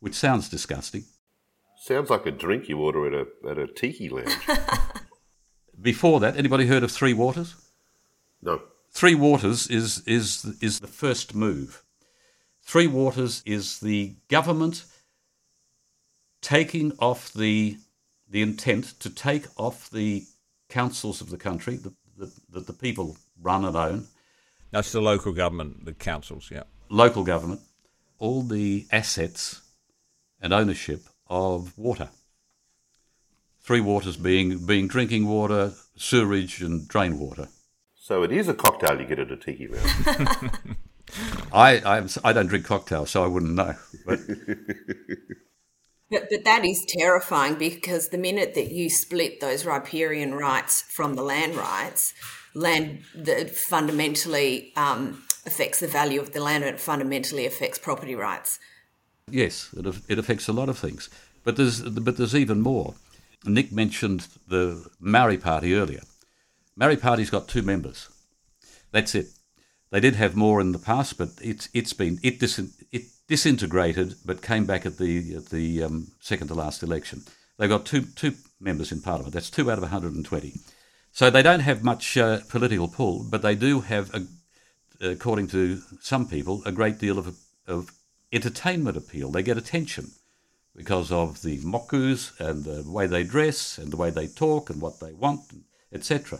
which 0.00 0.14
sounds 0.14 0.48
disgusting. 0.48 1.04
Sounds 1.76 2.08
like 2.08 2.24
a 2.24 2.30
drink 2.30 2.68
you 2.68 2.80
order 2.80 3.06
at 3.06 3.14
a 3.14 3.50
at 3.50 3.58
a 3.58 3.66
tiki 3.66 4.08
lounge. 4.08 4.36
Before 5.80 6.18
that, 6.20 6.36
anybody 6.38 6.66
heard 6.66 6.82
of 6.82 6.90
Three 6.90 7.12
Waters? 7.12 7.54
No. 8.42 8.62
Three 8.96 9.14
Waters 9.14 9.66
is, 9.66 10.02
is, 10.06 10.56
is 10.62 10.80
the 10.80 10.86
first 10.86 11.34
move. 11.34 11.82
Three 12.62 12.86
Waters 12.86 13.42
is 13.44 13.78
the 13.80 14.14
government 14.28 14.86
taking 16.40 16.92
off 16.98 17.30
the, 17.30 17.76
the 18.26 18.40
intent 18.40 18.98
to 19.00 19.10
take 19.10 19.48
off 19.58 19.90
the 19.90 20.24
councils 20.70 21.20
of 21.20 21.28
the 21.28 21.36
country 21.36 21.76
that 21.76 21.92
the, 22.16 22.32
the, 22.48 22.60
the 22.60 22.72
people 22.72 23.18
run 23.42 23.66
and 23.66 23.76
own. 23.76 24.06
That's 24.70 24.92
the 24.92 25.02
local 25.02 25.34
government, 25.34 25.84
the 25.84 25.92
councils, 25.92 26.48
yeah. 26.50 26.62
Local 26.88 27.22
government, 27.22 27.60
all 28.18 28.40
the 28.40 28.86
assets 28.90 29.60
and 30.40 30.54
ownership 30.54 31.02
of 31.26 31.76
water. 31.76 32.08
Three 33.60 33.82
waters 33.82 34.16
being, 34.16 34.64
being 34.64 34.88
drinking 34.88 35.26
water, 35.26 35.74
sewerage, 35.98 36.62
and 36.62 36.88
drain 36.88 37.18
water. 37.18 37.48
So 38.06 38.22
it 38.22 38.30
is 38.30 38.46
a 38.46 38.54
cocktail 38.54 39.00
you 39.00 39.04
get 39.04 39.18
at 39.18 39.32
a 39.32 39.36
tiki 39.36 39.66
lounge. 39.66 40.50
I, 41.52 41.78
I, 41.78 42.06
I 42.22 42.32
don't 42.32 42.46
drink 42.46 42.64
cocktails, 42.64 43.10
so 43.10 43.24
I 43.24 43.26
wouldn't 43.26 43.56
know. 43.56 43.74
But 44.06 44.20
But, 46.08 46.28
but 46.30 46.44
that 46.44 46.64
is 46.64 46.86
terrifying 46.86 47.56
because 47.56 48.10
the 48.10 48.18
minute 48.18 48.54
that 48.54 48.70
you 48.70 48.90
split 48.90 49.40
those 49.40 49.66
riparian 49.66 50.34
rights 50.34 50.82
from 50.82 51.14
the 51.14 51.22
land 51.22 51.56
rights, 51.56 52.14
land 52.54 53.00
that 53.16 53.50
fundamentally 53.50 54.72
um, 54.76 55.24
affects 55.44 55.80
the 55.80 55.88
value 55.88 56.20
of 56.20 56.32
the 56.32 56.40
land 56.40 56.62
and 56.62 56.76
it 56.76 56.80
fundamentally 56.80 57.44
affects 57.44 57.76
property 57.76 58.14
rights. 58.14 58.60
Yes, 59.28 59.74
it, 59.76 59.84
it 60.08 60.18
affects 60.20 60.46
a 60.46 60.52
lot 60.52 60.68
of 60.68 60.78
things. 60.78 61.10
But 61.42 61.56
there's, 61.56 61.82
but 61.82 62.18
there's 62.18 62.36
even 62.36 62.60
more. 62.60 62.94
Nick 63.44 63.72
mentioned 63.72 64.28
the 64.46 64.88
Maori 65.00 65.38
Party 65.38 65.74
earlier. 65.74 66.02
Maori 66.76 66.96
Party's 66.96 67.30
got 67.30 67.48
two 67.48 67.62
members. 67.62 68.08
That's 68.92 69.14
it. 69.14 69.28
They 69.90 70.00
did 70.00 70.16
have 70.16 70.36
more 70.36 70.60
in 70.60 70.72
the 70.72 70.78
past, 70.78 71.16
but 71.16 71.30
it's 71.42 71.68
it's 71.72 71.92
been 71.92 72.18
it 72.22 72.38
dis, 72.38 72.58
it 72.92 73.04
disintegrated, 73.28 74.16
but 74.24 74.42
came 74.42 74.66
back 74.66 74.84
at 74.84 74.98
the 74.98 75.36
at 75.36 75.46
the 75.46 75.82
um, 75.82 76.08
second 76.20 76.48
to 76.48 76.54
last 76.54 76.82
election. 76.82 77.22
They've 77.56 77.68
got 77.68 77.86
two 77.86 78.02
two 78.02 78.34
members 78.60 78.92
in 78.92 79.00
Parliament. 79.00 79.32
That's 79.34 79.50
two 79.50 79.70
out 79.70 79.78
of 79.78 79.82
120. 79.82 80.54
So 81.12 81.30
they 81.30 81.42
don't 81.42 81.60
have 81.60 81.82
much 81.82 82.16
uh, 82.18 82.40
political 82.48 82.88
pull, 82.88 83.24
but 83.24 83.40
they 83.40 83.54
do 83.54 83.80
have, 83.80 84.14
a, 84.14 85.12
according 85.12 85.48
to 85.48 85.80
some 86.00 86.28
people, 86.28 86.62
a 86.66 86.72
great 86.72 86.98
deal 86.98 87.18
of 87.18 87.36
of 87.66 87.90
entertainment 88.32 88.96
appeal. 88.96 89.30
They 89.30 89.42
get 89.42 89.56
attention 89.56 90.10
because 90.74 91.10
of 91.10 91.40
the 91.40 91.58
mokus 91.58 92.38
and 92.38 92.64
the 92.64 92.84
way 92.90 93.06
they 93.06 93.24
dress 93.24 93.78
and 93.78 93.90
the 93.90 93.96
way 93.96 94.10
they 94.10 94.26
talk 94.26 94.68
and 94.68 94.80
what 94.82 95.00
they 95.00 95.12
want, 95.12 95.40
etc. 95.92 96.38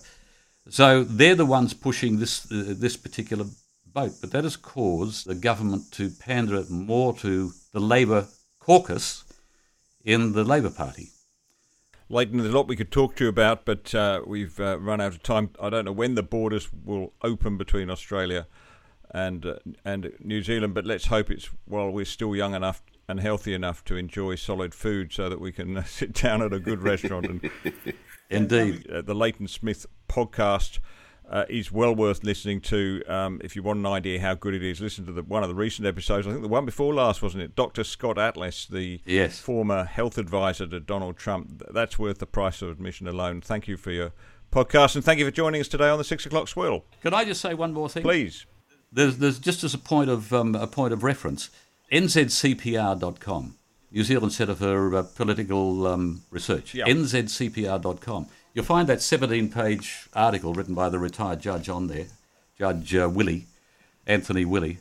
So 0.69 1.05
they're 1.05 1.35
the 1.35 1.47
ones 1.47 1.75
pushing 1.75 2.19
this 2.19 2.51
uh, 2.51 2.75
this 2.77 2.97
particular 2.97 3.47
boat, 3.87 4.13
but 4.21 4.33
that 4.33 4.45
has 4.45 4.57
caused 4.57 5.27
the 5.27 5.35
government 5.35 5.93
to 5.93 6.11
pander 6.11 6.65
more 6.69 7.15
to 7.19 7.53
the 7.73 7.81
Labor 7.81 8.27
caucus 8.59 9.25
in 10.05 10.33
the 10.33 10.45
Labor 10.45 10.71
Party. 10.71 11.11
Leighton, 12.09 12.39
there's 12.39 12.53
a 12.53 12.57
lot 12.57 12.69
we 12.69 12.77
could 12.77 12.93
talk 12.93 13.17
to 13.17 13.25
you 13.25 13.31
about, 13.31 13.65
but 13.65 13.93
uh, 13.95 14.21
we've 14.25 14.61
uh, 14.61 14.79
run 14.79 15.01
out 15.01 15.13
of 15.13 15.23
time. 15.23 15.51
I 15.61 15.71
don't 15.71 15.85
know 15.85 15.93
when 15.93 16.15
the 16.15 16.23
borders 16.23 16.69
will 16.85 17.13
open 17.23 17.57
between 17.57 17.91
Australia 17.91 18.47
and 19.13 19.47
uh, 19.47 19.57
and 19.85 20.13
New 20.21 20.43
Zealand, 20.43 20.75
but 20.75 20.85
let's 20.85 21.07
hope 21.07 21.31
it's 21.31 21.49
while 21.65 21.91
we're 21.91 22.05
still 22.05 22.35
young 22.35 22.55
enough 22.55 22.83
and 23.09 23.21
healthy 23.21 23.55
enough 23.55 23.85
to 23.85 23.97
enjoy 23.97 24.35
solid 24.35 24.75
food, 24.75 25.13
so 25.13 25.29
that 25.29 25.41
we 25.41 25.53
can 25.53 25.85
sit 25.87 26.13
down 26.13 26.43
at 26.43 26.53
a 26.53 26.59
good 26.59 26.83
restaurant. 26.83 27.27
And 27.27 27.51
indeed, 28.31 28.91
uh, 28.91 29.03
the 29.03 29.15
Leighton 29.15 29.49
Smith 29.49 29.87
podcast. 30.17 30.79
Uh, 31.29 31.45
is 31.49 31.73
well 31.73 31.93
worth 31.93 32.23
listening 32.23 32.61
to. 32.61 33.03
Um, 33.09 33.41
if 33.43 33.57
you 33.57 33.63
want 33.65 33.81
an 33.81 33.87
idea 33.87 34.21
how 34.21 34.35
good 34.35 34.55
it 34.55 34.63
is, 34.63 34.81
listen 34.81 35.05
to 35.07 35.13
the, 35.13 35.25
one 35.25 35.43
of 35.43 35.49
the 35.49 35.57
recent 35.57 35.85
episodes. 35.85 36.25
I 36.25 36.31
think 36.31 36.43
the 36.43 36.47
one 36.47 36.65
before 36.65 36.95
last, 36.95 37.21
wasn't 37.21 37.43
it? 37.43 37.57
Dr. 37.57 37.83
Scott 37.83 38.17
Atlas, 38.17 38.65
the 38.65 39.01
yes. 39.05 39.41
former 39.41 39.83
health 39.83 40.19
advisor 40.19 40.69
to 40.69 40.79
Donald 40.79 41.17
Trump. 41.17 41.65
That's 41.75 41.99
worth 41.99 42.19
the 42.19 42.27
price 42.27 42.63
of 42.63 42.71
admission 42.71 43.09
alone. 43.09 43.41
Thank 43.41 43.67
you 43.67 43.77
for 43.77 43.91
your 43.91 44.13
podcast 44.53 44.95
and 44.95 45.05
thank 45.05 45.19
you 45.19 45.25
for 45.25 45.33
joining 45.33 45.61
us 45.61 45.67
today 45.67 45.89
on 45.89 45.99
the 45.99 46.05
six 46.05 46.25
o'clock 46.27 46.47
swirl. 46.47 46.85
Can 47.03 47.13
I 47.13 47.25
just 47.25 47.41
say 47.41 47.55
one 47.55 47.73
more 47.73 47.89
thing, 47.89 48.05
please? 48.05 48.47
There's, 48.93 49.19
there's 49.19 49.41
just 49.41 49.65
as 49.65 49.75
a 49.75 49.79
point 49.79 50.09
of 50.09 50.33
um, 50.33 50.55
a 50.55 50.69
point 50.69 50.93
of 50.93 51.03
reference, 51.03 51.51
nzcpr.com, 51.93 53.57
New 53.91 54.05
Zealand 54.05 54.33
Centre 54.33 54.55
for 54.55 54.95
uh, 54.95 55.03
Political 55.03 55.87
um, 55.89 56.23
Research, 56.31 56.75
Yep. 56.75 56.87
nzcpr.com. 56.87 58.29
You'll 58.57 58.65
find 58.65 58.89
that 58.89 59.03
17 59.03 59.51
page 59.51 60.09
article 60.15 60.55
written 60.55 60.75
by 60.75 60.89
the 60.89 60.99
retired 60.99 61.41
judge 61.41 61.69
on 61.69 61.89
there, 61.89 62.07
Judge 62.59 62.95
uh, 62.95 63.07
Willy, 63.07 63.45
Anthony 64.07 64.47
Willy, 64.47 64.79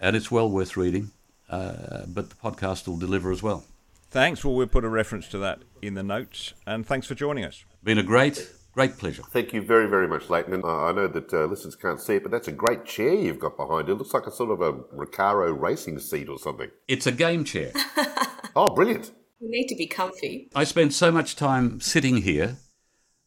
and 0.00 0.16
it's 0.16 0.30
well 0.30 0.50
worth 0.50 0.78
reading. 0.78 1.10
Uh, 1.46 2.06
but 2.06 2.30
the 2.30 2.36
podcast 2.36 2.88
will 2.88 2.96
deliver 2.96 3.30
as 3.30 3.42
well. 3.42 3.64
Thanks. 4.10 4.42
Well, 4.42 4.54
we'll 4.54 4.66
put 4.66 4.82
a 4.82 4.88
reference 4.88 5.28
to 5.28 5.38
that 5.40 5.58
in 5.82 5.92
the 5.92 6.02
notes. 6.02 6.54
And 6.66 6.86
thanks 6.86 7.06
for 7.06 7.14
joining 7.14 7.44
us. 7.44 7.66
Been 7.84 7.98
a 7.98 8.02
great, 8.02 8.50
great 8.72 8.96
pleasure. 8.96 9.24
Thank 9.24 9.52
you 9.52 9.60
very, 9.60 9.90
very 9.90 10.08
much, 10.08 10.30
Leighton. 10.30 10.62
Uh, 10.64 10.84
I 10.84 10.92
know 10.92 11.06
that 11.06 11.30
uh, 11.30 11.44
listeners 11.44 11.76
can't 11.76 12.00
see 12.00 12.14
it, 12.14 12.22
but 12.22 12.32
that's 12.32 12.48
a 12.48 12.52
great 12.52 12.86
chair 12.86 13.12
you've 13.12 13.40
got 13.40 13.58
behind 13.58 13.88
you. 13.88 13.94
It 13.94 13.98
looks 13.98 14.14
like 14.14 14.26
a 14.26 14.32
sort 14.32 14.52
of 14.52 14.62
a 14.62 14.72
Recaro 14.72 15.52
racing 15.52 15.98
seat 15.98 16.30
or 16.30 16.38
something. 16.38 16.70
It's 16.88 17.06
a 17.06 17.12
game 17.12 17.44
chair. 17.44 17.72
oh, 18.56 18.74
brilliant. 18.74 19.10
You 19.38 19.50
need 19.50 19.66
to 19.66 19.76
be 19.76 19.86
comfy. 19.86 20.48
I 20.54 20.64
spend 20.64 20.94
so 20.94 21.12
much 21.12 21.36
time 21.36 21.82
sitting 21.82 22.22
here 22.22 22.56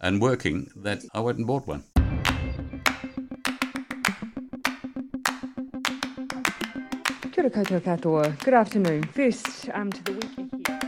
and 0.02 0.20
working 0.22 0.70
that 0.76 1.04
I 1.14 1.20
went 1.20 1.38
and 1.38 1.48
bought 1.48 1.68
one. 1.68 1.84
Kia 7.32 7.44
ora 7.44 7.50
koutou 7.50 7.80
katoa. 7.80 8.44
Good 8.44 8.54
afternoon. 8.54 9.04
First, 9.04 9.70
um, 9.74 9.92
to 9.92 10.04
the 10.04 10.12
weekend. 10.14 10.68
ahead. 10.68 10.82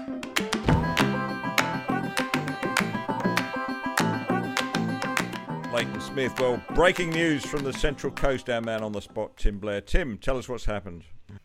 Leighton 5.73 6.01
Smith. 6.01 6.39
Well, 6.39 6.61
breaking 6.75 7.11
news 7.11 7.45
from 7.45 7.63
the 7.63 7.73
Central 7.73 8.11
Coast, 8.11 8.49
our 8.49 8.61
man 8.61 8.83
on 8.83 8.91
the 8.91 9.01
spot, 9.01 9.37
Tim 9.37 9.57
Blair. 9.59 9.81
Tim, 9.81 10.17
tell 10.17 10.37
us 10.37 10.49
what's 10.49 10.65
happened. 10.65 11.03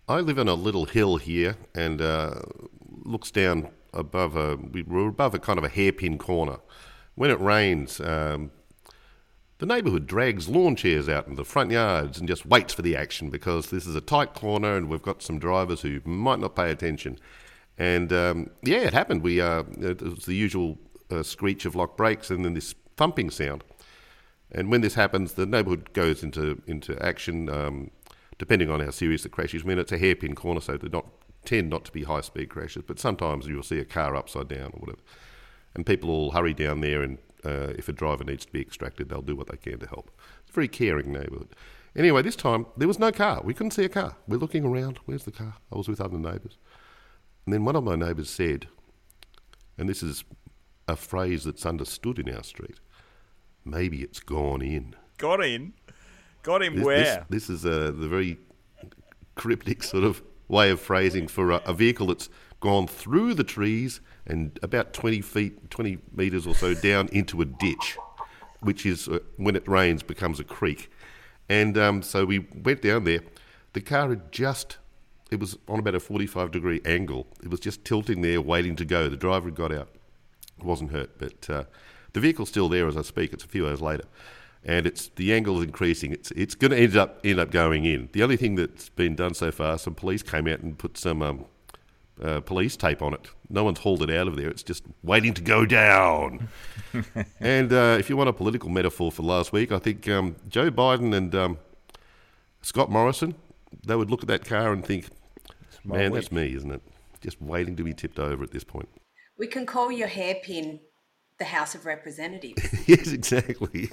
I 0.09 0.21
live 0.21 0.39
on 0.39 0.49
a 0.49 0.55
little 0.55 0.85
hill 0.85 1.17
here 1.17 1.57
and 1.75 2.03
uh, 2.03 2.35
looks 3.05 3.31
down 3.31 3.69
above 3.95 4.37
a, 4.37 4.57
we're 4.57 5.09
above 5.09 5.35
a 5.35 5.39
kind 5.39 5.59
of 5.59 5.65
a 5.65 5.69
hairpin 5.69 6.19
corner. 6.19 6.59
When 7.19 7.31
it 7.31 7.41
rains, 7.41 8.01
um, 8.01 8.53
the 9.59 9.67
neighbourhood 9.67 10.07
drags 10.07 10.49
lawn 10.49 10.77
chairs 10.77 11.09
out 11.09 11.27
in 11.27 11.35
the 11.35 11.45
front 11.45 11.73
yards 11.73 12.19
and 12.19 12.29
just 12.29 12.47
waits 12.47 12.73
for 12.73 12.83
the 12.83 12.95
action 12.95 13.29
because 13.29 13.71
this 13.71 13.87
is 13.87 13.97
a 13.97 14.01
tight 14.01 14.35
corner 14.35 14.77
and 14.77 14.89
we've 14.89 15.03
got 15.03 15.21
some 15.21 15.41
drivers 15.41 15.81
who 15.81 16.01
might 16.05 16.39
not 16.39 16.55
pay 16.55 16.71
attention. 16.71 17.19
And 17.77 18.13
um, 18.13 18.51
yeah, 18.63 18.79
it 18.79 18.93
happened. 18.93 19.23
We 19.23 19.41
uh, 19.41 19.65
it 19.81 20.01
was 20.01 20.27
the 20.27 20.35
usual 20.35 20.79
uh, 21.11 21.25
screech 21.25 21.65
of 21.65 21.75
lock 21.75 21.97
brakes 21.97 22.31
and 22.31 22.45
then 22.45 22.55
this 22.55 22.75
thumping 22.97 23.31
sound. 23.31 23.65
And 24.53 24.71
when 24.71 24.81
this 24.81 24.95
happens, 24.95 25.33
the 25.33 25.45
neighbourhood 25.45 25.93
goes 25.93 26.23
into 26.23 26.63
into 26.67 26.97
action. 27.05 27.49
Um, 27.51 27.91
depending 28.39 28.71
on 28.71 28.79
how 28.79 28.91
serious 28.91 29.25
the 29.25 29.29
crash 29.29 29.53
is. 29.53 29.65
I 29.65 29.67
mean, 29.67 29.79
it's 29.79 29.91
a 29.91 29.99
hairpin 29.99 30.37
corner, 30.37 30.61
so 30.61 30.77
they 30.77 30.89
not 30.89 31.07
tend 31.45 31.71
not 31.71 31.85
to 31.87 31.93
be 31.93 32.05
high 32.05 32.21
speed 32.21 32.49
crashes. 32.49 32.85
But 32.87 32.99
sometimes 32.99 33.47
you'll 33.47 33.63
see 33.63 33.81
a 33.81 33.85
car 33.85 34.15
upside 34.15 34.49
down 34.49 34.71
or 34.75 34.81
whatever, 34.81 35.01
and 35.75 35.87
people 35.87 36.09
will 36.09 36.31
hurry 36.33 36.55
down 36.55 36.81
there. 36.81 37.03
And 37.03 37.19
uh, 37.45 37.73
if 37.77 37.89
a 37.89 37.93
driver 37.93 38.25
needs 38.25 38.47
to 38.47 38.53
be 38.53 38.61
extracted, 38.61 39.09
they'll 39.09 39.23
do 39.23 39.37
what 39.37 39.49
they 39.49 39.57
can 39.57 39.79
to 39.81 39.87
help. 39.87 40.11
It's 40.41 40.51
a 40.51 40.55
very 40.55 40.69
caring 40.69 41.13
neighbourhood. 41.13 41.55
Anyway, 41.97 42.23
this 42.23 42.37
time 42.37 42.67
there 42.77 42.89
was 42.89 42.99
no 42.99 43.11
car. 43.11 43.41
We 43.43 43.55
couldn't 43.55 43.73
see 43.73 43.85
a 43.85 43.89
car. 43.89 44.17
We're 44.27 44.39
looking 44.39 44.65
around. 44.65 44.99
Where's 45.07 45.25
the 45.25 45.33
car? 45.33 45.55
I 45.73 45.77
was 45.77 45.89
with 45.89 46.01
other 46.01 46.19
neighbours, 46.19 46.59
and 47.45 47.53
then 47.53 47.65
one 47.65 47.77
of 47.77 47.85
my 47.85 47.97
neighbours 47.97 48.31
said, 48.31 48.69
and 49.77 49.89
this 49.89 50.03
is 50.03 50.25
a 50.87 50.97
phrase 50.97 51.45
that's 51.45 51.67
understood 51.67 52.19
in 52.19 52.35
our 52.35 52.43
street. 52.43 52.79
Maybe 53.65 54.03
it's 54.03 54.21
gone 54.21 54.63
in. 54.63 54.95
Got 55.19 55.45
in? 55.45 55.75
Got 56.43 56.63
him 56.63 56.77
This, 56.77 56.85
where? 56.85 57.27
this, 57.29 57.49
this 57.49 57.51
is 57.51 57.67
uh, 57.67 57.93
the 57.95 58.09
very 58.09 58.39
cryptic 59.35 59.83
sort 59.83 60.05
of 60.05 60.23
way 60.49 60.71
of 60.71 60.81
phrasing 60.81 61.29
for 61.29 61.51
a, 61.51 61.57
a 61.67 61.75
vehicle 61.75 62.07
that's 62.07 62.29
gone 62.61 62.87
through 62.87 63.35
the 63.35 63.45
trees 63.45 64.01
and 64.29 64.59
about 64.63 64.93
20 64.93 65.21
feet, 65.23 65.71
20 65.71 65.99
metres 66.15 66.47
or 66.47 66.55
so 66.55 66.75
down 66.75 67.09
into 67.09 67.41
a 67.41 67.45
ditch, 67.45 67.97
which 68.61 68.85
is, 68.85 69.09
uh, 69.09 69.19
when 69.37 69.57
it 69.57 69.67
rains, 69.67 70.03
becomes 70.03 70.39
a 70.39 70.45
creek. 70.45 70.91
And 71.49 71.79
um, 71.79 72.03
so 72.03 72.25
we 72.25 72.47
went 72.55 72.83
down 72.83 73.05
there. 73.05 73.21
The 73.73 73.81
car 73.81 74.11
had 74.11 74.31
just, 74.31 74.77
it 75.31 75.41
was 75.41 75.59
on 75.67 75.79
about 75.79 75.95
a 75.95 76.01
45 76.01 76.51
degree 76.51 76.81
angle. 76.85 77.27
It 77.43 77.51
was 77.51 77.61
just 77.61 77.85
tilting 77.85 78.21
there, 78.21 78.41
waiting 78.41 78.77
to 78.77 78.85
go. 78.85 79.09
The 79.09 79.17
driver 79.17 79.47
had 79.47 79.55
got 79.55 79.73
out. 79.73 79.89
wasn't 80.63 80.93
hurt, 80.93 81.19
but 81.19 81.49
uh, 81.51 81.65
the 82.13 82.21
vehicle's 82.21 82.51
still 82.51 82.69
there 82.69 82.87
as 82.87 82.97
I 82.97 83.03
speak. 83.03 83.33
It's 83.33 83.45
a 83.45 83.49
few 83.49 83.67
hours 83.67 83.81
later 83.81 84.05
and 84.65 84.87
it's 84.87 85.09
the 85.17 85.33
angle 85.33 85.59
is 85.59 85.65
increasing. 85.65 86.13
It's 86.13 86.31
it's 86.33 86.55
going 86.55 86.73
to 86.73 86.79
end 86.79 86.97
up 86.97 87.21
end 87.25 87.39
up 87.39 87.51
going 87.51 87.85
in. 87.85 88.09
The 88.13 88.23
only 88.23 88.37
thing 88.37 88.57
that's 88.57 88.89
been 88.89 89.15
done 89.15 89.35
so 89.35 89.51
far, 89.51 89.79
some 89.79 89.95
police 89.95 90.23
came 90.23 90.47
out 90.49 90.61
and 90.61 90.77
put 90.77 90.99
some 90.99 91.23
um, 91.23 91.45
uh, 92.23 92.41
police 92.41 92.77
tape 92.77 93.03
on 93.03 93.15
it. 93.15 93.29
No 93.49 93.65
one's 93.65 93.79
hauled 93.81 94.03
it 94.03 94.11
out 94.11 94.29
of 94.29 94.37
there. 94.37 94.49
It's 94.49 94.63
just 94.63 94.85
waiting 95.03 95.35
to 95.35 95.43
go 95.43 95.65
down. 95.67 96.49
and 97.41 97.73
uh, 97.73 97.97
if 97.99 98.09
you 98.11 98.17
want 98.17 98.29
a 98.29 98.33
political 98.33 98.69
metaphor 98.69 99.13
for 99.13 99.23
last 99.23 99.53
week, 99.53 99.73
I 99.73 99.79
think 99.79 100.09
um, 100.09 100.37
Joe 100.49 100.71
Biden 100.71 101.15
and 101.15 101.35
um, 101.35 101.59
Scott 102.63 102.91
Morrison, 102.91 103.35
they 103.87 103.97
would 103.97 104.11
look 104.11 104.23
at 104.23 104.29
that 104.29 104.45
car 104.45 104.73
and 104.73 104.85
think, 104.85 105.09
"Man, 105.85 106.13
week." 106.13 106.15
that's 106.15 106.33
me, 106.33 106.55
isn't 106.55 106.71
it? 106.71 106.83
Just 107.21 107.41
waiting 107.41 107.77
to 107.77 107.83
be 107.83 107.95
tipped 107.95 108.19
over 108.19 108.43
at 108.43 108.51
this 108.51 108.65
point." 108.65 108.89
We 109.39 109.47
can 109.47 109.67
call 109.67 109.93
your 109.93 110.09
hairpin 110.09 110.81
the 111.39 111.45
House 111.45 111.75
of 111.75 111.87
Representatives. 111.87 112.63
yes, 112.89 113.13
exactly. 113.13 113.91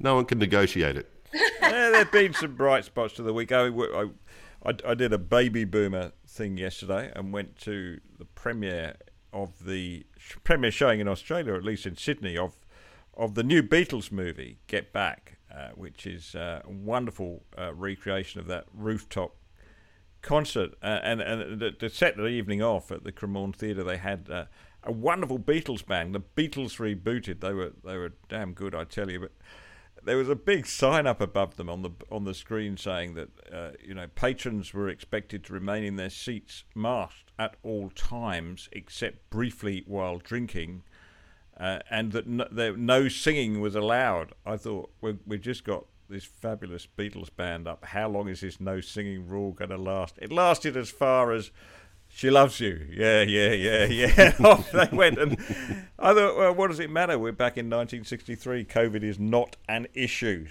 no 0.00 0.14
one 0.14 0.24
can 0.24 0.38
negotiate 0.38 0.96
it. 0.96 1.10
yeah, 1.32 1.50
there 1.60 1.96
have 1.96 2.12
been 2.12 2.32
some 2.32 2.54
bright 2.54 2.84
spots 2.84 3.14
to 3.14 3.22
the 3.22 3.32
week. 3.32 3.50
I, 3.50 3.66
I, 3.66 4.06
I, 4.64 4.72
I 4.86 4.94
did 4.94 5.12
a 5.12 5.18
baby 5.18 5.64
boomer 5.64 6.12
thing 6.34 6.56
yesterday 6.56 7.12
and 7.14 7.32
went 7.32 7.56
to 7.60 8.00
the 8.18 8.24
premiere 8.24 8.96
of 9.32 9.64
the 9.64 10.06
premiere 10.44 10.70
showing 10.70 11.00
in 11.00 11.08
Australia, 11.08 11.54
at 11.54 11.64
least 11.64 11.86
in 11.86 11.96
Sydney, 11.96 12.36
of 12.36 12.58
of 13.16 13.34
the 13.34 13.42
new 13.42 13.62
Beatles 13.62 14.10
movie, 14.10 14.58
Get 14.66 14.92
Back, 14.92 15.38
uh, 15.54 15.68
which 15.74 16.06
is 16.06 16.34
a 16.34 16.62
wonderful 16.66 17.44
uh, 17.56 17.72
recreation 17.74 18.40
of 18.40 18.46
that 18.48 18.66
rooftop 18.74 19.36
concert, 20.22 20.74
uh, 20.82 21.00
and 21.02 21.20
and 21.20 21.60
to, 21.60 21.72
to 21.72 21.88
set 21.88 22.16
the 22.16 22.26
evening 22.26 22.62
off 22.62 22.90
at 22.90 23.04
the 23.04 23.12
Cremorne 23.12 23.54
Theatre, 23.54 23.84
they 23.84 23.98
had 23.98 24.28
uh, 24.30 24.44
a 24.82 24.92
wonderful 24.92 25.38
Beatles 25.38 25.86
band. 25.86 26.14
The 26.14 26.20
Beatles 26.20 26.78
rebooted. 26.78 27.40
They 27.40 27.52
were 27.52 27.72
they 27.84 27.96
were 27.96 28.14
damn 28.28 28.52
good, 28.52 28.74
I 28.74 28.84
tell 28.84 29.10
you. 29.10 29.20
But 29.20 29.32
there 30.04 30.16
was 30.16 30.28
a 30.28 30.36
big 30.36 30.66
sign 30.66 31.06
up 31.06 31.20
above 31.20 31.56
them 31.56 31.68
on 31.68 31.82
the 31.82 31.90
on 32.10 32.24
the 32.24 32.34
screen 32.34 32.76
saying 32.76 33.14
that 33.14 33.28
uh, 33.52 33.70
you 33.82 33.94
know 33.94 34.06
patrons 34.14 34.72
were 34.72 34.88
expected 34.88 35.44
to 35.44 35.52
remain 35.52 35.84
in 35.84 35.96
their 35.96 36.10
seats 36.10 36.64
masked 36.74 37.32
at 37.38 37.56
all 37.62 37.90
times 37.90 38.68
except 38.72 39.28
briefly 39.30 39.82
while 39.86 40.18
drinking. 40.18 40.82
Uh, 41.58 41.78
and 41.88 42.10
that 42.12 42.26
no, 42.26 42.46
there, 42.50 42.76
no 42.76 43.08
singing 43.08 43.60
was 43.60 43.76
allowed. 43.76 44.32
I 44.44 44.56
thought 44.56 44.90
we 45.00 45.16
we 45.26 45.38
just 45.38 45.64
got 45.64 45.86
this 46.08 46.24
fabulous 46.24 46.86
Beatles 46.86 47.34
band 47.34 47.66
up. 47.66 47.84
How 47.84 48.08
long 48.08 48.28
is 48.28 48.40
this 48.40 48.60
no 48.60 48.80
singing 48.80 49.26
rule 49.26 49.52
going 49.52 49.70
to 49.70 49.78
last? 49.78 50.18
It 50.20 50.32
lasted 50.32 50.76
as 50.76 50.90
far 50.90 51.32
as 51.32 51.50
she 52.14 52.30
loves 52.30 52.60
you. 52.60 52.86
Yeah, 52.92 53.22
yeah, 53.22 53.50
yeah, 53.50 53.84
yeah. 54.16 54.34
Off 54.44 54.70
they 54.70 54.88
went. 54.92 55.18
And 55.18 55.36
I 55.98 56.14
thought, 56.14 56.36
well, 56.36 56.54
what 56.54 56.68
does 56.68 56.78
it 56.78 56.88
matter? 56.88 57.18
We're 57.18 57.32
back 57.32 57.58
in 57.58 57.66
1963. 57.66 58.66
COVID 58.66 59.02
is 59.02 59.18
not 59.18 59.56
an 59.68 59.88
issue. 59.94 60.46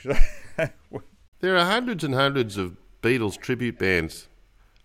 there 1.39 1.57
are 1.57 1.65
hundreds 1.65 2.03
and 2.03 2.13
hundreds 2.13 2.57
of 2.57 2.75
Beatles 3.01 3.37
tribute 3.37 3.79
bands 3.79 4.27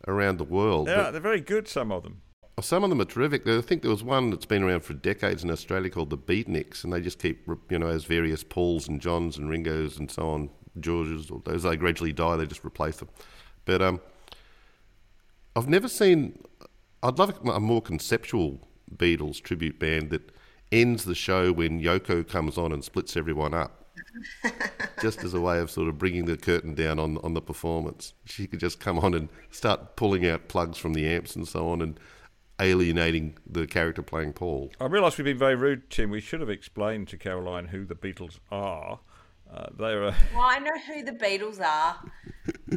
around 0.06 0.38
the 0.38 0.44
world. 0.44 0.86
Yeah, 0.86 1.10
they're 1.10 1.20
very 1.20 1.40
good, 1.40 1.66
some 1.66 1.90
of 1.90 2.04
them. 2.04 2.22
Some 2.60 2.84
of 2.84 2.90
them 2.90 3.00
are 3.00 3.06
terrific. 3.06 3.44
I 3.48 3.60
think 3.60 3.82
there 3.82 3.90
was 3.90 4.04
one 4.04 4.30
that's 4.30 4.46
been 4.46 4.62
around 4.62 4.84
for 4.84 4.94
decades 4.94 5.42
in 5.42 5.50
Australia 5.50 5.90
called 5.90 6.10
the 6.10 6.18
Beatniks, 6.18 6.84
and 6.84 6.92
they 6.92 7.00
just 7.00 7.18
keep, 7.18 7.48
you 7.70 7.78
know, 7.80 7.88
as 7.88 8.04
various 8.04 8.44
Pauls 8.44 8.86
and 8.86 9.00
Johns 9.00 9.36
and 9.36 9.50
Ringos 9.50 9.98
and 9.98 10.08
so 10.08 10.30
on, 10.30 10.50
Georges, 10.78 11.28
or 11.28 11.42
as 11.52 11.64
they 11.64 11.76
gradually 11.76 12.12
die, 12.12 12.36
they 12.36 12.46
just 12.46 12.64
replace 12.64 12.98
them. 12.98 13.08
But 13.64 13.82
um, 13.82 14.00
I've 15.56 15.68
never 15.68 15.88
seen. 15.88 16.44
I'd 17.02 17.18
love 17.18 17.38
a 17.46 17.60
more 17.60 17.82
conceptual 17.82 18.68
Beatles 18.94 19.40
tribute 19.40 19.78
band 19.78 20.10
that 20.10 20.32
ends 20.72 21.04
the 21.04 21.14
show 21.14 21.52
when 21.52 21.80
Yoko 21.80 22.26
comes 22.26 22.58
on 22.58 22.72
and 22.72 22.84
splits 22.84 23.16
everyone 23.16 23.54
up. 23.54 23.74
just 25.02 25.24
as 25.24 25.34
a 25.34 25.40
way 25.40 25.58
of 25.58 25.70
sort 25.70 25.88
of 25.88 25.98
bringing 25.98 26.24
the 26.24 26.36
curtain 26.36 26.74
down 26.74 26.98
on 26.98 27.18
on 27.18 27.34
the 27.34 27.40
performance, 27.40 28.14
she 28.24 28.46
could 28.46 28.60
just 28.60 28.78
come 28.78 28.98
on 28.98 29.12
and 29.12 29.28
start 29.50 29.96
pulling 29.96 30.26
out 30.26 30.48
plugs 30.48 30.78
from 30.78 30.94
the 30.94 31.06
amps 31.06 31.34
and 31.34 31.48
so 31.48 31.68
on, 31.68 31.82
and 31.82 31.98
alienating 32.60 33.36
the 33.46 33.66
character 33.66 34.02
playing 34.02 34.32
Paul. 34.32 34.72
I 34.80 34.86
realise 34.86 35.18
we've 35.18 35.24
been 35.24 35.38
very 35.38 35.54
rude, 35.54 35.90
Tim. 35.90 36.10
We 36.10 36.20
should 36.20 36.40
have 36.40 36.50
explained 36.50 37.08
to 37.08 37.16
Caroline 37.16 37.66
who 37.66 37.84
the 37.84 37.94
Beatles 37.94 38.38
are. 38.50 39.00
Uh, 39.52 39.66
they're 39.78 40.04
a... 40.04 40.14
Well, 40.34 40.44
I 40.44 40.58
know 40.58 40.78
who 40.86 41.04
the 41.04 41.12
Beatles 41.12 41.60
are. 41.60 41.96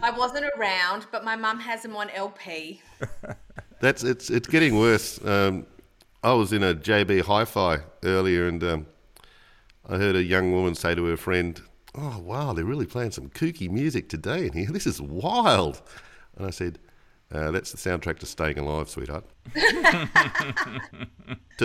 I 0.02 0.12
wasn't 0.12 0.46
around, 0.58 1.08
but 1.12 1.24
my 1.24 1.36
mum 1.36 1.60
has 1.60 1.82
them 1.82 1.96
on 1.96 2.10
LP. 2.12 2.82
That's 3.82 4.04
it's 4.04 4.30
it's 4.30 4.48
getting 4.48 4.78
worse. 4.78 5.24
Um, 5.26 5.66
I 6.24 6.34
was 6.34 6.54
in 6.54 6.64
a 6.64 6.74
JB 6.74 7.24
Hi-Fi 7.24 7.80
earlier, 8.04 8.48
and 8.48 8.64
um, 8.64 8.86
I 9.90 9.98
heard 9.98 10.16
a 10.16 10.24
young 10.24 10.54
woman 10.54 10.76
say 10.76 10.96
to 10.96 11.04
her 11.06 11.18
friend, 11.18 11.62
"Oh 11.96 12.20
wow, 12.20 12.54
they're 12.54 12.64
really 12.64 12.86
playing 12.86 13.12
some 13.12 13.30
kooky 13.30 13.70
music 13.70 14.08
today 14.08 14.48
in 14.48 14.54
here. 14.54 14.72
This 14.72 14.88
is 14.88 15.02
wild." 15.02 15.82
And 16.38 16.48
I 16.48 16.52
said, 16.52 16.80
uh, 17.34 17.50
that's 17.52 17.72
the 17.72 17.78
soundtrack 17.78 18.20
to 18.20 18.26
Staying 18.26 18.60
Alive, 18.60 18.90
sweetheart. 18.90 19.24
to 19.56 20.10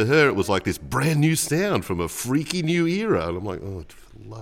her, 0.07 0.29
it 0.29 0.37
was 0.37 0.49
like 0.49 0.63
this 0.63 0.79
brand 0.79 1.21
new 1.21 1.35
sound 1.35 1.85
from 1.85 1.99
a 2.01 2.07
freaky 2.09 2.63
new 2.63 2.87
era. 2.87 3.27
And 3.29 3.39
I'm 3.39 3.45
like, 3.45 3.61
oh, 3.63 3.85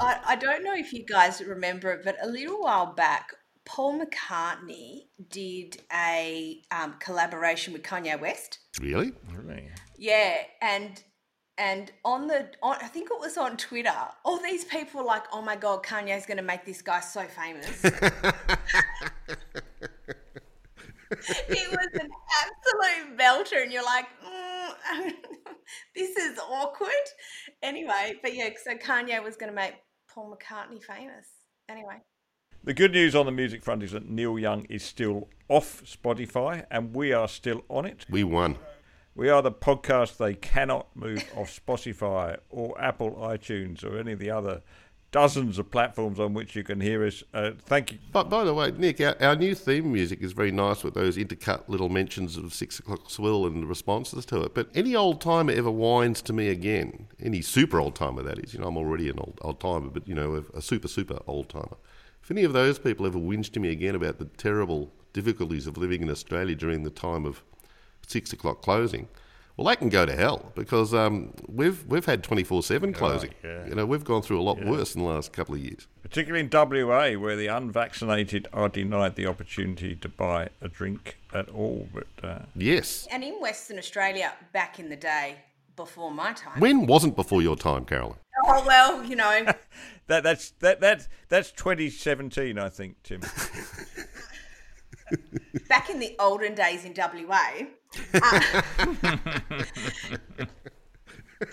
I, 0.00 0.20
I, 0.26 0.36
don't 0.36 0.62
know 0.62 0.74
if 0.74 0.92
you 0.92 1.02
guys 1.02 1.40
remember 1.40 1.90
it, 1.92 2.04
but 2.04 2.16
a 2.22 2.28
little 2.28 2.60
while 2.60 2.92
back, 2.92 3.32
Paul 3.66 4.00
McCartney 4.00 5.06
did 5.30 5.82
a 5.92 6.62
um, 6.70 6.94
collaboration 6.98 7.72
with 7.72 7.82
Kanye 7.82 8.20
West. 8.20 8.58
Really? 8.80 9.12
Really? 9.32 9.68
Yeah, 9.96 10.36
and 10.60 11.02
and 11.56 11.92
on 12.04 12.26
the 12.26 12.50
on, 12.62 12.76
I 12.82 12.88
think 12.88 13.08
it 13.10 13.20
was 13.20 13.38
on 13.38 13.56
Twitter, 13.56 13.94
all 14.24 14.38
these 14.38 14.64
people 14.64 15.00
were 15.00 15.06
like, 15.06 15.24
"Oh 15.32 15.40
my 15.40 15.56
god, 15.56 15.82
Kanye's 15.82 16.26
going 16.26 16.36
to 16.36 16.42
make 16.42 16.64
this 16.64 16.82
guy 16.82 17.00
so 17.00 17.22
famous." 17.22 17.82
he 17.82 17.90
was 21.70 21.88
an 21.94 22.10
absolute 22.42 23.18
belter, 23.18 23.62
and 23.62 23.72
you're 23.72 23.84
like, 23.84 24.06
mm, 24.26 25.12
this 25.94 26.16
is 26.16 26.38
awkward. 26.38 26.90
Anyway, 27.62 28.16
but 28.22 28.34
yeah, 28.34 28.50
so 28.62 28.74
Kanye 28.74 29.22
was 29.22 29.36
going 29.36 29.50
to 29.50 29.56
make 29.56 29.74
Paul 30.12 30.36
McCartney 30.36 30.82
famous. 30.82 31.28
Anyway. 31.68 32.02
The 32.64 32.72
good 32.72 32.92
news 32.92 33.14
on 33.14 33.26
the 33.26 33.32
music 33.32 33.62
front 33.62 33.82
is 33.82 33.92
that 33.92 34.08
Neil 34.08 34.38
Young 34.38 34.64
is 34.70 34.82
still 34.82 35.28
off 35.48 35.82
Spotify, 35.84 36.64
and 36.70 36.94
we 36.94 37.12
are 37.12 37.28
still 37.28 37.62
on 37.68 37.84
it. 37.84 38.06
We 38.08 38.24
won. 38.24 38.56
We 39.14 39.28
are 39.28 39.42
the 39.42 39.52
podcast 39.52 40.16
they 40.16 40.32
cannot 40.32 40.86
move 40.96 41.22
off 41.36 41.54
Spotify 41.54 42.38
or 42.48 42.80
Apple 42.80 43.16
iTunes 43.20 43.84
or 43.84 43.98
any 43.98 44.12
of 44.12 44.18
the 44.18 44.30
other 44.30 44.62
dozens 45.10 45.58
of 45.58 45.70
platforms 45.70 46.18
on 46.18 46.32
which 46.32 46.56
you 46.56 46.64
can 46.64 46.80
hear 46.80 47.04
us. 47.04 47.22
Uh, 47.34 47.50
thank 47.66 47.92
you. 47.92 47.98
But 48.12 48.30
by 48.30 48.44
the 48.44 48.54
way, 48.54 48.70
Nick, 48.70 48.98
our, 48.98 49.14
our, 49.20 49.36
new 49.36 49.54
theme 49.54 49.92
music 49.92 50.22
is 50.22 50.32
very 50.32 50.50
nice 50.50 50.82
with 50.82 50.94
those 50.94 51.18
intercut 51.18 51.68
little 51.68 51.90
mentions 51.90 52.38
of 52.38 52.54
six 52.54 52.78
o'clock 52.78 53.10
swill 53.10 53.44
and 53.44 53.62
the 53.62 53.66
responses 53.66 54.24
to 54.24 54.40
it. 54.40 54.54
But 54.54 54.70
any 54.74 54.96
old 54.96 55.20
timer 55.20 55.52
ever 55.52 55.70
whines 55.70 56.22
to 56.22 56.32
me 56.32 56.48
again, 56.48 57.08
any 57.20 57.42
super 57.42 57.78
old 57.78 57.94
timer 57.94 58.22
that 58.22 58.38
is, 58.38 58.54
you 58.54 58.60
know, 58.60 58.68
I'm 58.68 58.78
already 58.78 59.10
an 59.10 59.18
old 59.18 59.38
old 59.42 59.60
timer, 59.60 59.90
but 59.90 60.08
you 60.08 60.14
know, 60.14 60.42
a, 60.54 60.56
a 60.56 60.62
super 60.62 60.88
super 60.88 61.18
old 61.26 61.50
timer. 61.50 61.76
If 62.24 62.30
any 62.30 62.44
of 62.44 62.54
those 62.54 62.78
people 62.78 63.04
ever 63.04 63.18
whinge 63.18 63.52
to 63.52 63.60
me 63.60 63.68
again 63.70 63.94
about 63.94 64.18
the 64.18 64.24
terrible 64.24 64.90
difficulties 65.12 65.66
of 65.66 65.76
living 65.76 66.00
in 66.00 66.08
Australia 66.08 66.54
during 66.54 66.82
the 66.82 66.88
time 66.88 67.26
of 67.26 67.42
six 68.06 68.32
o'clock 68.32 68.62
closing, 68.62 69.08
well, 69.58 69.66
they 69.68 69.76
can 69.76 69.90
go 69.90 70.06
to 70.06 70.16
hell 70.16 70.50
because 70.54 70.94
um, 70.94 71.34
we've 71.46 71.84
we've 71.84 72.06
had 72.06 72.24
twenty 72.24 72.42
four 72.42 72.62
seven 72.62 72.94
closing. 72.94 73.34
yeah. 73.44 73.66
You 73.66 73.74
know, 73.74 73.84
we've 73.84 74.04
gone 74.04 74.22
through 74.22 74.40
a 74.40 74.42
lot 74.42 74.56
yeah. 74.56 74.70
worse 74.70 74.94
in 74.94 75.02
the 75.02 75.06
last 75.06 75.34
couple 75.34 75.54
of 75.54 75.60
years. 75.60 75.86
Particularly 76.02 76.40
in 76.40 76.50
WA, 76.50 77.10
where 77.12 77.36
the 77.36 77.48
unvaccinated 77.48 78.48
are 78.54 78.70
denied 78.70 79.16
the 79.16 79.26
opportunity 79.26 79.94
to 79.94 80.08
buy 80.08 80.48
a 80.62 80.68
drink 80.68 81.18
at 81.34 81.50
all. 81.50 81.88
But 81.92 82.26
uh... 82.26 82.44
yes, 82.56 83.06
and 83.10 83.22
in 83.22 83.34
Western 83.34 83.76
Australia, 83.76 84.32
back 84.54 84.78
in 84.78 84.88
the 84.88 84.96
day, 84.96 85.40
before 85.76 86.10
my 86.10 86.32
time. 86.32 86.60
When 86.60 86.86
wasn't 86.86 87.16
before 87.16 87.42
your 87.42 87.56
time, 87.56 87.84
Carolyn? 87.84 88.16
Oh 88.46 88.64
well, 88.66 89.04
you 89.04 89.16
know. 89.16 89.46
that 90.06 90.22
that's 90.22 90.50
that 90.60 90.80
that 90.80 91.08
that's 91.28 91.52
twenty 91.52 91.90
seventeen, 91.90 92.58
I 92.58 92.68
think, 92.68 93.02
Tim. 93.02 93.20
back 95.68 95.90
in 95.90 95.98
the 95.98 96.14
olden 96.18 96.54
days 96.54 96.84
in 96.84 96.94
WA. 96.96 97.66
Uh, 98.14 98.40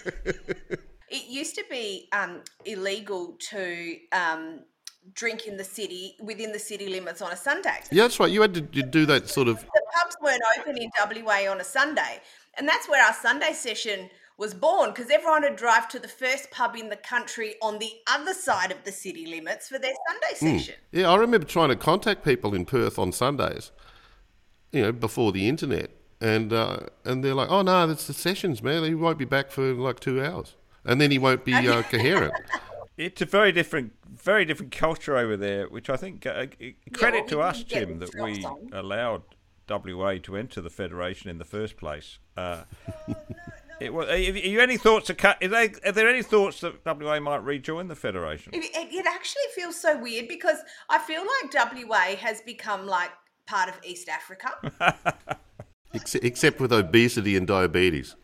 it 1.10 1.30
used 1.30 1.56
to 1.56 1.64
be 1.70 2.08
um, 2.12 2.42
illegal 2.66 3.36
to 3.40 3.98
um, 4.12 4.62
drink 5.14 5.48
in 5.48 5.58
the 5.58 5.64
city 5.64 6.16
within 6.22 6.52
the 6.52 6.60
city 6.60 6.88
limits 6.88 7.22
on 7.22 7.32
a 7.32 7.36
Sunday. 7.36 7.80
Yeah, 7.92 8.04
that's 8.04 8.20
right. 8.20 8.32
You 8.32 8.42
had 8.42 8.54
to 8.54 8.62
do 8.62 9.06
that 9.08 9.30
sort 9.30 9.48
of. 9.48 9.60
The 9.60 9.82
pubs 10.00 10.16
weren't 10.22 10.42
open 10.60 10.78
in 10.78 10.92
WA 11.00 11.52
on 11.52 11.62
a 11.62 11.64
Sunday, 11.64 12.22
and 12.58 12.68
that's 12.68 12.90
where 12.90 13.04
our 13.06 13.14
Sunday 13.14 13.54
session 13.54 14.10
was 14.38 14.54
born 14.54 14.90
because 14.90 15.10
everyone 15.12 15.44
would 15.44 15.56
drive 15.56 15.88
to 15.88 16.00
the 16.00 16.08
first 16.08 16.50
pub 16.52 16.76
in 16.76 16.90
the 16.90 16.96
country 16.96 17.56
on 17.62 17.78
the 17.78 17.92
other 18.08 18.34
side 18.34 18.72
of 18.72 18.84
the 18.84 18.92
city 18.92 19.28
limits 19.28 19.68
for 19.68 19.78
their 19.78 19.94
Sunday 20.10 20.40
hmm. 20.40 20.58
session. 20.58 20.76
Mm. 20.76 21.00
Yeah, 21.00 21.12
I 21.12 21.16
remember 21.16 21.46
trying 21.46 21.70
to 21.70 21.76
contact 21.76 22.26
people 22.26 22.56
in 22.56 22.66
Perth 22.66 22.98
on 22.98 23.12
Sundays, 23.12 23.72
you 24.72 24.82
know, 24.82 24.92
before 24.92 25.32
the 25.32 25.48
internet, 25.48 25.92
and 26.20 26.52
uh, 26.52 26.80
and 27.06 27.24
they're 27.24 27.36
like, 27.36 27.50
"Oh 27.52 27.62
no, 27.62 27.90
it's 27.90 28.08
the 28.08 28.14
sessions, 28.14 28.64
man. 28.64 28.84
He 28.84 28.96
won't 28.96 29.20
be 29.20 29.26
back 29.26 29.52
for 29.52 29.74
like 29.74 30.00
two 30.00 30.24
hours, 30.24 30.56
and 30.86 31.00
then 31.00 31.12
he 31.12 31.20
won't 31.20 31.46
be 31.46 31.54
uh, 31.54 31.84
coherent." 31.84 32.34
It's 32.98 33.22
a 33.22 33.26
very 33.26 33.52
different, 33.52 33.94
very 34.06 34.46
different 34.46 34.74
culture 34.74 35.18
over 35.18 35.36
there, 35.36 35.68
which 35.68 35.90
I 35.90 35.96
think 35.96 36.24
uh, 36.28 36.46
credit 36.94 37.02
yeah, 37.02 37.20
well, 37.20 37.28
to 37.28 37.42
us, 37.42 37.64
Tim, 37.64 37.98
that 37.98 38.14
we 38.14 38.44
on. 38.46 38.70
allowed 38.74 39.24
WA 39.70 40.16
to 40.24 40.36
enter 40.36 40.62
the 40.62 40.70
federation 40.70 41.30
in 41.30 41.38
the 41.38 41.46
first 41.46 41.78
place. 41.78 42.20
Uh, 42.36 42.64
It, 43.82 43.92
are 43.92 44.16
you 44.16 44.62
any 44.62 44.78
thoughts? 44.78 45.10
Of, 45.10 45.18
are, 45.26 45.36
they, 45.42 45.74
are 45.84 45.92
there 45.92 46.08
any 46.08 46.22
thoughts 46.22 46.62
that 46.62 46.86
WA 46.86 47.20
might 47.20 47.44
rejoin 47.44 47.88
the 47.88 47.96
federation? 47.96 48.54
It, 48.54 48.66
it, 48.76 48.94
it, 48.94 49.06
actually 49.08 49.42
feels 49.56 49.76
so 49.76 50.00
weird 50.00 50.28
because 50.28 50.58
I 50.88 51.00
feel 51.00 51.24
like 51.24 51.52
WA 51.52 52.16
has 52.18 52.42
become 52.42 52.86
like 52.86 53.10
part 53.48 53.70
of 53.70 53.80
East 53.84 54.08
Africa, 54.08 54.52
except, 55.94 56.24
except 56.24 56.60
with 56.60 56.72
obesity 56.72 57.36
and 57.36 57.48
diabetes. 57.48 58.16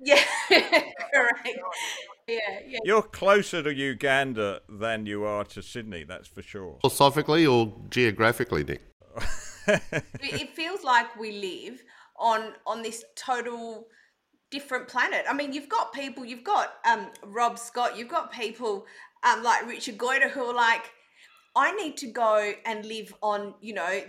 Yeah, 0.00 0.22
correct. 0.48 1.58
Yeah, 2.26 2.38
yeah. 2.66 2.78
You're 2.82 3.02
closer 3.02 3.62
to 3.62 3.74
Uganda 3.74 4.62
than 4.66 5.04
you 5.04 5.24
are 5.24 5.44
to 5.44 5.62
Sydney, 5.62 6.04
that's 6.04 6.28
for 6.28 6.40
sure. 6.40 6.78
Philosophically 6.80 7.46
or 7.46 7.74
geographically, 7.90 8.64
Nick? 8.64 8.80
It 9.68 10.54
feels 10.54 10.82
like 10.84 11.16
we 11.18 11.32
live 11.32 11.82
on 12.18 12.52
on 12.66 12.82
this 12.82 13.04
total 13.14 13.86
different 14.50 14.88
planet. 14.88 15.24
I 15.28 15.34
mean, 15.34 15.52
you've 15.52 15.68
got 15.68 15.92
people, 15.92 16.24
you've 16.24 16.44
got 16.44 16.74
um, 16.84 17.08
Rob 17.24 17.58
Scott, 17.58 17.96
you've 17.96 18.08
got 18.08 18.32
people 18.32 18.86
um, 19.24 19.42
like 19.42 19.66
Richard 19.66 19.98
Goyder 19.98 20.30
who 20.30 20.44
are 20.44 20.54
like, 20.54 20.84
I 21.54 21.72
need 21.72 21.96
to 21.98 22.06
go 22.06 22.52
and 22.64 22.84
live 22.84 23.14
on, 23.22 23.54
you 23.60 23.74
know, 23.74 24.02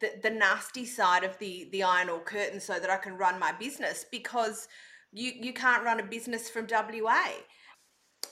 the, 0.00 0.12
the 0.22 0.30
nasty 0.30 0.86
side 0.86 1.24
of 1.24 1.38
the 1.38 1.68
the 1.72 1.82
iron 1.82 2.08
ore 2.08 2.20
curtain 2.20 2.60
so 2.60 2.78
that 2.78 2.88
I 2.88 2.96
can 2.96 3.18
run 3.18 3.38
my 3.38 3.52
business 3.52 4.06
because 4.10 4.66
you 5.12 5.32
you 5.38 5.52
can't 5.52 5.84
run 5.84 6.00
a 6.00 6.04
business 6.04 6.48
from 6.48 6.66
WA. 6.70 7.24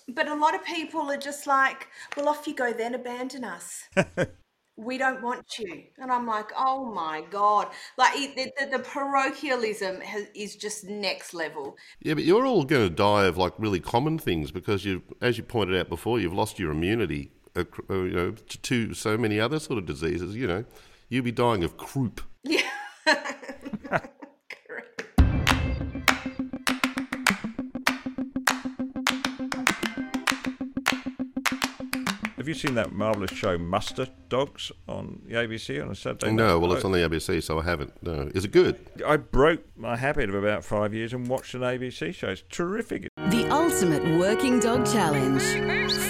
But 0.09 0.29
a 0.29 0.35
lot 0.35 0.55
of 0.55 0.65
people 0.65 1.11
are 1.11 1.19
just 1.19 1.47
like, 1.47 1.89
well, 2.17 2.29
off 2.29 2.47
you 2.47 2.55
go 2.55 2.73
then, 2.73 2.95
abandon 2.95 3.45
us. 3.45 3.85
we 4.77 4.99
don't 4.99 5.23
want 5.23 5.59
you. 5.59 5.85
And 5.99 6.11
I'm 6.11 6.27
like, 6.27 6.51
oh 6.57 6.93
my 6.93 7.23
God. 7.31 7.69
Like 7.99 8.15
the, 8.15 8.51
the, 8.59 8.79
the 8.79 8.79
parochialism 8.79 10.01
has, 10.01 10.27
is 10.35 10.57
just 10.57 10.85
next 10.85 11.35
level. 11.35 11.77
Yeah, 12.01 12.15
but 12.15 12.25
you're 12.25 12.47
all 12.47 12.65
going 12.65 12.89
to 12.89 12.95
die 12.95 13.27
of 13.27 13.37
like 13.37 13.53
really 13.59 13.81
common 13.81 14.19
things 14.19 14.51
because 14.51 14.85
you, 14.85 15.03
as 15.21 15.37
you 15.37 15.45
pointed 15.45 15.79
out 15.79 15.89
before, 15.89 16.19
you've 16.19 16.35
lost 16.35 16.59
your 16.59 16.71
immunity, 16.71 17.31
uh, 17.57 17.65
you 17.91 18.11
know, 18.11 18.31
to, 18.33 18.59
to 18.59 18.95
so 18.95 19.19
many 19.19 19.39
other 19.39 19.59
sort 19.59 19.79
of 19.79 19.87
diseases. 19.87 20.35
You 20.35 20.47
know, 20.47 20.65
you'll 21.09 21.25
be 21.25 21.33
dying 21.33 21.65
of 21.65 21.77
croup. 21.77 22.23
Yeah. 22.45 22.63
you 32.51 32.55
seen 32.55 32.75
that 32.75 32.93
marvellous 32.93 33.31
show 33.31 33.57
Muster 33.57 34.09
Dogs 34.29 34.73
on 34.89 35.23
the 35.27 35.35
ABC 35.35 35.81
on 35.81 35.91
a 35.91 35.95
Saturday? 35.95 36.33
No, 36.33 36.55
night? 36.55 36.57
well, 36.57 36.73
it's 36.73 36.85
on 36.85 36.91
the 36.91 36.99
ABC, 36.99 37.43
so 37.43 37.61
I 37.61 37.63
haven't. 37.63 38.03
No, 38.03 38.29
is 38.35 38.45
it 38.45 38.51
good? 38.51 38.77
I 39.07 39.17
broke 39.17 39.63
my 39.77 39.97
habit 39.97 40.29
of 40.29 40.35
about 40.35 40.65
five 40.65 40.93
years 40.93 41.13
and 41.13 41.29
watched 41.29 41.55
an 41.55 41.61
ABC 41.61 42.13
show. 42.13 42.29
It's 42.29 42.43
terrific. 42.51 43.09
The 43.51 43.57
ultimate 43.57 44.05
working 44.17 44.61
dog 44.61 44.87
challenge. 44.87 45.43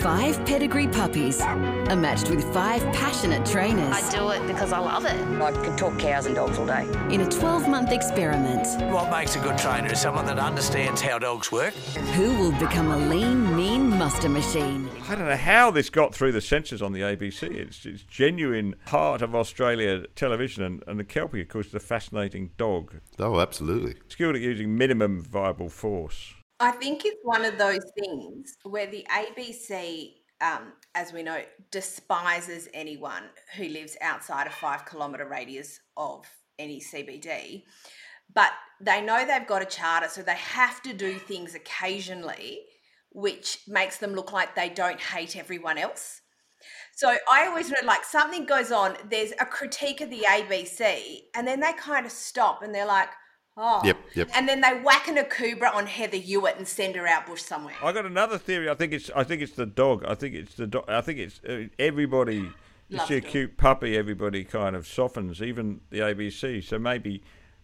Five 0.03 0.45
pedigree 0.45 0.89
puppies 0.89 1.41
are 1.41 1.97
matched 1.97 2.29
with 2.29 2.45
five 2.53 2.83
passionate 2.93 3.47
trainers. 3.47 3.95
I 3.95 4.11
do 4.11 4.29
it 4.29 4.47
because 4.47 4.75
I 4.75 4.79
love 4.79 5.07
it. 5.07 5.19
I 5.41 5.51
could 5.53 5.79
talk 5.79 5.99
cows 5.99 6.27
and 6.27 6.35
dogs 6.35 6.59
all 6.59 6.67
day. 6.67 6.87
In 7.09 7.23
a 7.23 7.29
12 7.31 7.67
month 7.67 7.93
experiment. 7.93 8.67
What 8.93 9.11
makes 9.11 9.37
a 9.37 9.41
good 9.41 9.57
trainer 9.57 9.91
is 9.91 9.99
someone 9.99 10.27
that 10.27 10.39
understands 10.39 11.01
how 11.01 11.19
dogs 11.19 11.51
work. 11.51 11.73
Who 12.13 12.37
will 12.37 12.53
become 12.53 12.91
a 12.91 12.99
lean, 13.09 13.57
mean 13.57 13.89
muster 13.89 14.29
machine? 14.29 14.91
I 15.09 15.15
don't 15.15 15.27
know 15.27 15.35
how 15.35 15.71
this 15.71 15.89
got 15.89 16.15
through 16.15 16.33
the 16.33 16.43
censors 16.43 16.83
on 16.83 16.93
the 16.93 17.01
ABC. 17.01 17.45
It's, 17.45 17.87
it's 17.87 18.03
genuine 18.03 18.75
heart 18.89 19.23
of 19.23 19.35
Australia 19.35 20.07
television, 20.15 20.63
and, 20.63 20.85
and 20.87 21.01
the 21.01 21.05
Kelpie, 21.05 21.41
of 21.41 21.49
course, 21.49 21.69
is 21.69 21.75
a 21.75 21.81
fascinating 21.81 22.51
dog. 22.59 23.01
Oh, 23.19 23.41
absolutely. 23.41 23.95
Skilled 24.09 24.37
at 24.37 24.43
using 24.43 24.77
minimum 24.77 25.23
viable 25.23 25.71
force. 25.71 26.35
I 26.61 26.73
think 26.73 27.05
it's 27.05 27.21
one 27.23 27.45
of 27.45 27.59
those 27.59 27.85
things 27.99 28.57
where 28.65 28.87
the 28.87 29.07
ABC, 29.11 30.13
um, 30.41 30.75
as 30.95 31.13
we 31.13 31.23
know, 31.23 31.41
despises 31.71 32.69
anyone 32.75 33.25
who 33.57 33.65
lives 33.65 33.97
outside 34.03 34.47
a 34.47 34.51
five 34.51 34.85
kilometre 34.85 35.27
radius 35.27 35.81
of 35.97 36.27
any 36.59 36.81
CBD. 36.81 37.65
But 38.35 38.53
they 38.81 39.01
know 39.01 39.25
they've 39.27 39.47
got 39.47 39.63
a 39.63 39.67
charter, 39.67 40.09
so 40.09 40.23
they 40.23 40.37
have 40.37 40.83
to 40.83 40.93
do 40.93 41.19
things 41.19 41.55
occasionally 41.55 42.61
which 43.13 43.59
makes 43.67 43.99
them 43.99 44.15
look 44.15 44.33
like 44.33 44.55
they 44.55 44.69
don't 44.69 45.01
hate 45.01 45.37
everyone 45.37 45.79
else. 45.79 46.21
So 46.95 47.17
I 47.31 47.47
always 47.47 47.71
read 47.71 47.85
like 47.85 48.05
something 48.05 48.45
goes 48.45 48.71
on, 48.71 48.97
there's 49.09 49.33
a 49.41 49.47
critique 49.47 50.01
of 50.01 50.11
the 50.11 50.25
ABC, 50.29 51.23
and 51.35 51.47
then 51.47 51.61
they 51.61 51.73
kind 51.73 52.05
of 52.05 52.13
stop 52.13 52.63
and 52.63 52.75
they're 52.75 52.87
like, 52.87 53.09
oh. 53.61 53.81
Yep, 53.85 53.97
yep. 54.15 54.31
And 54.35 54.49
then 54.49 54.61
they 54.61 54.81
whack 54.81 55.09
an 55.09 55.17
Akubra 55.17 55.75
on 55.75 55.87
Heather 55.87 56.17
Ewart 56.17 56.57
and 56.57 56.67
send 56.67 56.97
her 56.97 57.07
out 57.07 57.27
bush 57.27 57.43
somewhere. 57.43 57.75
I 57.83 57.93
got 57.93 58.07
another 58.07 58.39
theory. 58.39 58.69
I 58.69 58.75
think 58.75 58.93
it's 58.93 59.11
I 59.15 59.25
think 59.25 59.43
it's 59.43 59.53
the 59.53 59.67
dog. 59.67 60.05
I 60.07 60.15
think 60.15 60.35
it's 60.35 60.55
the 60.55 60.67
dog. 60.67 60.85
I 60.89 61.01
think 61.01 61.19
it's 61.19 61.41
uh, 61.45 61.67
everybody. 61.79 62.51
You 62.89 62.97
Loves 62.97 63.09
see 63.09 63.17
a 63.19 63.21
cute 63.21 63.57
puppy, 63.57 63.97
everybody 63.97 64.43
kind 64.43 64.75
of 64.75 64.85
softens, 64.85 65.41
even 65.41 65.81
the 65.91 66.01
ABC. 66.01 66.65
So 66.65 66.77
maybe 66.77 67.23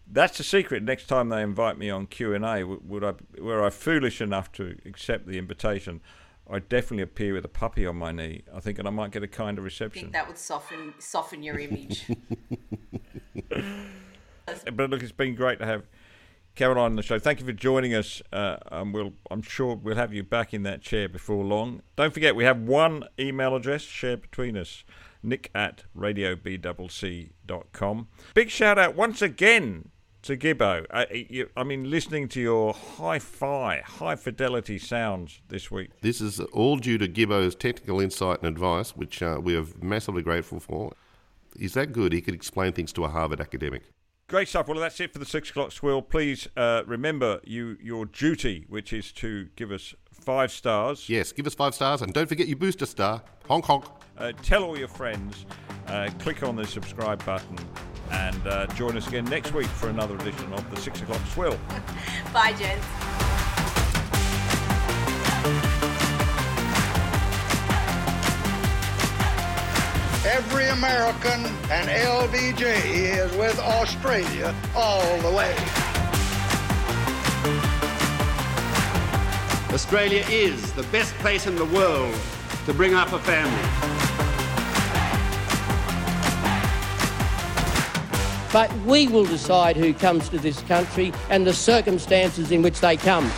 that's 0.09 0.37
the 0.37 0.43
secret. 0.43 0.83
Next 0.83 1.07
time 1.07 1.27
they 1.27 1.41
invite 1.41 1.77
me 1.77 1.89
on 1.89 2.05
Q 2.07 2.33
and 2.33 2.45
A, 2.45 2.63
would 2.63 3.03
I 3.03 3.13
were 3.37 3.65
I 3.65 3.69
foolish 3.69 4.21
enough 4.21 4.51
to 4.53 4.77
accept 4.85 5.27
the 5.27 5.37
invitation? 5.37 5.99
I'd 6.49 6.69
definitely 6.69 7.03
appear 7.03 7.33
with 7.33 7.43
a 7.43 7.49
puppy 7.49 7.85
on 7.85 7.97
my 7.97 8.13
knee. 8.13 8.43
I 8.55 8.61
think, 8.61 8.79
and 8.79 8.87
I 8.87 8.91
might 8.91 9.11
get 9.11 9.21
a 9.21 9.27
kind 9.27 9.57
of 9.57 9.63
I 9.63 9.65
reception. 9.65 10.03
think 10.03 10.13
that 10.13 10.27
would 10.27 10.37
soften 10.37 10.93
soften 10.97 11.43
your 11.43 11.59
image. 11.59 12.05
but 14.73 14.89
look, 14.89 15.03
it's 15.03 15.11
been 15.11 15.35
great 15.35 15.59
to 15.59 15.65
have 15.65 15.83
Caroline 16.55 16.85
on 16.85 16.95
the 16.95 17.03
show. 17.03 17.19
Thank 17.19 17.39
you 17.39 17.45
for 17.45 17.53
joining 17.53 17.93
us. 17.93 18.21
Uh, 18.33 18.57
we'll, 18.91 19.13
I'm 19.29 19.43
sure 19.43 19.75
we'll 19.75 19.95
have 19.95 20.13
you 20.13 20.23
back 20.23 20.53
in 20.53 20.63
that 20.63 20.81
chair 20.81 21.07
before 21.07 21.45
long. 21.45 21.83
Don't 21.95 22.13
forget, 22.13 22.35
we 22.35 22.43
have 22.45 22.59
one 22.59 23.03
email 23.19 23.55
address 23.55 23.83
shared 23.83 24.23
between 24.23 24.57
us 24.57 24.83
nick 25.21 25.51
at 25.53 25.83
radiobwc.com. 25.95 28.07
Big 28.33 28.49
shout 28.49 28.79
out 28.79 28.95
once 28.95 29.21
again 29.21 29.89
to 30.23 30.35
Gibbo. 30.35 30.87
Uh, 30.89 31.05
you, 31.11 31.49
I 31.55 31.63
mean, 31.63 31.91
listening 31.91 32.27
to 32.29 32.41
your 32.41 32.73
hi 32.73 33.19
fi, 33.19 33.83
high 33.85 34.15
fidelity 34.15 34.79
sounds 34.79 35.41
this 35.49 35.69
week. 35.69 35.91
This 36.01 36.21
is 36.21 36.39
all 36.39 36.77
due 36.77 36.97
to 36.97 37.07
Gibbo's 37.07 37.53
technical 37.55 38.01
insight 38.01 38.39
and 38.39 38.47
advice, 38.47 38.95
which 38.95 39.21
uh, 39.21 39.39
we 39.41 39.55
are 39.55 39.65
massively 39.81 40.23
grateful 40.23 40.59
for. 40.59 40.93
He's 41.57 41.73
that 41.73 41.93
good, 41.93 42.13
he 42.13 42.21
could 42.21 42.33
explain 42.33 42.73
things 42.73 42.91
to 42.93 43.05
a 43.05 43.09
Harvard 43.09 43.41
academic. 43.41 43.83
Great 44.29 44.49
stuff. 44.49 44.67
Well, 44.67 44.77
that's 44.77 44.99
it 44.99 45.13
for 45.13 45.19
the 45.19 45.25
six 45.25 45.49
o'clock 45.49 45.71
swill. 45.71 46.01
Please 46.01 46.49
uh, 46.57 46.83
remember 46.85 47.39
you 47.45 47.77
your 47.81 48.05
duty, 48.05 48.65
which 48.67 48.91
is 48.91 49.13
to 49.13 49.47
give 49.55 49.71
us 49.71 49.95
five 50.11 50.51
stars. 50.51 51.07
Yes, 51.07 51.31
give 51.31 51.47
us 51.47 51.53
five 51.53 51.73
stars 51.73 52.01
and 52.01 52.13
don't 52.13 52.27
forget 52.27 52.47
your 52.49 52.57
booster 52.57 52.85
star. 52.85 53.23
Honk 53.47 53.63
honk. 53.63 53.85
Uh, 54.17 54.33
tell 54.43 54.65
all 54.65 54.77
your 54.77 54.89
friends. 54.89 55.45
Uh, 55.87 56.09
click 56.19 56.43
on 56.43 56.57
the 56.57 56.67
subscribe 56.67 57.23
button 57.25 57.57
and 58.11 58.47
uh, 58.47 58.67
join 58.67 58.97
us 58.97 59.07
again 59.07 59.23
next 59.25 59.53
week 59.53 59.67
for 59.67 59.87
another 59.87 60.15
edition 60.15 60.51
of 60.51 60.69
the 60.71 60.81
six 60.81 61.01
o'clock 61.01 61.21
swill. 61.27 61.57
Bye, 62.33 62.53
gents. 62.59 63.46
Every 70.25 70.67
American 70.69 71.45
and 71.69 71.87
LBJ 71.89 72.61
is 72.61 73.35
with 73.37 73.59
Australia 73.59 74.53
all 74.75 75.17
the 75.19 75.31
way. 75.31 75.55
Australia 79.73 80.25
is 80.29 80.73
the 80.73 80.83
best 80.91 81.13
place 81.15 81.45
in 81.45 81.55
the 81.55 81.65
world 81.65 82.15
to 82.65 82.73
bring 82.73 82.93
up 82.93 83.13
a 83.13 83.19
family. 83.19 83.97
But 88.51 88.73
we 88.85 89.07
will 89.07 89.25
decide 89.25 89.77
who 89.77 89.93
comes 89.93 90.29
to 90.29 90.39
this 90.39 90.61
country 90.63 91.13
and 91.29 91.45
the 91.45 91.53
circumstances 91.53 92.51
in 92.51 92.63
which 92.63 92.79
they 92.79 92.97
come. 92.97 93.31